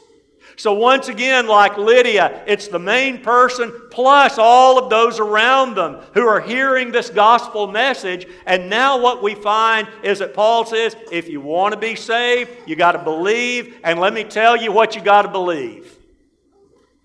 So, 0.58 0.74
once 0.74 1.08
again, 1.08 1.46
like 1.46 1.78
Lydia, 1.78 2.42
it's 2.46 2.68
the 2.68 2.78
main 2.78 3.22
person 3.22 3.72
plus 3.90 4.36
all 4.36 4.78
of 4.78 4.90
those 4.90 5.18
around 5.18 5.76
them 5.76 6.00
who 6.12 6.26
are 6.26 6.40
hearing 6.40 6.92
this 6.92 7.08
gospel 7.08 7.66
message. 7.66 8.26
And 8.44 8.68
now, 8.68 9.00
what 9.00 9.22
we 9.22 9.34
find 9.34 9.88
is 10.02 10.18
that 10.18 10.34
Paul 10.34 10.66
says 10.66 10.94
if 11.10 11.28
you 11.28 11.40
want 11.40 11.72
to 11.72 11.80
be 11.80 11.94
saved, 11.94 12.50
you 12.66 12.76
got 12.76 12.92
to 12.92 12.98
believe. 12.98 13.78
And 13.82 13.98
let 13.98 14.12
me 14.12 14.24
tell 14.24 14.56
you 14.56 14.72
what 14.72 14.94
you 14.94 15.00
got 15.00 15.22
to 15.22 15.28
believe 15.28 15.94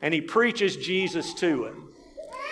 and 0.04 0.14
he 0.14 0.20
preaches 0.20 0.76
Jesus 0.76 1.34
to 1.36 1.66
him. 1.66 1.88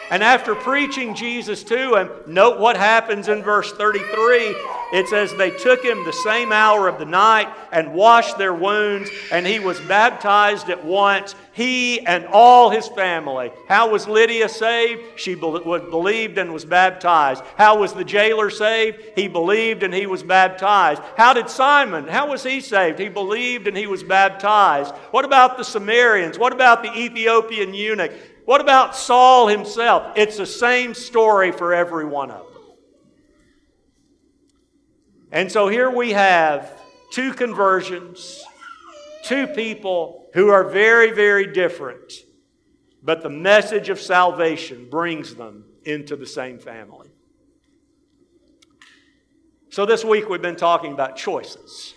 And 0.10 0.24
after 0.24 0.56
preaching 0.56 1.14
Jesus 1.14 1.64
to 1.66 1.96
him, 1.96 2.10
note 2.26 2.60
what 2.60 2.78
happens 2.78 3.28
in 3.28 3.44
verse 3.44 3.74
33. 3.74 4.56
It 4.92 5.08
says, 5.08 5.34
They 5.36 5.52
took 5.52 5.84
him 5.84 6.04
the 6.04 6.12
same 6.12 6.52
hour 6.52 6.88
of 6.88 7.00
the 7.00 7.06
night 7.06 7.48
and 7.72 7.94
washed 7.94 8.38
their 8.38 8.54
wounds, 8.54 9.10
and 9.32 9.48
he 9.48 9.60
was 9.60 9.80
baptized 9.82 10.70
at 10.70 10.84
once, 10.84 11.36
he 11.54 12.06
and 12.06 12.26
all 12.26 12.70
his 12.70 12.88
family. 12.88 13.52
How 13.68 13.90
was 13.90 14.08
Lydia 14.08 14.50
saved? 14.50 15.20
She 15.20 15.36
believed 15.36 16.38
and 16.38 16.54
was 16.54 16.66
baptized. 16.66 17.44
How 17.58 17.80
was 17.80 17.94
the 17.94 18.04
jailer 18.04 18.50
saved? 18.50 19.00
He 19.16 19.28
believed 19.28 19.84
and 19.84 19.94
he 19.94 20.06
was 20.06 20.24
baptized. 20.24 21.02
How 21.18 21.34
did 21.34 21.50
Simon? 21.50 22.08
How 22.08 22.30
was 22.30 22.44
he 22.44 22.62
saved? 22.62 23.00
He 23.00 23.10
believed 23.10 23.68
and 23.68 23.76
he 23.76 23.88
was 23.88 24.04
baptized. 24.04 24.94
What 25.12 25.26
about 25.26 25.58
the 25.58 25.64
Samaritans? 25.64 26.40
What 26.40 26.54
about 26.54 26.84
the 26.84 26.94
Ethiopian 26.98 27.74
eunuch? 27.74 28.12
What 28.46 28.62
about 28.62 28.96
Saul 28.96 29.48
himself? 29.48 30.14
It's 30.16 30.38
the 30.38 30.46
same 30.46 30.94
story 30.94 31.52
for 31.52 31.74
every 31.74 32.06
one 32.06 32.32
of 32.32 32.46
them. 32.46 32.51
And 35.32 35.52
so 35.52 35.70
here 35.70 35.90
we 35.90 36.12
have 36.12 36.82
two 37.12 37.34
conversions, 37.34 38.44
two 39.24 39.48
people 39.48 40.30
who 40.34 40.50
are 40.50 40.66
very, 40.66 41.12
very 41.12 41.54
different, 41.54 42.14
but 43.02 43.24
the 43.24 43.30
message 43.30 43.90
of 43.90 44.00
salvation 44.00 44.90
brings 44.90 45.36
them 45.36 45.66
into 45.86 46.16
the 46.16 46.26
same 46.26 46.60
family. 46.60 47.10
So 49.70 49.86
this 49.86 50.04
week 50.04 50.28
we've 50.28 50.42
been 50.42 50.58
talking 50.58 50.92
about 50.92 51.16
choices. 51.16 51.94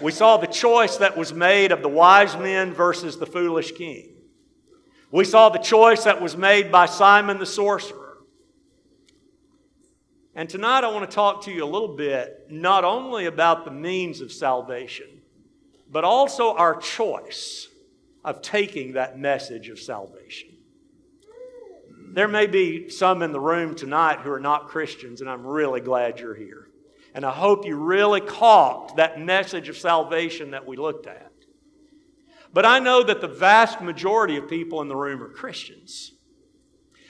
We 0.00 0.10
saw 0.10 0.36
the 0.36 0.46
choice 0.46 0.96
that 0.96 1.16
was 1.16 1.32
made 1.32 1.70
of 1.70 1.82
the 1.82 1.88
wise 1.88 2.36
men 2.36 2.72
versus 2.72 3.16
the 3.16 3.26
foolish 3.26 3.72
king. 3.72 4.14
We 5.12 5.24
saw 5.24 5.50
the 5.50 5.58
choice 5.58 6.04
that 6.04 6.20
was 6.20 6.36
made 6.36 6.72
by 6.72 6.86
Simon 6.86 7.38
the 7.38 7.46
sorcerer. 7.46 7.99
And 10.34 10.48
tonight 10.48 10.84
I 10.84 10.88
want 10.88 11.10
to 11.10 11.14
talk 11.14 11.44
to 11.44 11.50
you 11.50 11.64
a 11.64 11.66
little 11.66 11.96
bit 11.96 12.46
not 12.48 12.84
only 12.84 13.26
about 13.26 13.64
the 13.64 13.70
means 13.72 14.20
of 14.20 14.30
salvation, 14.30 15.06
but 15.90 16.04
also 16.04 16.54
our 16.54 16.76
choice 16.76 17.68
of 18.24 18.40
taking 18.40 18.92
that 18.92 19.18
message 19.18 19.68
of 19.68 19.78
salvation. 19.80 20.50
There 22.12 22.28
may 22.28 22.46
be 22.46 22.88
some 22.90 23.22
in 23.22 23.32
the 23.32 23.40
room 23.40 23.74
tonight 23.74 24.20
who 24.20 24.30
are 24.30 24.40
not 24.40 24.68
Christians, 24.68 25.20
and 25.20 25.28
I'm 25.28 25.46
really 25.46 25.80
glad 25.80 26.20
you're 26.20 26.34
here. 26.34 26.68
And 27.12 27.24
I 27.24 27.32
hope 27.32 27.66
you 27.66 27.76
really 27.76 28.20
caught 28.20 28.96
that 28.96 29.20
message 29.20 29.68
of 29.68 29.76
salvation 29.76 30.52
that 30.52 30.64
we 30.64 30.76
looked 30.76 31.08
at. 31.08 31.32
But 32.52 32.66
I 32.66 32.78
know 32.78 33.02
that 33.02 33.20
the 33.20 33.28
vast 33.28 33.80
majority 33.80 34.36
of 34.36 34.48
people 34.48 34.80
in 34.80 34.88
the 34.88 34.96
room 34.96 35.22
are 35.22 35.28
Christians. 35.28 36.12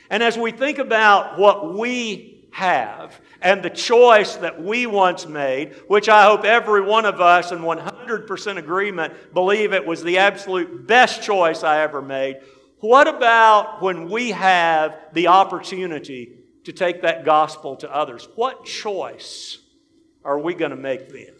And 0.08 0.22
as 0.22 0.38
we 0.38 0.52
think 0.52 0.78
about 0.78 1.38
what 1.38 1.74
we 1.74 2.39
have 2.52 3.20
and 3.40 3.62
the 3.62 3.70
choice 3.70 4.36
that 4.36 4.62
we 4.62 4.86
once 4.86 5.26
made, 5.26 5.74
which 5.88 6.08
I 6.08 6.24
hope 6.24 6.44
every 6.44 6.80
one 6.80 7.04
of 7.04 7.20
us 7.20 7.52
in 7.52 7.60
100% 7.60 8.56
agreement 8.56 9.34
believe 9.34 9.72
it 9.72 9.86
was 9.86 10.02
the 10.02 10.18
absolute 10.18 10.86
best 10.86 11.22
choice 11.22 11.62
I 11.62 11.80
ever 11.82 12.02
made, 12.02 12.38
what 12.80 13.08
about 13.08 13.82
when 13.82 14.08
we 14.10 14.30
have 14.30 14.96
the 15.12 15.28
opportunity 15.28 16.32
to 16.64 16.72
take 16.72 17.02
that 17.02 17.24
gospel 17.24 17.76
to 17.76 17.94
others? 17.94 18.28
What 18.34 18.64
choice 18.64 19.58
are 20.24 20.38
we 20.38 20.54
going 20.54 20.70
to 20.70 20.76
make 20.76 21.10
then? 21.10 21.34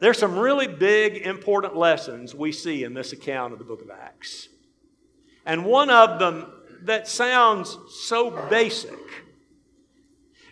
There's 0.00 0.18
some 0.18 0.38
really 0.38 0.68
big, 0.68 1.16
important 1.16 1.76
lessons 1.76 2.34
we 2.34 2.52
see 2.52 2.84
in 2.84 2.94
this 2.94 3.12
account 3.12 3.52
of 3.52 3.58
the 3.58 3.64
book 3.64 3.82
of 3.82 3.90
Acts. 3.90 4.48
And 5.44 5.64
one 5.64 5.90
of 5.90 6.20
them 6.20 6.52
that 6.86 7.08
sounds 7.08 7.76
so 7.90 8.30
basic 8.48 8.98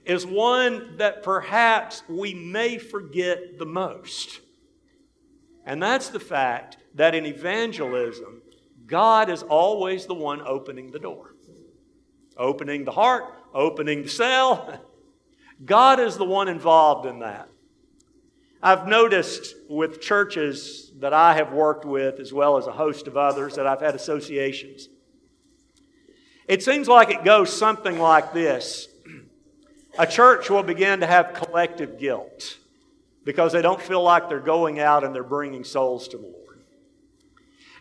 is 0.04 0.24
one 0.24 0.96
that 0.98 1.22
perhaps 1.22 2.02
we 2.08 2.32
may 2.32 2.78
forget 2.78 3.58
the 3.58 3.66
most. 3.66 4.40
And 5.64 5.82
that's 5.82 6.08
the 6.08 6.20
fact 6.20 6.76
that 6.94 7.14
in 7.14 7.26
evangelism, 7.26 8.40
God 8.86 9.28
is 9.28 9.42
always 9.42 10.06
the 10.06 10.14
one 10.14 10.40
opening 10.42 10.92
the 10.92 11.00
door, 11.00 11.34
opening 12.36 12.84
the 12.84 12.92
heart, 12.92 13.24
opening 13.52 14.02
the 14.04 14.08
cell. 14.08 14.80
God 15.64 15.98
is 15.98 16.16
the 16.16 16.24
one 16.24 16.48
involved 16.48 17.06
in 17.06 17.18
that. 17.20 17.48
I've 18.62 18.86
noticed 18.86 19.54
with 19.68 20.00
churches 20.00 20.92
that 20.98 21.12
I 21.12 21.34
have 21.34 21.52
worked 21.52 21.84
with, 21.84 22.20
as 22.20 22.32
well 22.32 22.56
as 22.56 22.66
a 22.66 22.72
host 22.72 23.06
of 23.06 23.16
others 23.16 23.56
that 23.56 23.66
I've 23.66 23.80
had 23.80 23.94
associations, 23.94 24.88
it 26.48 26.62
seems 26.62 26.88
like 26.88 27.10
it 27.10 27.24
goes 27.24 27.56
something 27.56 27.98
like 27.98 28.32
this 28.32 28.88
A 29.98 30.06
church 30.06 30.50
will 30.50 30.62
begin 30.62 31.00
to 31.00 31.06
have 31.06 31.34
collective 31.34 31.98
guilt 31.98 32.58
because 33.24 33.52
they 33.52 33.62
don't 33.62 33.80
feel 33.80 34.02
like 34.02 34.28
they're 34.28 34.40
going 34.40 34.78
out 34.78 35.04
and 35.04 35.14
they're 35.14 35.24
bringing 35.24 35.64
souls 35.64 36.08
to 36.08 36.16
the 36.16 36.22
Lord. 36.22 36.60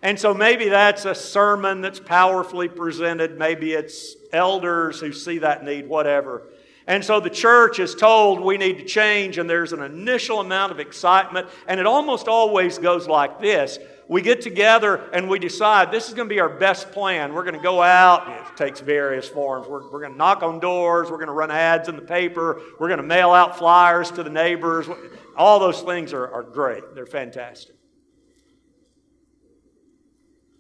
And 0.02 0.20
so 0.20 0.34
maybe 0.34 0.70
that's 0.70 1.06
a 1.06 1.16
sermon 1.16 1.82
that's 1.82 2.00
powerfully 2.00 2.68
presented. 2.68 3.38
Maybe 3.38 3.74
it's 3.74 4.16
elders 4.32 5.00
who 5.00 5.12
see 5.12 5.40
that 5.40 5.64
need, 5.64 5.88
whatever. 5.88 6.44
And 6.88 7.04
so 7.04 7.20
the 7.20 7.30
church 7.30 7.80
is 7.80 7.96
told 7.96 8.40
we 8.40 8.58
need 8.58 8.78
to 8.78 8.86
change, 8.86 9.38
and 9.38 9.50
there's 9.50 9.74
an 9.74 9.82
initial 9.82 10.40
amount 10.40 10.72
of 10.72 10.80
excitement, 10.80 11.48
and 11.68 11.80
it 11.80 11.88
almost 11.88 12.28
always 12.28 12.78
goes 12.78 13.08
like 13.08 13.42
this. 13.42 13.80
We 14.08 14.22
get 14.22 14.42
together 14.42 15.10
and 15.14 15.28
we 15.30 15.40
decide 15.40 15.92
this 15.92 16.08
is 16.08 16.14
going 16.14 16.30
to 16.30 16.34
be 16.34 16.40
our 16.40 16.50
best 16.50 16.92
plan. 16.92 17.34
We're 17.34 17.44
going 17.44 17.56
to 17.56 17.62
go 17.62 17.82
out, 17.82 18.28
it 18.28 18.58
takes 18.58 18.80
various 18.80 19.28
forms. 19.28 19.68
We're, 19.68 19.84
we're 19.92 20.02
going 20.02 20.12
to 20.12 20.18
knock 20.18 20.44
on 20.44 20.60
doors, 20.60 21.10
we're 21.10 21.18
going 21.18 21.28
to 21.28 21.34
run 21.34 21.50
ads 21.50 21.90
in 21.90 21.96
the 21.96 22.04
paper, 22.04 22.62
we're 22.80 22.88
going 22.88 23.02
to 23.02 23.04
mail 23.04 23.32
out 23.32 23.58
flyers 23.58 24.12
to 24.12 24.24
the 24.24 24.30
neighbors. 24.30 24.88
All 25.36 25.60
those 25.60 25.82
things 25.82 26.14
are, 26.14 26.32
are 26.32 26.44
great, 26.44 26.84
they're 26.94 27.06
fantastic. 27.06 27.76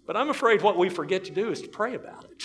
But 0.07 0.17
I'm 0.17 0.29
afraid 0.29 0.61
what 0.61 0.77
we 0.77 0.89
forget 0.89 1.25
to 1.25 1.31
do 1.31 1.51
is 1.51 1.61
to 1.61 1.67
pray 1.67 1.95
about 1.95 2.25
it 2.25 2.43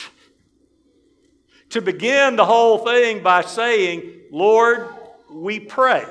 to 1.71 1.81
begin 1.81 2.37
the 2.37 2.45
whole 2.45 2.79
thing 2.79 3.23
by 3.23 3.43
saying, 3.43 4.23
Lord, 4.31 4.89
we 5.31 5.61
pray 5.61 6.05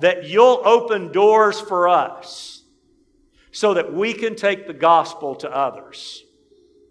that 0.00 0.24
you'll 0.28 0.62
open 0.64 1.12
doors 1.12 1.60
for 1.60 1.88
us 1.88 2.61
so 3.52 3.74
that 3.74 3.92
we 3.92 4.12
can 4.14 4.34
take 4.34 4.66
the 4.66 4.72
gospel 4.72 5.36
to 5.36 5.54
others. 5.54 6.24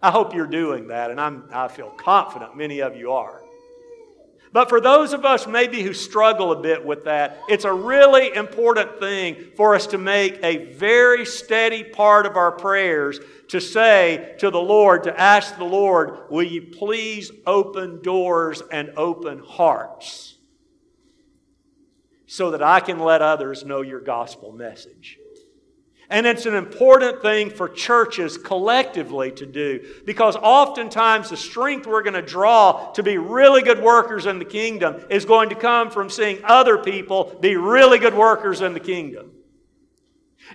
I 0.02 0.12
hope 0.12 0.34
you're 0.34 0.48
doing 0.48 0.88
that, 0.88 1.12
and 1.12 1.20
I'm, 1.20 1.50
I 1.52 1.68
feel 1.68 1.90
confident 1.90 2.56
many 2.56 2.82
of 2.82 2.96
you 2.96 3.12
are. 3.12 3.42
But 4.54 4.68
for 4.68 4.82
those 4.82 5.14
of 5.14 5.24
us 5.24 5.48
maybe 5.48 5.82
who 5.82 5.94
struggle 5.94 6.52
a 6.52 6.62
bit 6.62 6.86
with 6.86 7.06
that, 7.06 7.40
it's 7.48 7.64
a 7.64 7.74
really 7.74 8.36
important 8.36 9.00
thing 9.00 9.52
for 9.56 9.76
us 9.76 9.88
to 9.88 9.98
make 9.98 10.40
a 10.44 10.74
very 10.74 11.26
steady 11.26 11.84
part 11.84 12.26
of 12.26 12.36
our 12.36 12.52
prayers 12.52 13.20
to 13.50 13.62
say 13.62 14.36
to 14.40 14.50
the 14.50 14.60
Lord, 14.60 15.04
to 15.04 15.20
ask 15.20 15.58
the 15.58 15.64
Lord, 15.64 16.30
will 16.30 16.44
you 16.44 16.64
please 16.64 17.32
open 17.48 18.02
doors 18.02 18.62
and 18.72 18.92
open 18.98 19.40
hearts 19.40 20.36
so 22.28 22.52
that 22.52 22.62
I 22.62 22.82
can 22.82 23.00
let 23.00 23.22
others 23.22 23.64
know 23.64 23.82
your 23.82 24.02
gospel 24.02 24.52
message? 24.52 25.18
And 26.12 26.28
it's 26.28 26.46
an 26.46 26.56
important 26.56 27.22
thing 27.22 27.50
for 27.50 27.70
churches 27.70 28.38
collectively 28.38 29.32
to 29.32 29.46
do 29.46 29.80
because 30.06 30.36
oftentimes 30.36 31.30
the 31.30 31.38
strength 31.38 31.88
we're 31.88 32.04
going 32.04 32.16
to 32.16 32.22
draw 32.22 32.92
to 32.92 33.02
be 33.02 33.18
really 33.18 33.62
good 33.62 33.82
workers 33.82 34.26
in 34.26 34.38
the 34.38 34.44
kingdom 34.44 35.06
is 35.10 35.24
going 35.24 35.48
to 35.50 35.56
come 35.56 35.90
from 35.90 36.10
seeing 36.10 36.42
other 36.44 36.78
people 36.78 37.34
be 37.40 37.56
really 37.56 37.98
good 37.98 38.14
workers 38.14 38.60
in 38.60 38.74
the 38.74 38.80
kingdom. 38.82 39.32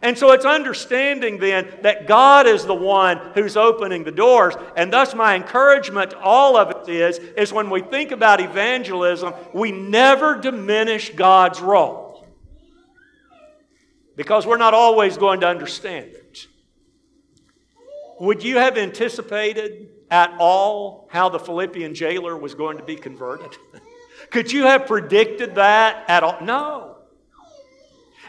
And 0.02 0.18
so 0.18 0.32
it's 0.32 0.44
understanding 0.44 1.38
then 1.38 1.78
that 1.80 2.06
God 2.06 2.46
is 2.46 2.66
the 2.66 2.74
one 2.74 3.16
who's 3.32 3.56
opening 3.56 4.04
the 4.04 4.12
doors. 4.12 4.52
And 4.76 4.92
thus, 4.92 5.14
my 5.14 5.36
encouragement 5.36 6.10
to 6.10 6.18
all 6.18 6.58
of 6.58 6.70
it 6.70 6.92
is, 6.92 7.18
is 7.18 7.50
when 7.50 7.70
we 7.70 7.80
think 7.80 8.10
about 8.10 8.42
evangelism, 8.42 9.32
we 9.54 9.72
never 9.72 10.38
diminish 10.38 11.14
God's 11.14 11.62
role 11.62 12.05
because 14.16 14.46
we're 14.46 14.56
not 14.56 14.74
always 14.74 15.16
going 15.16 15.40
to 15.40 15.48
understand 15.48 16.12
it. 16.12 16.46
Would 18.18 18.42
you 18.42 18.56
have 18.56 18.78
anticipated 18.78 19.90
at 20.10 20.34
all 20.38 21.08
how 21.10 21.28
the 21.28 21.38
Philippian 21.38 21.94
jailer 21.94 22.36
was 22.36 22.54
going 22.54 22.78
to 22.78 22.82
be 22.82 22.96
converted? 22.96 23.56
Could 24.30 24.50
you 24.50 24.64
have 24.64 24.86
predicted 24.86 25.56
that 25.56 26.08
at 26.08 26.22
all? 26.22 26.38
No. 26.40 26.95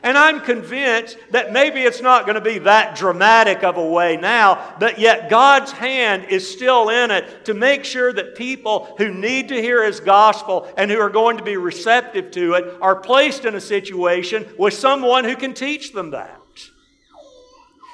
And 0.07 0.17
I'm 0.17 0.39
convinced 0.39 1.17
that 1.31 1.51
maybe 1.51 1.81
it's 1.81 2.01
not 2.01 2.25
going 2.25 2.35
to 2.35 2.41
be 2.41 2.59
that 2.59 2.95
dramatic 2.95 3.61
of 3.65 3.75
a 3.75 3.85
way 3.85 4.15
now, 4.15 4.73
but 4.79 4.99
yet 4.99 5.29
God's 5.29 5.73
hand 5.73 6.27
is 6.29 6.49
still 6.49 6.87
in 6.87 7.11
it 7.11 7.43
to 7.43 7.53
make 7.53 7.83
sure 7.83 8.13
that 8.13 8.37
people 8.37 8.95
who 8.97 9.13
need 9.13 9.49
to 9.49 9.61
hear 9.61 9.83
His 9.83 9.99
gospel 9.99 10.65
and 10.77 10.89
who 10.89 10.97
are 10.97 11.09
going 11.09 11.35
to 11.39 11.43
be 11.43 11.57
receptive 11.57 12.31
to 12.31 12.53
it 12.53 12.77
are 12.81 12.95
placed 12.95 13.43
in 13.43 13.55
a 13.55 13.59
situation 13.59 14.47
with 14.57 14.73
someone 14.73 15.25
who 15.25 15.35
can 15.35 15.53
teach 15.53 15.91
them 15.91 16.11
that. 16.11 16.39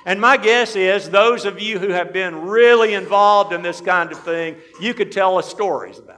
And 0.05 0.21
my 0.21 0.37
guess 0.37 0.75
is 0.75 1.09
those 1.09 1.45
of 1.45 1.59
you 1.59 1.79
who 1.79 1.89
have 1.89 2.13
been 2.13 2.41
really 2.41 2.93
involved 2.93 3.53
in 3.53 3.63
this 3.63 3.81
kind 3.81 4.11
of 4.11 4.19
thing, 4.19 4.57
you 4.79 4.93
could 4.93 5.11
tell 5.11 5.39
us 5.39 5.49
stories 5.49 5.97
about. 5.97 6.12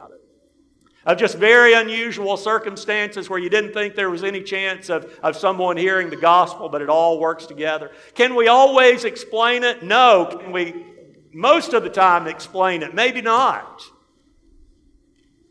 Of 1.06 1.20
just 1.20 1.38
very 1.38 1.74
unusual 1.74 2.36
circumstances 2.36 3.30
where 3.30 3.38
you 3.38 3.50
didn't 3.50 3.74
think 3.74 3.94
there 3.94 4.10
was 4.10 4.24
any 4.24 4.42
chance 4.42 4.90
of, 4.90 5.06
of 5.22 5.38
someone 5.38 5.78
hearing 5.78 6.10
the 6.10 6.16
gospel, 6.16 6.68
but 6.68 6.82
it 6.82 6.90
all 6.90 7.20
works 7.20 7.46
together. 7.46 7.92
Can 8.16 8.34
we 8.34 8.48
always 8.48 9.04
explain 9.04 9.64
it? 9.64 9.84
No. 9.84 10.26
Can 10.26 10.52
we, 10.52 10.84
most 11.32 11.74
of 11.74 11.84
the 11.84 11.92
time, 11.92 12.26
explain 12.26 12.82
it? 12.82 12.96
Maybe 12.96 13.22
not. 13.22 13.84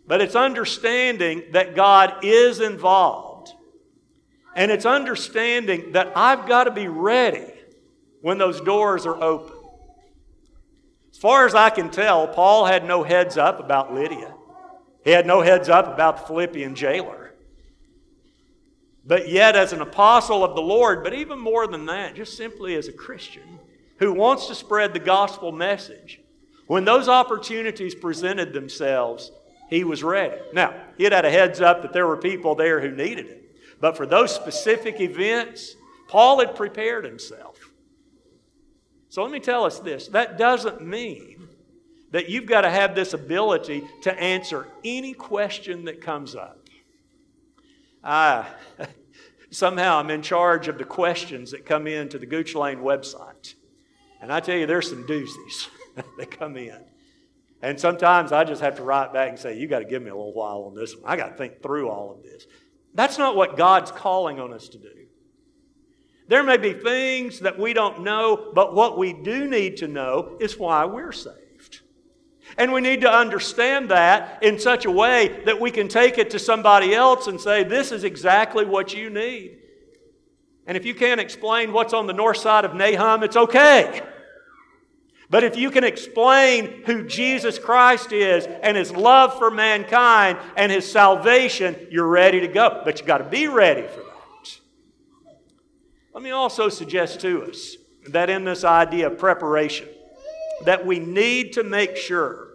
But 0.08 0.20
it's 0.20 0.34
understanding 0.34 1.44
that 1.52 1.76
God 1.76 2.24
is 2.24 2.60
involved. 2.60 3.52
And 4.56 4.72
it's 4.72 4.86
understanding 4.86 5.92
that 5.92 6.12
I've 6.16 6.48
got 6.48 6.64
to 6.64 6.72
be 6.72 6.88
ready 6.88 7.52
when 8.22 8.38
those 8.38 8.60
doors 8.60 9.06
are 9.06 9.22
open. 9.22 9.56
As 11.12 11.18
far 11.18 11.46
as 11.46 11.54
I 11.54 11.70
can 11.70 11.90
tell, 11.90 12.26
Paul 12.26 12.66
had 12.66 12.84
no 12.84 13.04
heads 13.04 13.36
up 13.36 13.60
about 13.60 13.94
Lydia. 13.94 14.34
He 15.04 15.10
had 15.10 15.26
no 15.26 15.42
heads 15.42 15.68
up 15.68 15.92
about 15.92 16.16
the 16.16 16.26
Philippian 16.26 16.74
jailer. 16.74 17.32
But 19.06 19.28
yet, 19.28 19.54
as 19.54 19.74
an 19.74 19.82
apostle 19.82 20.42
of 20.42 20.54
the 20.54 20.62
Lord, 20.62 21.04
but 21.04 21.12
even 21.12 21.38
more 21.38 21.66
than 21.66 21.86
that, 21.86 22.14
just 22.14 22.36
simply 22.38 22.74
as 22.74 22.88
a 22.88 22.92
Christian 22.92 23.58
who 23.98 24.14
wants 24.14 24.46
to 24.46 24.54
spread 24.54 24.94
the 24.94 24.98
gospel 24.98 25.52
message, 25.52 26.20
when 26.66 26.86
those 26.86 27.08
opportunities 27.08 27.94
presented 27.94 28.54
themselves, 28.54 29.30
he 29.68 29.84
was 29.84 30.02
ready. 30.02 30.40
Now, 30.54 30.74
he 30.96 31.04
had 31.04 31.12
had 31.12 31.26
a 31.26 31.30
heads 31.30 31.60
up 31.60 31.82
that 31.82 31.92
there 31.92 32.06
were 32.06 32.16
people 32.16 32.54
there 32.54 32.80
who 32.80 32.90
needed 32.90 33.26
it. 33.26 33.56
But 33.80 33.98
for 33.98 34.06
those 34.06 34.34
specific 34.34 35.00
events, 35.00 35.76
Paul 36.08 36.40
had 36.40 36.54
prepared 36.54 37.04
himself. 37.04 37.58
So 39.10 39.22
let 39.22 39.30
me 39.30 39.40
tell 39.40 39.64
us 39.64 39.78
this 39.78 40.08
that 40.08 40.38
doesn't 40.38 40.80
mean 40.80 41.48
that 42.14 42.28
you've 42.28 42.46
got 42.46 42.60
to 42.60 42.70
have 42.70 42.94
this 42.94 43.12
ability 43.12 43.82
to 44.02 44.20
answer 44.20 44.68
any 44.84 45.12
question 45.12 45.86
that 45.86 46.00
comes 46.00 46.36
up. 46.36 46.68
I, 48.04 48.46
somehow 49.50 49.98
I'm 49.98 50.10
in 50.10 50.22
charge 50.22 50.68
of 50.68 50.78
the 50.78 50.84
questions 50.84 51.50
that 51.50 51.66
come 51.66 51.88
into 51.88 52.20
the 52.20 52.26
Gooch 52.26 52.54
Lane 52.54 52.78
website. 52.78 53.54
And 54.20 54.32
I 54.32 54.38
tell 54.38 54.56
you, 54.56 54.64
there's 54.64 54.88
some 54.88 55.02
doozies 55.02 55.66
that 56.18 56.30
come 56.30 56.56
in. 56.56 56.84
And 57.60 57.80
sometimes 57.80 58.30
I 58.30 58.44
just 58.44 58.62
have 58.62 58.76
to 58.76 58.84
write 58.84 59.12
back 59.12 59.30
and 59.30 59.38
say, 59.38 59.58
You 59.58 59.66
got 59.66 59.80
to 59.80 59.84
give 59.84 60.00
me 60.00 60.10
a 60.10 60.14
little 60.14 60.34
while 60.34 60.66
on 60.68 60.76
this 60.76 60.94
one. 60.94 61.10
I 61.10 61.16
got 61.16 61.30
to 61.30 61.34
think 61.34 61.62
through 61.62 61.90
all 61.90 62.12
of 62.12 62.22
this. 62.22 62.46
That's 62.94 63.18
not 63.18 63.34
what 63.34 63.56
God's 63.56 63.90
calling 63.90 64.38
on 64.38 64.52
us 64.52 64.68
to 64.68 64.78
do. 64.78 65.08
There 66.28 66.44
may 66.44 66.58
be 66.58 66.74
things 66.74 67.40
that 67.40 67.58
we 67.58 67.72
don't 67.72 68.04
know, 68.04 68.52
but 68.54 68.72
what 68.72 68.98
we 68.98 69.12
do 69.12 69.48
need 69.48 69.78
to 69.78 69.88
know 69.88 70.36
is 70.38 70.56
why 70.56 70.84
we're 70.84 71.10
saved. 71.10 71.40
And 72.56 72.72
we 72.72 72.80
need 72.80 73.00
to 73.00 73.10
understand 73.10 73.90
that 73.90 74.42
in 74.42 74.58
such 74.58 74.84
a 74.84 74.90
way 74.90 75.42
that 75.44 75.60
we 75.60 75.70
can 75.70 75.88
take 75.88 76.18
it 76.18 76.30
to 76.30 76.38
somebody 76.38 76.94
else 76.94 77.26
and 77.26 77.40
say, 77.40 77.64
This 77.64 77.90
is 77.90 78.04
exactly 78.04 78.64
what 78.64 78.94
you 78.94 79.10
need. 79.10 79.58
And 80.66 80.76
if 80.76 80.84
you 80.84 80.94
can't 80.94 81.20
explain 81.20 81.72
what's 81.72 81.92
on 81.92 82.06
the 82.06 82.12
north 82.12 82.38
side 82.38 82.64
of 82.64 82.74
Nahum, 82.74 83.22
it's 83.22 83.36
okay. 83.36 84.02
But 85.30 85.42
if 85.42 85.56
you 85.56 85.70
can 85.70 85.84
explain 85.84 86.82
who 86.86 87.06
Jesus 87.06 87.58
Christ 87.58 88.12
is 88.12 88.46
and 88.46 88.76
his 88.76 88.92
love 88.92 89.36
for 89.36 89.50
mankind 89.50 90.38
and 90.56 90.70
his 90.70 90.90
salvation, 90.90 91.88
you're 91.90 92.06
ready 92.06 92.40
to 92.40 92.48
go. 92.48 92.82
But 92.84 92.98
you've 92.98 93.06
got 93.06 93.18
to 93.18 93.24
be 93.24 93.48
ready 93.48 93.82
for 93.82 94.00
that. 94.00 94.58
Let 96.12 96.22
me 96.22 96.30
also 96.30 96.68
suggest 96.68 97.20
to 97.22 97.42
us 97.44 97.76
that 98.08 98.30
in 98.30 98.44
this 98.44 98.64
idea 98.64 99.08
of 99.08 99.18
preparation, 99.18 99.88
that 100.64 100.86
we 100.86 100.98
need 100.98 101.52
to 101.54 101.64
make 101.64 101.96
sure 101.96 102.48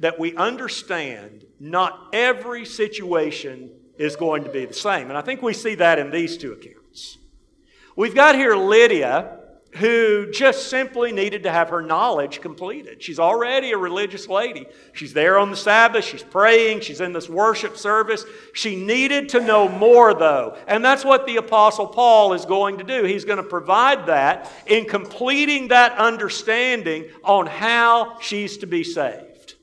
that 0.00 0.18
we 0.18 0.34
understand 0.36 1.44
not 1.60 2.08
every 2.12 2.64
situation 2.64 3.70
is 3.98 4.16
going 4.16 4.42
to 4.44 4.50
be 4.50 4.64
the 4.64 4.74
same. 4.74 5.08
And 5.08 5.16
I 5.16 5.20
think 5.20 5.42
we 5.42 5.52
see 5.52 5.76
that 5.76 5.98
in 5.98 6.10
these 6.10 6.36
two 6.36 6.52
accounts. 6.52 7.18
We've 7.94 8.14
got 8.14 8.34
here 8.34 8.56
Lydia 8.56 9.38
who 9.76 10.30
just 10.30 10.68
simply 10.68 11.12
needed 11.12 11.44
to 11.44 11.50
have 11.50 11.70
her 11.70 11.80
knowledge 11.80 12.42
completed. 12.42 13.02
She's 13.02 13.18
already 13.18 13.72
a 13.72 13.78
religious 13.78 14.28
lady. 14.28 14.66
She's 14.92 15.14
there 15.14 15.38
on 15.38 15.50
the 15.50 15.56
Sabbath, 15.56 16.04
she's 16.04 16.22
praying, 16.22 16.80
she's 16.80 17.00
in 17.00 17.14
this 17.14 17.28
worship 17.28 17.78
service. 17.78 18.24
She 18.52 18.76
needed 18.76 19.30
to 19.30 19.40
know 19.40 19.68
more, 19.68 20.12
though. 20.12 20.58
And 20.66 20.84
that's 20.84 21.04
what 21.04 21.26
the 21.26 21.36
Apostle 21.36 21.86
Paul 21.86 22.34
is 22.34 22.44
going 22.44 22.78
to 22.78 22.84
do. 22.84 23.04
He's 23.04 23.24
going 23.24 23.38
to 23.38 23.42
provide 23.42 24.06
that 24.06 24.52
in 24.66 24.84
completing 24.84 25.68
that 25.68 25.96
understanding 25.96 27.06
on 27.24 27.46
how 27.46 28.18
she's 28.20 28.58
to 28.58 28.66
be 28.66 28.84
saved. 28.84 29.54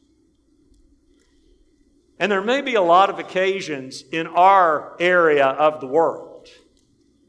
And 2.18 2.32
there 2.32 2.42
may 2.42 2.62
be 2.62 2.76
a 2.76 2.82
lot 2.82 3.12
of 3.12 3.20
occasions 3.20 4.04
in 4.12 4.26
our 4.26 4.98
area 5.00 5.46
of 5.46 5.82
the 5.82 5.88
world 5.88 6.29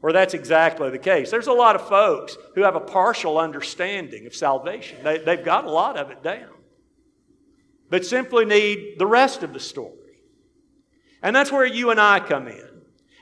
where 0.01 0.11
that's 0.11 0.33
exactly 0.33 0.89
the 0.89 0.99
case. 0.99 1.31
There's 1.31 1.47
a 1.47 1.53
lot 1.53 1.75
of 1.75 1.87
folks 1.87 2.35
who 2.55 2.63
have 2.63 2.75
a 2.75 2.79
partial 2.79 3.37
understanding 3.37 4.25
of 4.25 4.35
salvation, 4.35 4.97
they, 5.03 5.19
they've 5.19 5.43
got 5.43 5.65
a 5.65 5.71
lot 5.71 5.95
of 5.95 6.11
it 6.11 6.21
down, 6.21 6.49
but 7.89 8.05
simply 8.05 8.45
need 8.45 8.95
the 8.97 9.07
rest 9.07 9.43
of 9.43 9.53
the 9.53 9.59
story. 9.59 9.95
And 11.23 11.35
that's 11.35 11.51
where 11.51 11.65
you 11.65 11.91
and 11.91 12.01
I 12.01 12.19
come 12.19 12.47
in. 12.47 12.67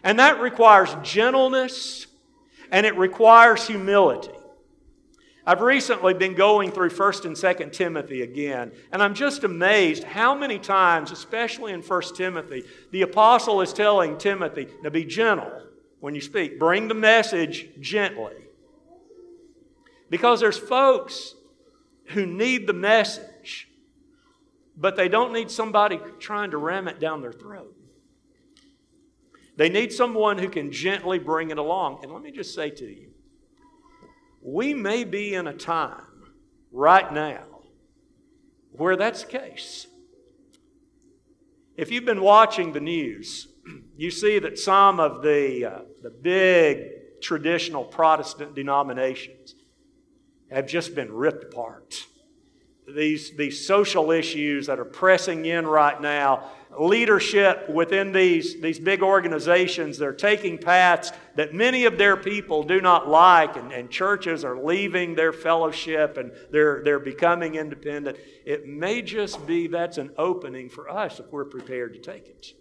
And 0.04 0.20
that 0.20 0.40
requires 0.40 0.96
gentleness 1.04 2.08
and 2.72 2.86
it 2.86 2.98
requires 2.98 3.68
humility. 3.68 4.32
I've 5.46 5.62
recently 5.62 6.14
been 6.14 6.36
going 6.36 6.72
through 6.72 6.92
1st 6.92 7.26
and 7.26 7.36
2nd 7.36 7.74
Timothy 7.74 8.22
again, 8.22 8.72
and 8.92 9.02
I'm 9.02 9.16
just 9.16 9.44
amazed 9.44 10.04
how 10.04 10.36
many 10.36 10.60
times, 10.60 11.12
especially 11.12 11.74
in 11.74 11.82
1st 11.82 12.16
Timothy, 12.16 12.66
the 12.92 13.02
apostle 13.02 13.60
is 13.62 13.74
telling 13.74 14.20
Timothy, 14.20 14.68
to 14.84 14.92
be 14.92 15.04
gentle 15.06 15.52
when 16.00 16.16
you 16.16 16.22
speak. 16.22 16.60
Bring 16.60 16.88
the 16.88 16.94
message 16.94 17.70
gently. 17.80 18.34
Because 20.10 20.40
there's 20.40 20.58
folks 20.58 21.36
who 22.06 22.26
need 22.26 22.66
the 22.66 22.74
message, 22.74 23.70
but 24.76 24.96
they 24.96 25.08
don't 25.08 25.34
need 25.34 25.52
somebody 25.52 26.00
trying 26.20 26.52
to 26.52 26.58
ram 26.58 26.88
it 26.88 27.00
down 27.00 27.22
their 27.22 27.32
throat. 27.32 27.76
They 29.56 29.70
need 29.70 29.92
someone 29.92 30.38
who 30.38 30.48
can 30.48 30.72
gently 30.72 31.20
bring 31.20 31.52
it 31.52 31.58
along. 31.58 32.00
And 32.02 32.14
let 32.14 32.22
me 32.22 32.32
just 32.32 32.56
say 32.56 32.70
to 32.70 32.86
you, 32.86 33.10
we 34.42 34.74
may 34.74 35.04
be 35.04 35.34
in 35.36 35.48
a 35.48 35.54
time 35.54 36.32
right 36.72 37.12
now 37.12 37.44
where 38.72 38.96
that's 38.96 39.24
the 39.24 39.38
case. 39.38 39.86
If 41.76 41.92
you've 41.92 42.06
been 42.06 42.22
watching 42.22 42.72
the 42.72 42.80
news, 42.80 43.49
you 44.00 44.12
see 44.12 44.40
that 44.40 44.58
some 44.58 44.98
of 45.02 45.22
the, 45.22 45.66
uh, 45.66 45.80
the 46.02 46.10
big 46.10 47.20
traditional 47.20 47.84
Protestant 47.84 48.56
denominations 48.56 49.56
have 50.50 50.68
just 50.68 50.96
been 50.96 51.12
ripped 51.12 51.44
apart. 51.44 52.06
These, 52.88 53.36
these 53.36 53.68
social 53.68 54.12
issues 54.12 54.68
that 54.68 54.80
are 54.80 54.86
pressing 54.86 55.44
in 55.44 55.68
right 55.68 56.02
now, 56.02 56.50
leadership 56.80 57.70
within 57.70 58.14
these, 58.14 58.62
these 58.62 58.80
big 58.80 59.04
organizations, 59.04 59.98
they're 59.98 60.14
taking 60.14 60.58
paths 60.58 61.12
that 61.36 61.54
many 61.54 61.84
of 61.84 61.98
their 61.98 62.16
people 62.16 62.64
do 62.64 62.80
not 62.80 63.10
like, 63.10 63.58
and, 63.58 63.74
and 63.74 63.92
churches 63.92 64.46
are 64.46 64.64
leaving 64.64 65.14
their 65.14 65.34
fellowship 65.34 66.16
and 66.16 66.32
they're, 66.52 66.82
they're 66.86 67.00
becoming 67.00 67.56
independent. 67.56 68.18
It 68.46 68.66
may 68.66 69.02
just 69.02 69.46
be 69.46 69.68
that's 69.68 69.98
an 69.98 70.12
opening 70.18 70.70
for 70.70 70.90
us 70.90 71.20
if 71.20 71.30
we're 71.34 71.44
prepared 71.44 71.96
to 71.96 72.00
take 72.00 72.30
it 72.30 72.54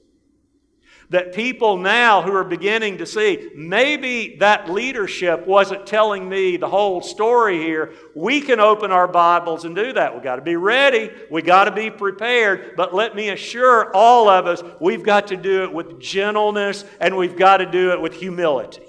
that 1.11 1.33
people 1.33 1.79
now 1.79 2.21
who 2.21 2.35
are 2.35 2.45
beginning 2.45 2.99
to 2.99 3.07
see 3.07 3.51
maybe 3.55 4.37
that 4.41 4.71
leadership 4.71 5.47
wasn't 5.47 5.87
telling 5.87 6.29
me 6.29 6.57
the 6.59 6.69
whole 6.69 7.01
story 7.01 7.59
here. 7.59 7.95
We 8.15 8.41
can 8.41 8.61
open 8.61 8.91
our 8.91 9.09
Bibles 9.09 9.65
and 9.65 9.75
do 9.75 9.93
that. 9.95 10.13
We've 10.13 10.23
got 10.23 10.37
to 10.37 10.43
be 10.43 10.57
ready, 10.57 11.11
we've 11.31 11.47
got 11.47 11.65
to 11.65 11.73
be 11.73 11.91
prepared. 11.91 12.77
But 12.77 12.95
let 12.95 13.17
me 13.17 13.31
assure 13.31 13.95
all 13.95 14.29
of 14.29 14.47
us, 14.47 14.63
we've 14.81 15.03
got 15.03 15.29
to 15.29 15.37
do 15.37 15.63
it 15.63 15.73
with 15.73 15.99
gentleness 15.99 16.85
and 17.01 17.17
we've 17.17 17.37
got 17.37 17.59
to 17.59 17.67
do 17.71 17.93
it 17.93 18.01
with 18.01 18.15
humility. 18.15 18.83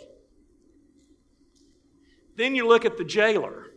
Then 2.35 2.55
you 2.55 2.67
look 2.67 2.85
at 2.85 2.97
the 2.97 3.05
jailer. 3.05 3.68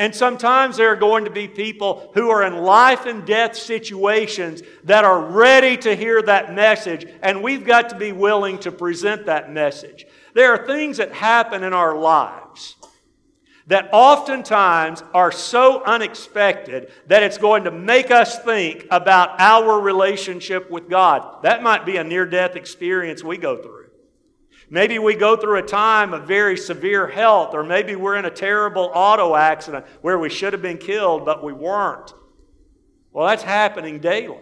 And 0.00 0.14
sometimes 0.14 0.78
there 0.78 0.88
are 0.88 0.96
going 0.96 1.26
to 1.26 1.30
be 1.30 1.46
people 1.46 2.10
who 2.14 2.30
are 2.30 2.42
in 2.42 2.56
life 2.56 3.04
and 3.04 3.26
death 3.26 3.54
situations 3.54 4.62
that 4.84 5.04
are 5.04 5.20
ready 5.20 5.76
to 5.76 5.94
hear 5.94 6.22
that 6.22 6.54
message, 6.54 7.06
and 7.20 7.42
we've 7.42 7.66
got 7.66 7.90
to 7.90 7.98
be 7.98 8.10
willing 8.10 8.58
to 8.60 8.72
present 8.72 9.26
that 9.26 9.52
message. 9.52 10.06
There 10.32 10.54
are 10.54 10.66
things 10.66 10.96
that 10.96 11.12
happen 11.12 11.62
in 11.62 11.74
our 11.74 11.94
lives 11.94 12.76
that 13.66 13.90
oftentimes 13.92 15.02
are 15.12 15.30
so 15.30 15.84
unexpected 15.84 16.90
that 17.08 17.22
it's 17.22 17.36
going 17.36 17.64
to 17.64 17.70
make 17.70 18.10
us 18.10 18.42
think 18.42 18.86
about 18.90 19.38
our 19.38 19.78
relationship 19.80 20.70
with 20.70 20.88
God. 20.88 21.42
That 21.42 21.62
might 21.62 21.84
be 21.84 21.98
a 21.98 22.04
near 22.04 22.24
death 22.24 22.56
experience 22.56 23.22
we 23.22 23.36
go 23.36 23.58
through. 23.58 23.79
Maybe 24.72 25.00
we 25.00 25.16
go 25.16 25.36
through 25.36 25.58
a 25.58 25.62
time 25.62 26.14
of 26.14 26.28
very 26.28 26.56
severe 26.56 27.08
health, 27.08 27.54
or 27.54 27.64
maybe 27.64 27.96
we're 27.96 28.16
in 28.16 28.24
a 28.24 28.30
terrible 28.30 28.92
auto 28.94 29.34
accident 29.34 29.84
where 30.00 30.18
we 30.18 30.30
should 30.30 30.52
have 30.52 30.62
been 30.62 30.78
killed, 30.78 31.24
but 31.24 31.42
we 31.42 31.52
weren't. 31.52 32.14
Well, 33.12 33.26
that's 33.26 33.42
happening 33.42 33.98
daily. 33.98 34.38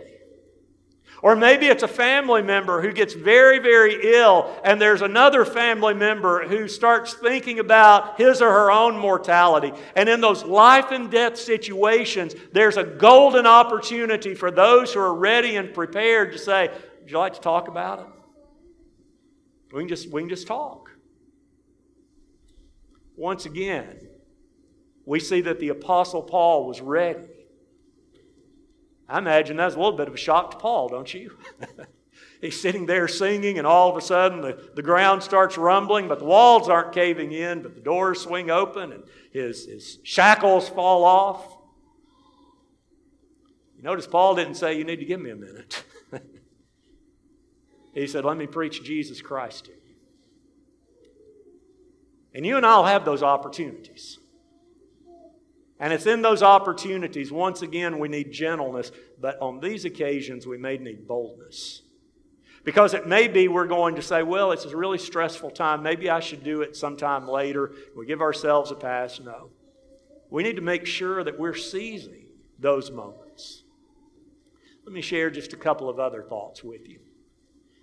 Or 1.22 1.34
maybe 1.34 1.66
it's 1.66 1.82
a 1.82 1.88
family 1.88 2.42
member 2.42 2.82
who 2.82 2.92
gets 2.92 3.14
very, 3.14 3.58
very 3.58 4.14
ill, 4.14 4.54
and 4.62 4.80
there's 4.80 5.00
another 5.00 5.46
family 5.46 5.94
member 5.94 6.46
who 6.46 6.68
starts 6.68 7.14
thinking 7.14 7.58
about 7.58 8.18
his 8.18 8.42
or 8.42 8.50
her 8.50 8.70
own 8.70 8.98
mortality. 8.98 9.72
And 9.96 10.10
in 10.10 10.20
those 10.20 10.44
life 10.44 10.92
and 10.92 11.10
death 11.10 11.38
situations, 11.38 12.34
there's 12.52 12.76
a 12.76 12.84
golden 12.84 13.46
opportunity 13.46 14.34
for 14.34 14.50
those 14.50 14.92
who 14.92 15.00
are 15.00 15.14
ready 15.14 15.56
and 15.56 15.72
prepared 15.72 16.32
to 16.32 16.38
say, 16.38 16.70
Would 17.00 17.10
you 17.10 17.18
like 17.18 17.34
to 17.34 17.40
talk 17.40 17.66
about 17.66 18.00
it? 18.00 18.17
We 19.72 19.80
can 19.80 19.88
just, 19.88 20.10
we 20.10 20.22
can 20.22 20.28
just 20.28 20.46
talk. 20.46 20.90
Once 23.16 23.46
again, 23.46 23.98
we 25.04 25.20
see 25.20 25.40
that 25.42 25.58
the 25.58 25.70
Apostle 25.70 26.22
Paul 26.22 26.66
was 26.66 26.80
ready. 26.80 27.26
I 29.08 29.18
imagine 29.18 29.56
that's 29.56 29.74
a 29.74 29.78
little 29.78 29.96
bit 29.96 30.06
of 30.06 30.14
a 30.14 30.18
shock 30.18 30.52
to 30.52 30.56
Paul, 30.58 30.88
don't 30.88 31.12
you? 31.12 31.36
He's 32.40 32.60
sitting 32.60 32.86
there 32.86 33.08
singing, 33.08 33.58
and 33.58 33.66
all 33.66 33.90
of 33.90 33.96
a 33.96 34.00
sudden 34.00 34.42
the, 34.42 34.70
the 34.74 34.82
ground 34.82 35.22
starts 35.22 35.58
rumbling, 35.58 36.06
but 36.06 36.20
the 36.20 36.24
walls 36.24 36.68
aren't 36.68 36.92
caving 36.92 37.32
in, 37.32 37.62
but 37.62 37.74
the 37.74 37.80
doors 37.80 38.20
swing 38.20 38.50
open, 38.50 38.92
and 38.92 39.04
his, 39.32 39.66
his 39.66 39.98
shackles 40.04 40.68
fall 40.68 41.04
off. 41.04 41.56
You 43.76 43.82
notice 43.82 44.06
Paul 44.06 44.34
didn't 44.36 44.54
say, 44.54 44.76
You 44.76 44.84
need 44.84 45.00
to 45.00 45.04
give 45.04 45.20
me 45.20 45.30
a 45.30 45.36
minute. 45.36 45.84
He 48.02 48.06
said, 48.08 48.24
Let 48.24 48.36
me 48.36 48.46
preach 48.46 48.82
Jesus 48.82 49.20
Christ 49.20 49.66
to 49.66 49.70
you. 49.72 49.76
And 52.34 52.46
you 52.46 52.56
and 52.56 52.64
I 52.64 52.76
will 52.76 52.84
have 52.84 53.04
those 53.04 53.22
opportunities. 53.22 54.18
And 55.80 55.92
it's 55.92 56.06
in 56.06 56.22
those 56.22 56.42
opportunities, 56.42 57.30
once 57.30 57.62
again, 57.62 57.98
we 57.98 58.08
need 58.08 58.32
gentleness, 58.32 58.90
but 59.20 59.40
on 59.40 59.60
these 59.60 59.84
occasions, 59.84 60.46
we 60.46 60.58
may 60.58 60.76
need 60.76 61.06
boldness. 61.06 61.82
Because 62.64 62.94
it 62.94 63.06
may 63.06 63.28
be 63.28 63.46
we're 63.46 63.66
going 63.66 63.94
to 63.94 64.02
say, 64.02 64.22
well, 64.24 64.50
it's 64.50 64.64
a 64.64 64.76
really 64.76 64.98
stressful 64.98 65.50
time. 65.52 65.82
Maybe 65.82 66.10
I 66.10 66.18
should 66.20 66.42
do 66.42 66.62
it 66.62 66.76
sometime 66.76 67.28
later. 67.28 67.72
We 67.96 68.06
give 68.06 68.20
ourselves 68.20 68.72
a 68.72 68.74
pass. 68.74 69.20
No. 69.20 69.50
We 70.30 70.42
need 70.42 70.56
to 70.56 70.62
make 70.62 70.84
sure 70.84 71.22
that 71.22 71.38
we're 71.38 71.54
seizing 71.54 72.26
those 72.58 72.90
moments. 72.90 73.62
Let 74.84 74.92
me 74.92 75.00
share 75.00 75.30
just 75.30 75.52
a 75.52 75.56
couple 75.56 75.88
of 75.88 76.00
other 76.00 76.22
thoughts 76.22 76.64
with 76.64 76.88
you. 76.88 76.98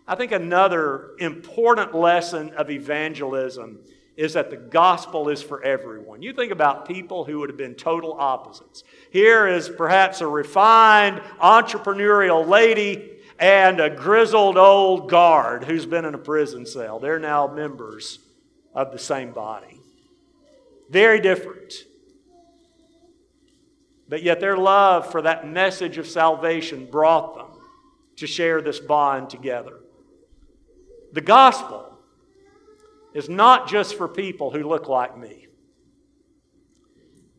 I 0.07 0.15
think 0.15 0.31
another 0.31 1.11
important 1.17 1.95
lesson 1.95 2.51
of 2.51 2.69
evangelism 2.69 3.79
is 4.15 4.33
that 4.33 4.49
the 4.49 4.57
gospel 4.57 5.29
is 5.29 5.41
for 5.41 5.61
everyone. 5.63 6.21
You 6.21 6.31
think 6.31 6.51
about 6.51 6.87
people 6.87 7.25
who 7.25 7.39
would 7.39 7.49
have 7.49 7.57
been 7.57 7.75
total 7.75 8.13
opposites. 8.13 8.83
Here 9.11 9.47
is 9.47 9.67
perhaps 9.67 10.21
a 10.21 10.27
refined 10.27 11.21
entrepreneurial 11.41 12.47
lady 12.47 13.11
and 13.39 13.81
a 13.81 13.89
grizzled 13.89 14.57
old 14.57 15.09
guard 15.09 15.65
who's 15.65 15.85
been 15.85 16.05
in 16.05 16.13
a 16.13 16.19
prison 16.19 16.65
cell. 16.65 16.99
They're 16.99 17.19
now 17.19 17.47
members 17.47 18.19
of 18.73 18.91
the 18.91 18.99
same 18.99 19.31
body. 19.31 19.81
Very 20.89 21.19
different. 21.19 21.73
But 24.07 24.23
yet 24.23 24.39
their 24.39 24.55
love 24.55 25.11
for 25.11 25.23
that 25.23 25.47
message 25.47 25.97
of 25.97 26.07
salvation 26.07 26.85
brought 26.85 27.35
them 27.35 27.59
to 28.17 28.27
share 28.27 28.61
this 28.61 28.79
bond 28.79 29.29
together. 29.29 29.79
The 31.13 31.21
gospel 31.21 31.97
is 33.13 33.29
not 33.29 33.67
just 33.67 33.95
for 33.95 34.07
people 34.07 34.51
who 34.51 34.63
look 34.63 34.89
like 34.89 35.17
me. 35.17 35.47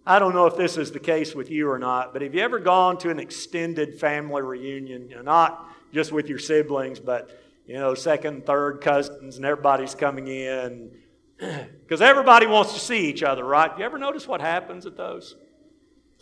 I 0.06 0.18
don't 0.18 0.34
know 0.34 0.46
if 0.46 0.56
this 0.56 0.76
is 0.76 0.92
the 0.92 1.00
case 1.00 1.34
with 1.34 1.50
you 1.50 1.68
or 1.68 1.78
not, 1.78 2.12
but 2.12 2.22
have 2.22 2.34
you 2.34 2.40
ever 2.40 2.60
gone 2.60 2.96
to 2.98 3.10
an 3.10 3.18
extended 3.18 3.98
family 3.98 4.40
reunion? 4.40 5.08
You 5.10 5.16
know, 5.16 5.22
not 5.22 5.68
just 5.92 6.12
with 6.12 6.28
your 6.28 6.38
siblings, 6.38 7.00
but 7.00 7.38
you 7.66 7.74
know, 7.74 7.94
second, 7.94 8.46
third 8.46 8.80
cousins, 8.80 9.36
and 9.36 9.44
everybody's 9.44 9.96
coming 9.96 10.28
in 10.28 10.92
because 11.38 12.00
everybody 12.00 12.46
wants 12.46 12.72
to 12.74 12.78
see 12.78 13.08
each 13.08 13.24
other, 13.24 13.44
right? 13.44 13.76
You 13.76 13.84
ever 13.84 13.98
notice 13.98 14.28
what 14.28 14.40
happens 14.40 14.86
at 14.86 14.96
those? 14.96 15.34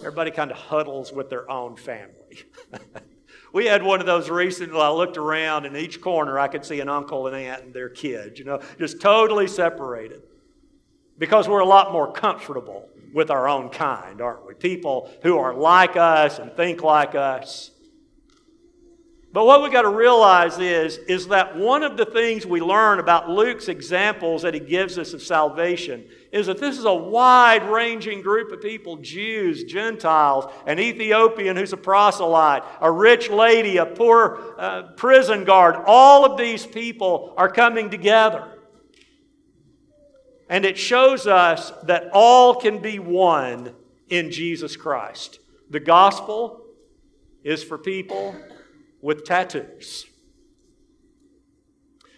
Everybody 0.00 0.30
kind 0.30 0.50
of 0.50 0.56
huddles 0.56 1.12
with 1.12 1.30
their 1.30 1.48
own 1.50 1.76
family. 1.76 2.42
We 3.54 3.66
had 3.66 3.84
one 3.84 4.00
of 4.00 4.06
those 4.06 4.28
recently. 4.28 4.80
I 4.80 4.90
looked 4.90 5.16
around, 5.16 5.64
in 5.64 5.76
each 5.76 6.00
corner 6.00 6.40
I 6.40 6.48
could 6.48 6.64
see 6.64 6.80
an 6.80 6.88
uncle 6.88 7.28
and 7.28 7.36
aunt 7.36 7.62
and 7.62 7.72
their 7.72 7.88
kids, 7.88 8.40
you 8.40 8.44
know, 8.44 8.60
just 8.80 9.00
totally 9.00 9.46
separated. 9.46 10.22
Because 11.18 11.48
we're 11.48 11.60
a 11.60 11.64
lot 11.64 11.92
more 11.92 12.10
comfortable 12.12 12.88
with 13.14 13.30
our 13.30 13.48
own 13.48 13.68
kind, 13.68 14.20
aren't 14.20 14.44
we? 14.44 14.54
People 14.54 15.08
who 15.22 15.38
are 15.38 15.54
like 15.54 15.96
us 15.96 16.40
and 16.40 16.52
think 16.56 16.82
like 16.82 17.14
us. 17.14 17.70
But 19.32 19.46
what 19.46 19.62
we 19.62 19.70
got 19.70 19.82
to 19.82 19.88
realize 19.88 20.58
is, 20.58 20.98
is 20.98 21.28
that 21.28 21.56
one 21.56 21.84
of 21.84 21.96
the 21.96 22.06
things 22.06 22.44
we 22.44 22.60
learn 22.60 22.98
about 22.98 23.30
Luke's 23.30 23.68
examples 23.68 24.42
that 24.42 24.54
he 24.54 24.60
gives 24.60 24.98
us 24.98 25.12
of 25.12 25.22
salvation 25.22 26.08
is 26.34 26.46
that 26.46 26.58
this 26.58 26.76
is 26.76 26.84
a 26.84 26.92
wide 26.92 27.62
ranging 27.70 28.20
group 28.20 28.50
of 28.50 28.60
people 28.60 28.96
Jews, 28.96 29.62
Gentiles, 29.62 30.52
an 30.66 30.80
Ethiopian 30.80 31.56
who's 31.56 31.72
a 31.72 31.76
proselyte, 31.76 32.64
a 32.80 32.90
rich 32.90 33.30
lady, 33.30 33.76
a 33.76 33.86
poor 33.86 34.56
uh, 34.58 34.82
prison 34.96 35.44
guard. 35.44 35.76
All 35.86 36.24
of 36.26 36.36
these 36.36 36.66
people 36.66 37.32
are 37.36 37.48
coming 37.48 37.88
together. 37.88 38.50
And 40.50 40.64
it 40.64 40.76
shows 40.76 41.28
us 41.28 41.72
that 41.84 42.10
all 42.12 42.56
can 42.56 42.80
be 42.82 42.98
one 42.98 43.72
in 44.08 44.32
Jesus 44.32 44.76
Christ. 44.76 45.38
The 45.70 45.78
gospel 45.78 46.64
is 47.44 47.62
for 47.62 47.78
people 47.78 48.34
with 49.00 49.24
tattoos. 49.24 50.04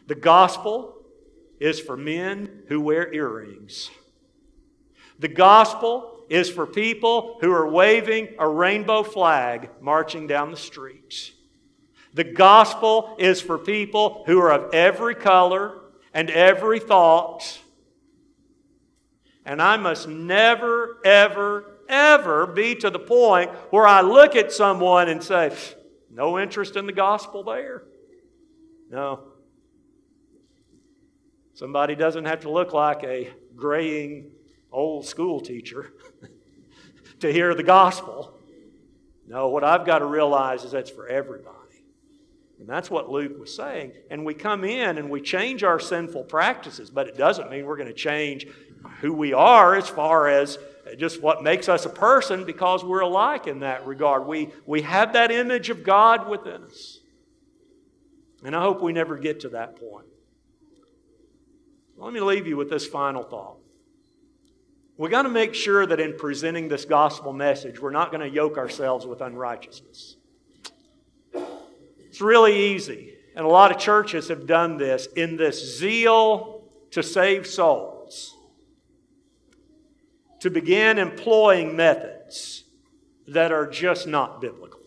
The 0.06 0.14
gospel 0.14 0.94
is 1.60 1.80
for 1.80 1.98
men 1.98 2.62
who 2.68 2.80
wear 2.80 3.12
earrings. 3.12 3.90
The 5.18 5.28
gospel 5.28 6.12
is 6.28 6.50
for 6.50 6.66
people 6.66 7.38
who 7.40 7.52
are 7.52 7.68
waving 7.68 8.34
a 8.38 8.48
rainbow 8.48 9.02
flag 9.02 9.70
marching 9.80 10.26
down 10.26 10.50
the 10.50 10.56
streets. 10.56 11.32
The 12.14 12.24
gospel 12.24 13.14
is 13.18 13.40
for 13.40 13.58
people 13.58 14.24
who 14.26 14.40
are 14.40 14.52
of 14.52 14.74
every 14.74 15.14
color 15.14 15.80
and 16.14 16.30
every 16.30 16.80
thought. 16.80 17.60
And 19.44 19.62
I 19.62 19.76
must 19.76 20.08
never, 20.08 20.96
ever, 21.04 21.78
ever 21.88 22.46
be 22.46 22.74
to 22.76 22.90
the 22.90 22.98
point 22.98 23.50
where 23.70 23.86
I 23.86 24.00
look 24.00 24.34
at 24.34 24.50
someone 24.50 25.08
and 25.08 25.22
say, 25.22 25.54
no 26.10 26.38
interest 26.38 26.76
in 26.76 26.86
the 26.86 26.92
gospel 26.92 27.44
there. 27.44 27.82
No. 28.90 29.20
Somebody 31.52 31.94
doesn't 31.94 32.24
have 32.24 32.40
to 32.40 32.50
look 32.50 32.72
like 32.72 33.04
a 33.04 33.30
graying 33.54 34.30
old 34.76 35.06
school 35.06 35.40
teacher 35.40 35.94
to 37.20 37.32
hear 37.32 37.54
the 37.54 37.62
gospel. 37.62 38.38
No, 39.26 39.48
what 39.48 39.64
I've 39.64 39.86
got 39.86 40.00
to 40.00 40.06
realize 40.06 40.64
is 40.64 40.70
that's 40.70 40.90
for 40.90 41.08
everybody. 41.08 41.56
And 42.60 42.68
that's 42.68 42.90
what 42.90 43.10
Luke 43.10 43.38
was 43.38 43.54
saying. 43.54 43.92
And 44.10 44.24
we 44.24 44.34
come 44.34 44.64
in 44.64 44.98
and 44.98 45.10
we 45.10 45.20
change 45.20 45.62
our 45.62 45.80
sinful 45.80 46.24
practices, 46.24 46.90
but 46.90 47.08
it 47.08 47.16
doesn't 47.16 47.50
mean 47.50 47.66
we're 47.66 47.76
going 47.76 47.88
to 47.88 47.94
change 47.94 48.46
who 49.00 49.12
we 49.12 49.32
are 49.32 49.74
as 49.74 49.88
far 49.88 50.28
as 50.28 50.58
just 50.96 51.20
what 51.20 51.42
makes 51.42 51.68
us 51.68 51.84
a 51.84 51.90
person 51.90 52.44
because 52.44 52.84
we're 52.84 53.00
alike 53.00 53.46
in 53.46 53.60
that 53.60 53.86
regard. 53.86 54.26
We, 54.26 54.50
we 54.64 54.82
have 54.82 55.14
that 55.14 55.30
image 55.30 55.70
of 55.70 55.82
God 55.82 56.28
within 56.28 56.62
us. 56.62 57.00
And 58.44 58.54
I 58.54 58.60
hope 58.60 58.80
we 58.80 58.92
never 58.92 59.16
get 59.18 59.40
to 59.40 59.48
that 59.50 59.80
point. 59.80 60.06
Let 61.96 62.12
me 62.12 62.20
leave 62.20 62.46
you 62.46 62.56
with 62.56 62.70
this 62.70 62.86
final 62.86 63.22
thought. 63.22 63.56
We've 64.98 65.10
got 65.10 65.22
to 65.22 65.28
make 65.28 65.54
sure 65.54 65.84
that 65.84 66.00
in 66.00 66.16
presenting 66.16 66.68
this 66.68 66.84
gospel 66.84 67.32
message, 67.32 67.80
we're 67.80 67.90
not 67.90 68.10
going 68.10 68.22
to 68.22 68.34
yoke 68.34 68.56
ourselves 68.56 69.06
with 69.06 69.20
unrighteousness. 69.20 70.16
It's 72.08 72.20
really 72.20 72.74
easy, 72.74 73.14
and 73.34 73.44
a 73.44 73.48
lot 73.48 73.70
of 73.70 73.78
churches 73.78 74.28
have 74.28 74.46
done 74.46 74.78
this 74.78 75.06
in 75.16 75.36
this 75.36 75.78
zeal 75.78 76.64
to 76.92 77.02
save 77.02 77.46
souls 77.46 78.36
to 80.40 80.50
begin 80.50 80.98
employing 80.98 81.76
methods 81.76 82.64
that 83.28 83.52
are 83.52 83.66
just 83.66 84.06
not 84.06 84.40
biblical. 84.40 84.80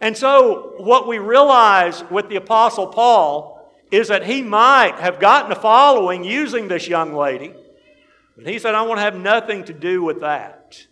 And 0.00 0.16
so, 0.16 0.74
what 0.78 1.06
we 1.06 1.18
realize 1.18 2.02
with 2.10 2.28
the 2.28 2.36
Apostle 2.36 2.86
Paul 2.86 3.70
is 3.90 4.08
that 4.08 4.24
he 4.24 4.42
might 4.42 4.96
have 4.98 5.20
gotten 5.20 5.52
a 5.52 5.54
following 5.54 6.24
using 6.24 6.68
this 6.68 6.88
young 6.88 7.14
lady, 7.14 7.54
he 8.46 8.58
said, 8.58 8.74
I 8.74 8.82
want 8.82 8.98
to 8.98 9.02
have 9.02 9.16
nothing 9.16 9.64
to 9.64 9.72
do 9.72 10.02
with 10.02 10.20
that. 10.20 10.86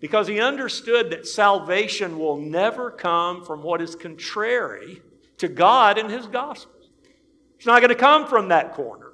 Because 0.00 0.28
he 0.28 0.40
understood 0.40 1.10
that 1.10 1.26
salvation 1.26 2.18
will 2.18 2.36
never 2.36 2.90
come 2.90 3.44
from 3.44 3.62
what 3.62 3.80
is 3.80 3.96
contrary 3.96 5.02
to 5.38 5.48
God 5.48 5.98
and 5.98 6.10
his 6.10 6.26
gospel. 6.26 6.72
It's 7.56 7.66
not 7.66 7.80
going 7.80 7.88
to 7.88 7.94
come 7.94 8.26
from 8.26 8.48
that 8.48 8.74
corner. 8.74 9.12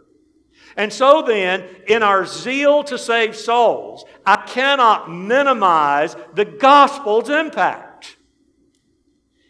And 0.76 0.92
so 0.92 1.22
then, 1.22 1.64
in 1.86 2.02
our 2.02 2.26
zeal 2.26 2.84
to 2.84 2.98
save 2.98 3.36
souls, 3.36 4.04
I 4.24 4.36
cannot 4.36 5.10
minimize 5.10 6.16
the 6.34 6.44
gospel's 6.44 7.28
impact. 7.28 8.16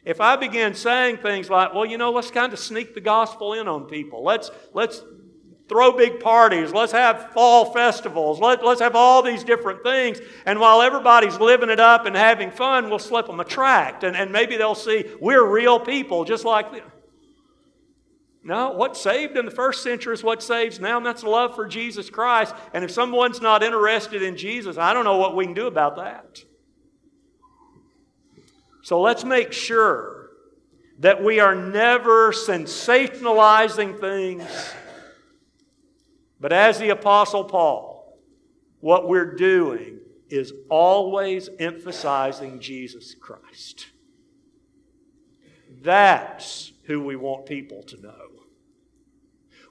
If 0.04 0.20
I 0.20 0.36
begin 0.36 0.74
saying 0.74 1.18
things 1.18 1.50
like, 1.50 1.74
well, 1.74 1.84
you 1.84 1.98
know, 1.98 2.10
let's 2.10 2.30
kind 2.30 2.52
of 2.52 2.58
sneak 2.58 2.94
the 2.94 3.00
gospel 3.00 3.52
in 3.52 3.68
on 3.68 3.84
people. 3.84 4.24
Let's, 4.24 4.50
let's 4.72 5.02
throw 5.70 5.92
big 5.92 6.18
parties. 6.18 6.72
Let's 6.72 6.90
have 6.90 7.30
fall 7.30 7.72
festivals. 7.72 8.40
Let, 8.40 8.64
let's 8.64 8.80
have 8.80 8.96
all 8.96 9.22
these 9.22 9.44
different 9.44 9.84
things. 9.84 10.18
And 10.44 10.58
while 10.58 10.82
everybody's 10.82 11.38
living 11.38 11.70
it 11.70 11.78
up 11.78 12.06
and 12.06 12.16
having 12.16 12.50
fun, 12.50 12.90
we'll 12.90 12.98
slip 12.98 13.28
them 13.28 13.38
a 13.38 13.44
tract. 13.44 14.02
And, 14.02 14.16
and 14.16 14.32
maybe 14.32 14.56
they'll 14.56 14.74
see 14.74 15.04
we're 15.20 15.46
real 15.46 15.78
people, 15.78 16.24
just 16.24 16.44
like 16.44 16.72
them. 16.72 16.90
No, 18.42 18.72
what 18.72 18.96
saved 18.96 19.36
in 19.36 19.44
the 19.44 19.50
first 19.52 19.84
century 19.84 20.12
is 20.12 20.24
what 20.24 20.42
saves 20.42 20.80
now, 20.80 20.96
and 20.96 21.06
that's 21.06 21.22
love 21.22 21.54
for 21.54 21.68
Jesus 21.68 22.10
Christ. 22.10 22.52
And 22.74 22.82
if 22.82 22.90
someone's 22.90 23.40
not 23.40 23.62
interested 23.62 24.22
in 24.22 24.36
Jesus, 24.36 24.76
I 24.76 24.92
don't 24.92 25.04
know 25.04 25.18
what 25.18 25.36
we 25.36 25.44
can 25.44 25.54
do 25.54 25.68
about 25.68 25.96
that. 25.96 26.42
So 28.82 29.00
let's 29.00 29.24
make 29.24 29.52
sure 29.52 30.30
that 30.98 31.22
we 31.22 31.38
are 31.38 31.54
never 31.54 32.32
sensationalizing 32.32 34.00
things, 34.00 34.44
but 36.40 36.52
as 36.52 36.78
the 36.78 36.88
Apostle 36.88 37.44
Paul, 37.44 38.18
what 38.80 39.06
we're 39.06 39.34
doing 39.34 39.98
is 40.30 40.52
always 40.68 41.50
emphasizing 41.58 42.60
Jesus 42.60 43.14
Christ. 43.14 43.88
That's 45.82 46.72
who 46.84 47.02
we 47.02 47.16
want 47.16 47.46
people 47.46 47.82
to 47.84 48.00
know. 48.00 48.30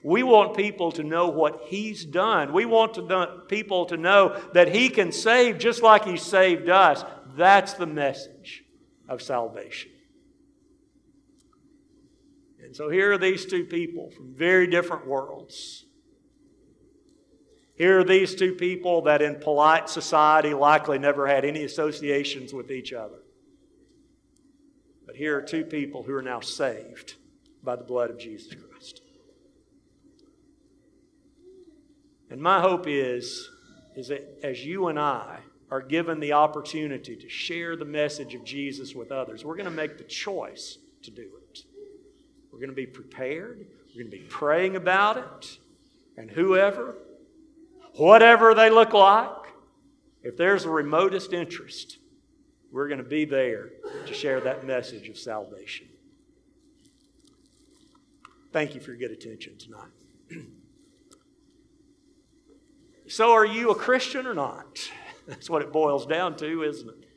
We 0.01 0.23
want 0.23 0.55
people 0.55 0.91
to 0.93 1.03
know 1.03 1.27
what 1.27 1.63
He's 1.65 2.05
done. 2.05 2.53
We 2.53 2.65
want 2.65 2.93
to 2.93 3.01
know, 3.01 3.41
people 3.47 3.85
to 3.87 3.97
know 3.97 4.39
that 4.53 4.73
He 4.73 4.89
can 4.89 5.11
save 5.11 5.57
just 5.57 5.83
like 5.83 6.05
He 6.05 6.17
saved 6.17 6.69
us. 6.69 7.03
That's 7.35 7.73
the 7.73 7.85
message 7.85 8.63
of 9.09 9.21
salvation. 9.21 9.91
And 12.63 12.75
so 12.75 12.89
here 12.89 13.11
are 13.11 13.17
these 13.17 13.45
two 13.45 13.65
people 13.65 14.11
from 14.11 14.33
very 14.35 14.67
different 14.67 15.05
worlds. 15.05 15.85
Here 17.79 17.97
are 17.97 18.03
these 18.03 18.35
two 18.35 18.55
people 18.55 19.03
that 19.03 19.21
in 19.21 19.35
polite 19.35 19.89
society 19.89 20.53
likely 20.53 20.99
never 20.99 21.25
had 21.25 21.45
any 21.45 21.63
associations 21.63 22.53
with 22.53 22.71
each 22.71 22.91
other. 22.91 23.19
But 25.05 25.15
here 25.15 25.37
are 25.37 25.41
two 25.41 25.63
people 25.63 26.03
who 26.03 26.13
are 26.13 26.21
now 26.21 26.41
saved 26.41 27.15
by 27.63 27.77
the 27.77 27.85
blood 27.85 28.09
of 28.09 28.19
Jesus 28.19 28.53
Christ. 28.53 29.01
And 32.29 32.41
my 32.41 32.59
hope 32.59 32.85
is, 32.85 33.49
is 33.95 34.09
that 34.09 34.39
as 34.43 34.63
you 34.65 34.87
and 34.87 34.99
I 34.99 35.39
are 35.71 35.81
given 35.81 36.19
the 36.19 36.33
opportunity 36.33 37.15
to 37.15 37.29
share 37.29 37.77
the 37.77 37.85
message 37.85 38.35
of 38.35 38.43
Jesus 38.43 38.93
with 38.93 39.09
others, 39.09 39.45
we're 39.45 39.55
going 39.55 39.63
to 39.63 39.71
make 39.71 39.97
the 39.97 40.03
choice 40.03 40.79
to 41.03 41.11
do 41.11 41.29
it. 41.49 41.59
We're 42.51 42.59
going 42.59 42.71
to 42.71 42.75
be 42.75 42.87
prepared. 42.87 43.67
We're 43.95 44.03
going 44.03 44.11
to 44.11 44.17
be 44.17 44.25
praying 44.27 44.75
about 44.75 45.15
it. 45.15 45.57
And 46.17 46.29
whoever, 46.29 46.97
whatever 47.99 48.53
they 48.53 48.69
look 48.69 48.93
like, 48.93 49.29
if 50.23 50.37
there's 50.37 50.63
the 50.63 50.69
remotest 50.69 51.33
interest, 51.33 51.99
we're 52.71 52.87
going 52.87 53.03
to 53.03 53.09
be 53.09 53.25
there 53.25 53.69
to 54.05 54.13
share 54.13 54.39
that 54.41 54.65
message 54.65 55.09
of 55.09 55.17
salvation. 55.17 55.87
Thank 58.51 58.73
you 58.73 58.81
for 58.81 58.91
your 58.91 58.99
good 58.99 59.11
attention 59.11 59.57
tonight. 59.57 59.91
So, 63.11 63.31
are 63.31 63.45
you 63.45 63.71
a 63.71 63.75
Christian 63.75 64.27
or 64.27 64.35
not? 64.35 64.87
That's 65.27 65.49
what 65.49 65.63
it 65.63 65.73
boils 65.73 66.05
down 66.05 66.37
to, 66.37 66.61
isn't 66.61 66.87
it? 66.87 67.07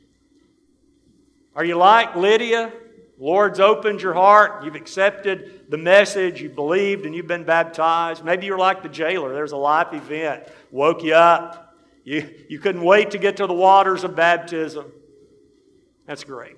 Are 1.55 1.63
you 1.63 1.75
like 1.75 2.15
Lydia? 2.15 2.73
Lord's 3.23 3.61
opened 3.61 4.01
your 4.01 4.13
heart, 4.13 4.65
you've 4.65 4.75
accepted 4.75 5.67
the 5.69 5.77
message, 5.77 6.41
you 6.41 6.49
believed, 6.49 7.05
and 7.05 7.15
you've 7.15 7.25
been 7.25 7.45
baptized. 7.45 8.21
Maybe 8.21 8.45
you're 8.45 8.57
like 8.57 8.83
the 8.83 8.89
jailer. 8.89 9.33
There's 9.33 9.53
a 9.53 9.57
life 9.57 9.93
event, 9.93 10.43
woke 10.71 11.05
you 11.05 11.13
up. 11.13 11.73
You, 12.03 12.29
you 12.49 12.59
couldn't 12.59 12.83
wait 12.83 13.11
to 13.11 13.17
get 13.17 13.37
to 13.37 13.47
the 13.47 13.53
waters 13.53 14.03
of 14.03 14.13
baptism. 14.13 14.91
That's 16.05 16.25
great. 16.25 16.57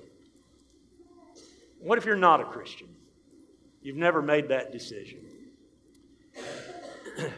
What 1.82 2.00
if 2.00 2.06
you're 2.06 2.16
not 2.16 2.42
a 2.42 2.46
Christian? 2.46 2.88
You've 3.84 3.96
never 3.96 4.24
made 4.24 4.48
that 4.48 4.72
decision. 4.72 5.20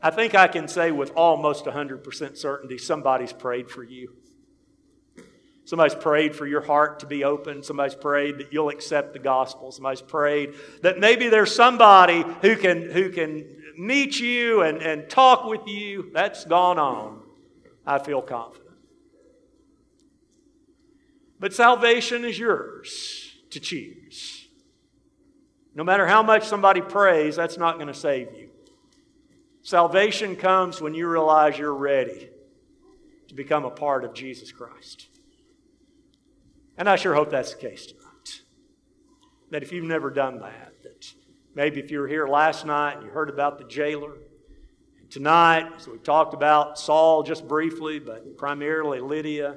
I 0.00 0.10
think 0.10 0.36
I 0.36 0.46
can 0.46 0.68
say 0.68 0.92
with 0.92 1.10
almost 1.16 1.64
100% 1.64 2.36
certainty 2.36 2.78
somebody's 2.78 3.32
prayed 3.32 3.68
for 3.68 3.82
you. 3.82 4.14
Somebody's 5.66 5.96
prayed 5.96 6.36
for 6.36 6.46
your 6.46 6.60
heart 6.60 7.00
to 7.00 7.06
be 7.06 7.24
open. 7.24 7.60
Somebody's 7.60 7.96
prayed 7.96 8.38
that 8.38 8.52
you'll 8.52 8.68
accept 8.68 9.12
the 9.12 9.18
gospel. 9.18 9.72
Somebody's 9.72 10.00
prayed 10.00 10.54
that 10.82 11.00
maybe 11.00 11.28
there's 11.28 11.52
somebody 11.52 12.24
who 12.40 12.54
can, 12.54 12.88
who 12.88 13.10
can 13.10 13.44
meet 13.76 14.20
you 14.20 14.62
and, 14.62 14.80
and 14.80 15.10
talk 15.10 15.44
with 15.44 15.66
you. 15.66 16.08
That's 16.14 16.44
gone 16.44 16.78
on. 16.78 17.20
I 17.84 17.98
feel 17.98 18.22
confident. 18.22 18.76
But 21.40 21.52
salvation 21.52 22.24
is 22.24 22.38
yours 22.38 23.32
to 23.50 23.58
choose. 23.58 24.46
No 25.74 25.82
matter 25.82 26.06
how 26.06 26.22
much 26.22 26.44
somebody 26.44 26.80
prays, 26.80 27.34
that's 27.34 27.58
not 27.58 27.74
going 27.74 27.88
to 27.88 27.94
save 27.94 28.28
you. 28.38 28.50
Salvation 29.62 30.36
comes 30.36 30.80
when 30.80 30.94
you 30.94 31.08
realize 31.08 31.58
you're 31.58 31.74
ready 31.74 32.30
to 33.26 33.34
become 33.34 33.64
a 33.64 33.70
part 33.70 34.04
of 34.04 34.14
Jesus 34.14 34.52
Christ. 34.52 35.08
And 36.78 36.88
I 36.88 36.96
sure 36.96 37.14
hope 37.14 37.30
that's 37.30 37.54
the 37.54 37.60
case 37.60 37.86
tonight. 37.86 38.40
That 39.50 39.62
if 39.62 39.72
you've 39.72 39.84
never 39.84 40.10
done 40.10 40.40
that, 40.40 40.82
that 40.82 41.12
maybe 41.54 41.80
if 41.80 41.90
you 41.90 42.00
were 42.00 42.08
here 42.08 42.26
last 42.26 42.66
night 42.66 42.96
and 42.96 43.04
you 43.04 43.10
heard 43.10 43.30
about 43.30 43.58
the 43.58 43.64
jailer, 43.64 44.14
tonight, 45.10 45.70
so 45.78 45.92
we 45.92 45.98
talked 45.98 46.34
about 46.34 46.78
Saul 46.78 47.22
just 47.22 47.46
briefly, 47.46 47.98
but 47.98 48.36
primarily 48.36 49.00
Lydia 49.00 49.56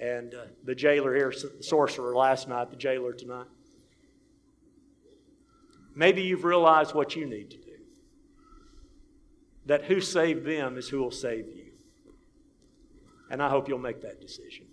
and 0.00 0.34
uh, 0.34 0.46
the 0.64 0.74
jailer 0.74 1.14
here, 1.14 1.32
the 1.32 1.62
sorcerer 1.62 2.16
last 2.16 2.48
night, 2.48 2.70
the 2.70 2.76
jailer 2.76 3.12
tonight. 3.12 3.46
Maybe 5.94 6.22
you've 6.22 6.44
realized 6.44 6.94
what 6.94 7.14
you 7.14 7.26
need 7.26 7.50
to 7.50 7.58
do 7.58 7.72
that 9.66 9.84
who 9.84 10.00
saved 10.00 10.44
them 10.44 10.76
is 10.76 10.88
who 10.88 10.98
will 10.98 11.10
save 11.10 11.46
you. 11.46 11.66
And 13.30 13.42
I 13.42 13.48
hope 13.48 13.68
you'll 13.68 13.78
make 13.78 14.02
that 14.02 14.20
decision. 14.20 14.66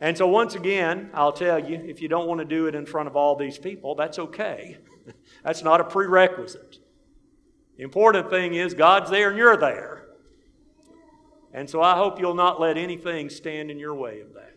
And 0.00 0.16
so, 0.16 0.28
once 0.28 0.54
again, 0.54 1.10
I'll 1.12 1.32
tell 1.32 1.58
you 1.58 1.76
if 1.76 2.00
you 2.00 2.08
don't 2.08 2.28
want 2.28 2.38
to 2.38 2.44
do 2.44 2.66
it 2.66 2.74
in 2.74 2.86
front 2.86 3.08
of 3.08 3.16
all 3.16 3.34
these 3.34 3.58
people, 3.58 3.94
that's 3.94 4.18
okay. 4.18 4.78
that's 5.44 5.62
not 5.62 5.80
a 5.80 5.84
prerequisite. 5.84 6.78
The 7.76 7.82
important 7.82 8.30
thing 8.30 8.54
is 8.54 8.74
God's 8.74 9.10
there 9.10 9.30
and 9.30 9.38
you're 9.38 9.56
there. 9.56 10.04
And 11.52 11.68
so, 11.68 11.82
I 11.82 11.96
hope 11.96 12.20
you'll 12.20 12.34
not 12.34 12.60
let 12.60 12.76
anything 12.76 13.28
stand 13.28 13.70
in 13.70 13.78
your 13.78 13.94
way 13.94 14.20
of 14.20 14.34
that. 14.34 14.54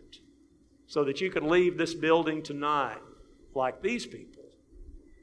So 0.85 1.05
that 1.05 1.21
you 1.21 1.31
can 1.31 1.47
leave 1.47 1.77
this 1.77 1.93
building 1.93 2.43
tonight 2.43 2.99
like 3.55 3.81
these 3.81 4.05
people, 4.05 4.43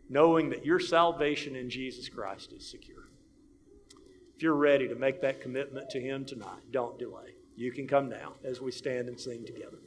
knowing 0.09 0.51
that 0.51 0.65
your 0.65 0.81
salvation 0.81 1.55
in 1.55 1.71
Jesus 1.71 2.09
Christ 2.09 2.53
is 2.53 2.69
secure. 2.69 3.09
If 4.35 4.43
you're 4.43 4.55
ready 4.55 4.89
to 4.89 4.95
make 4.95 5.21
that 5.21 5.41
commitment 5.41 5.91
to 5.91 6.01
Him 6.01 6.25
tonight, 6.25 6.63
don't 6.71 6.99
delay. 6.99 7.35
You 7.55 7.71
can 7.71 7.87
come 7.87 8.09
now 8.09 8.33
as 8.45 8.61
we 8.61 8.73
stand 8.73 9.09
and 9.09 9.21
sing 9.21 9.45
together. 9.45 9.79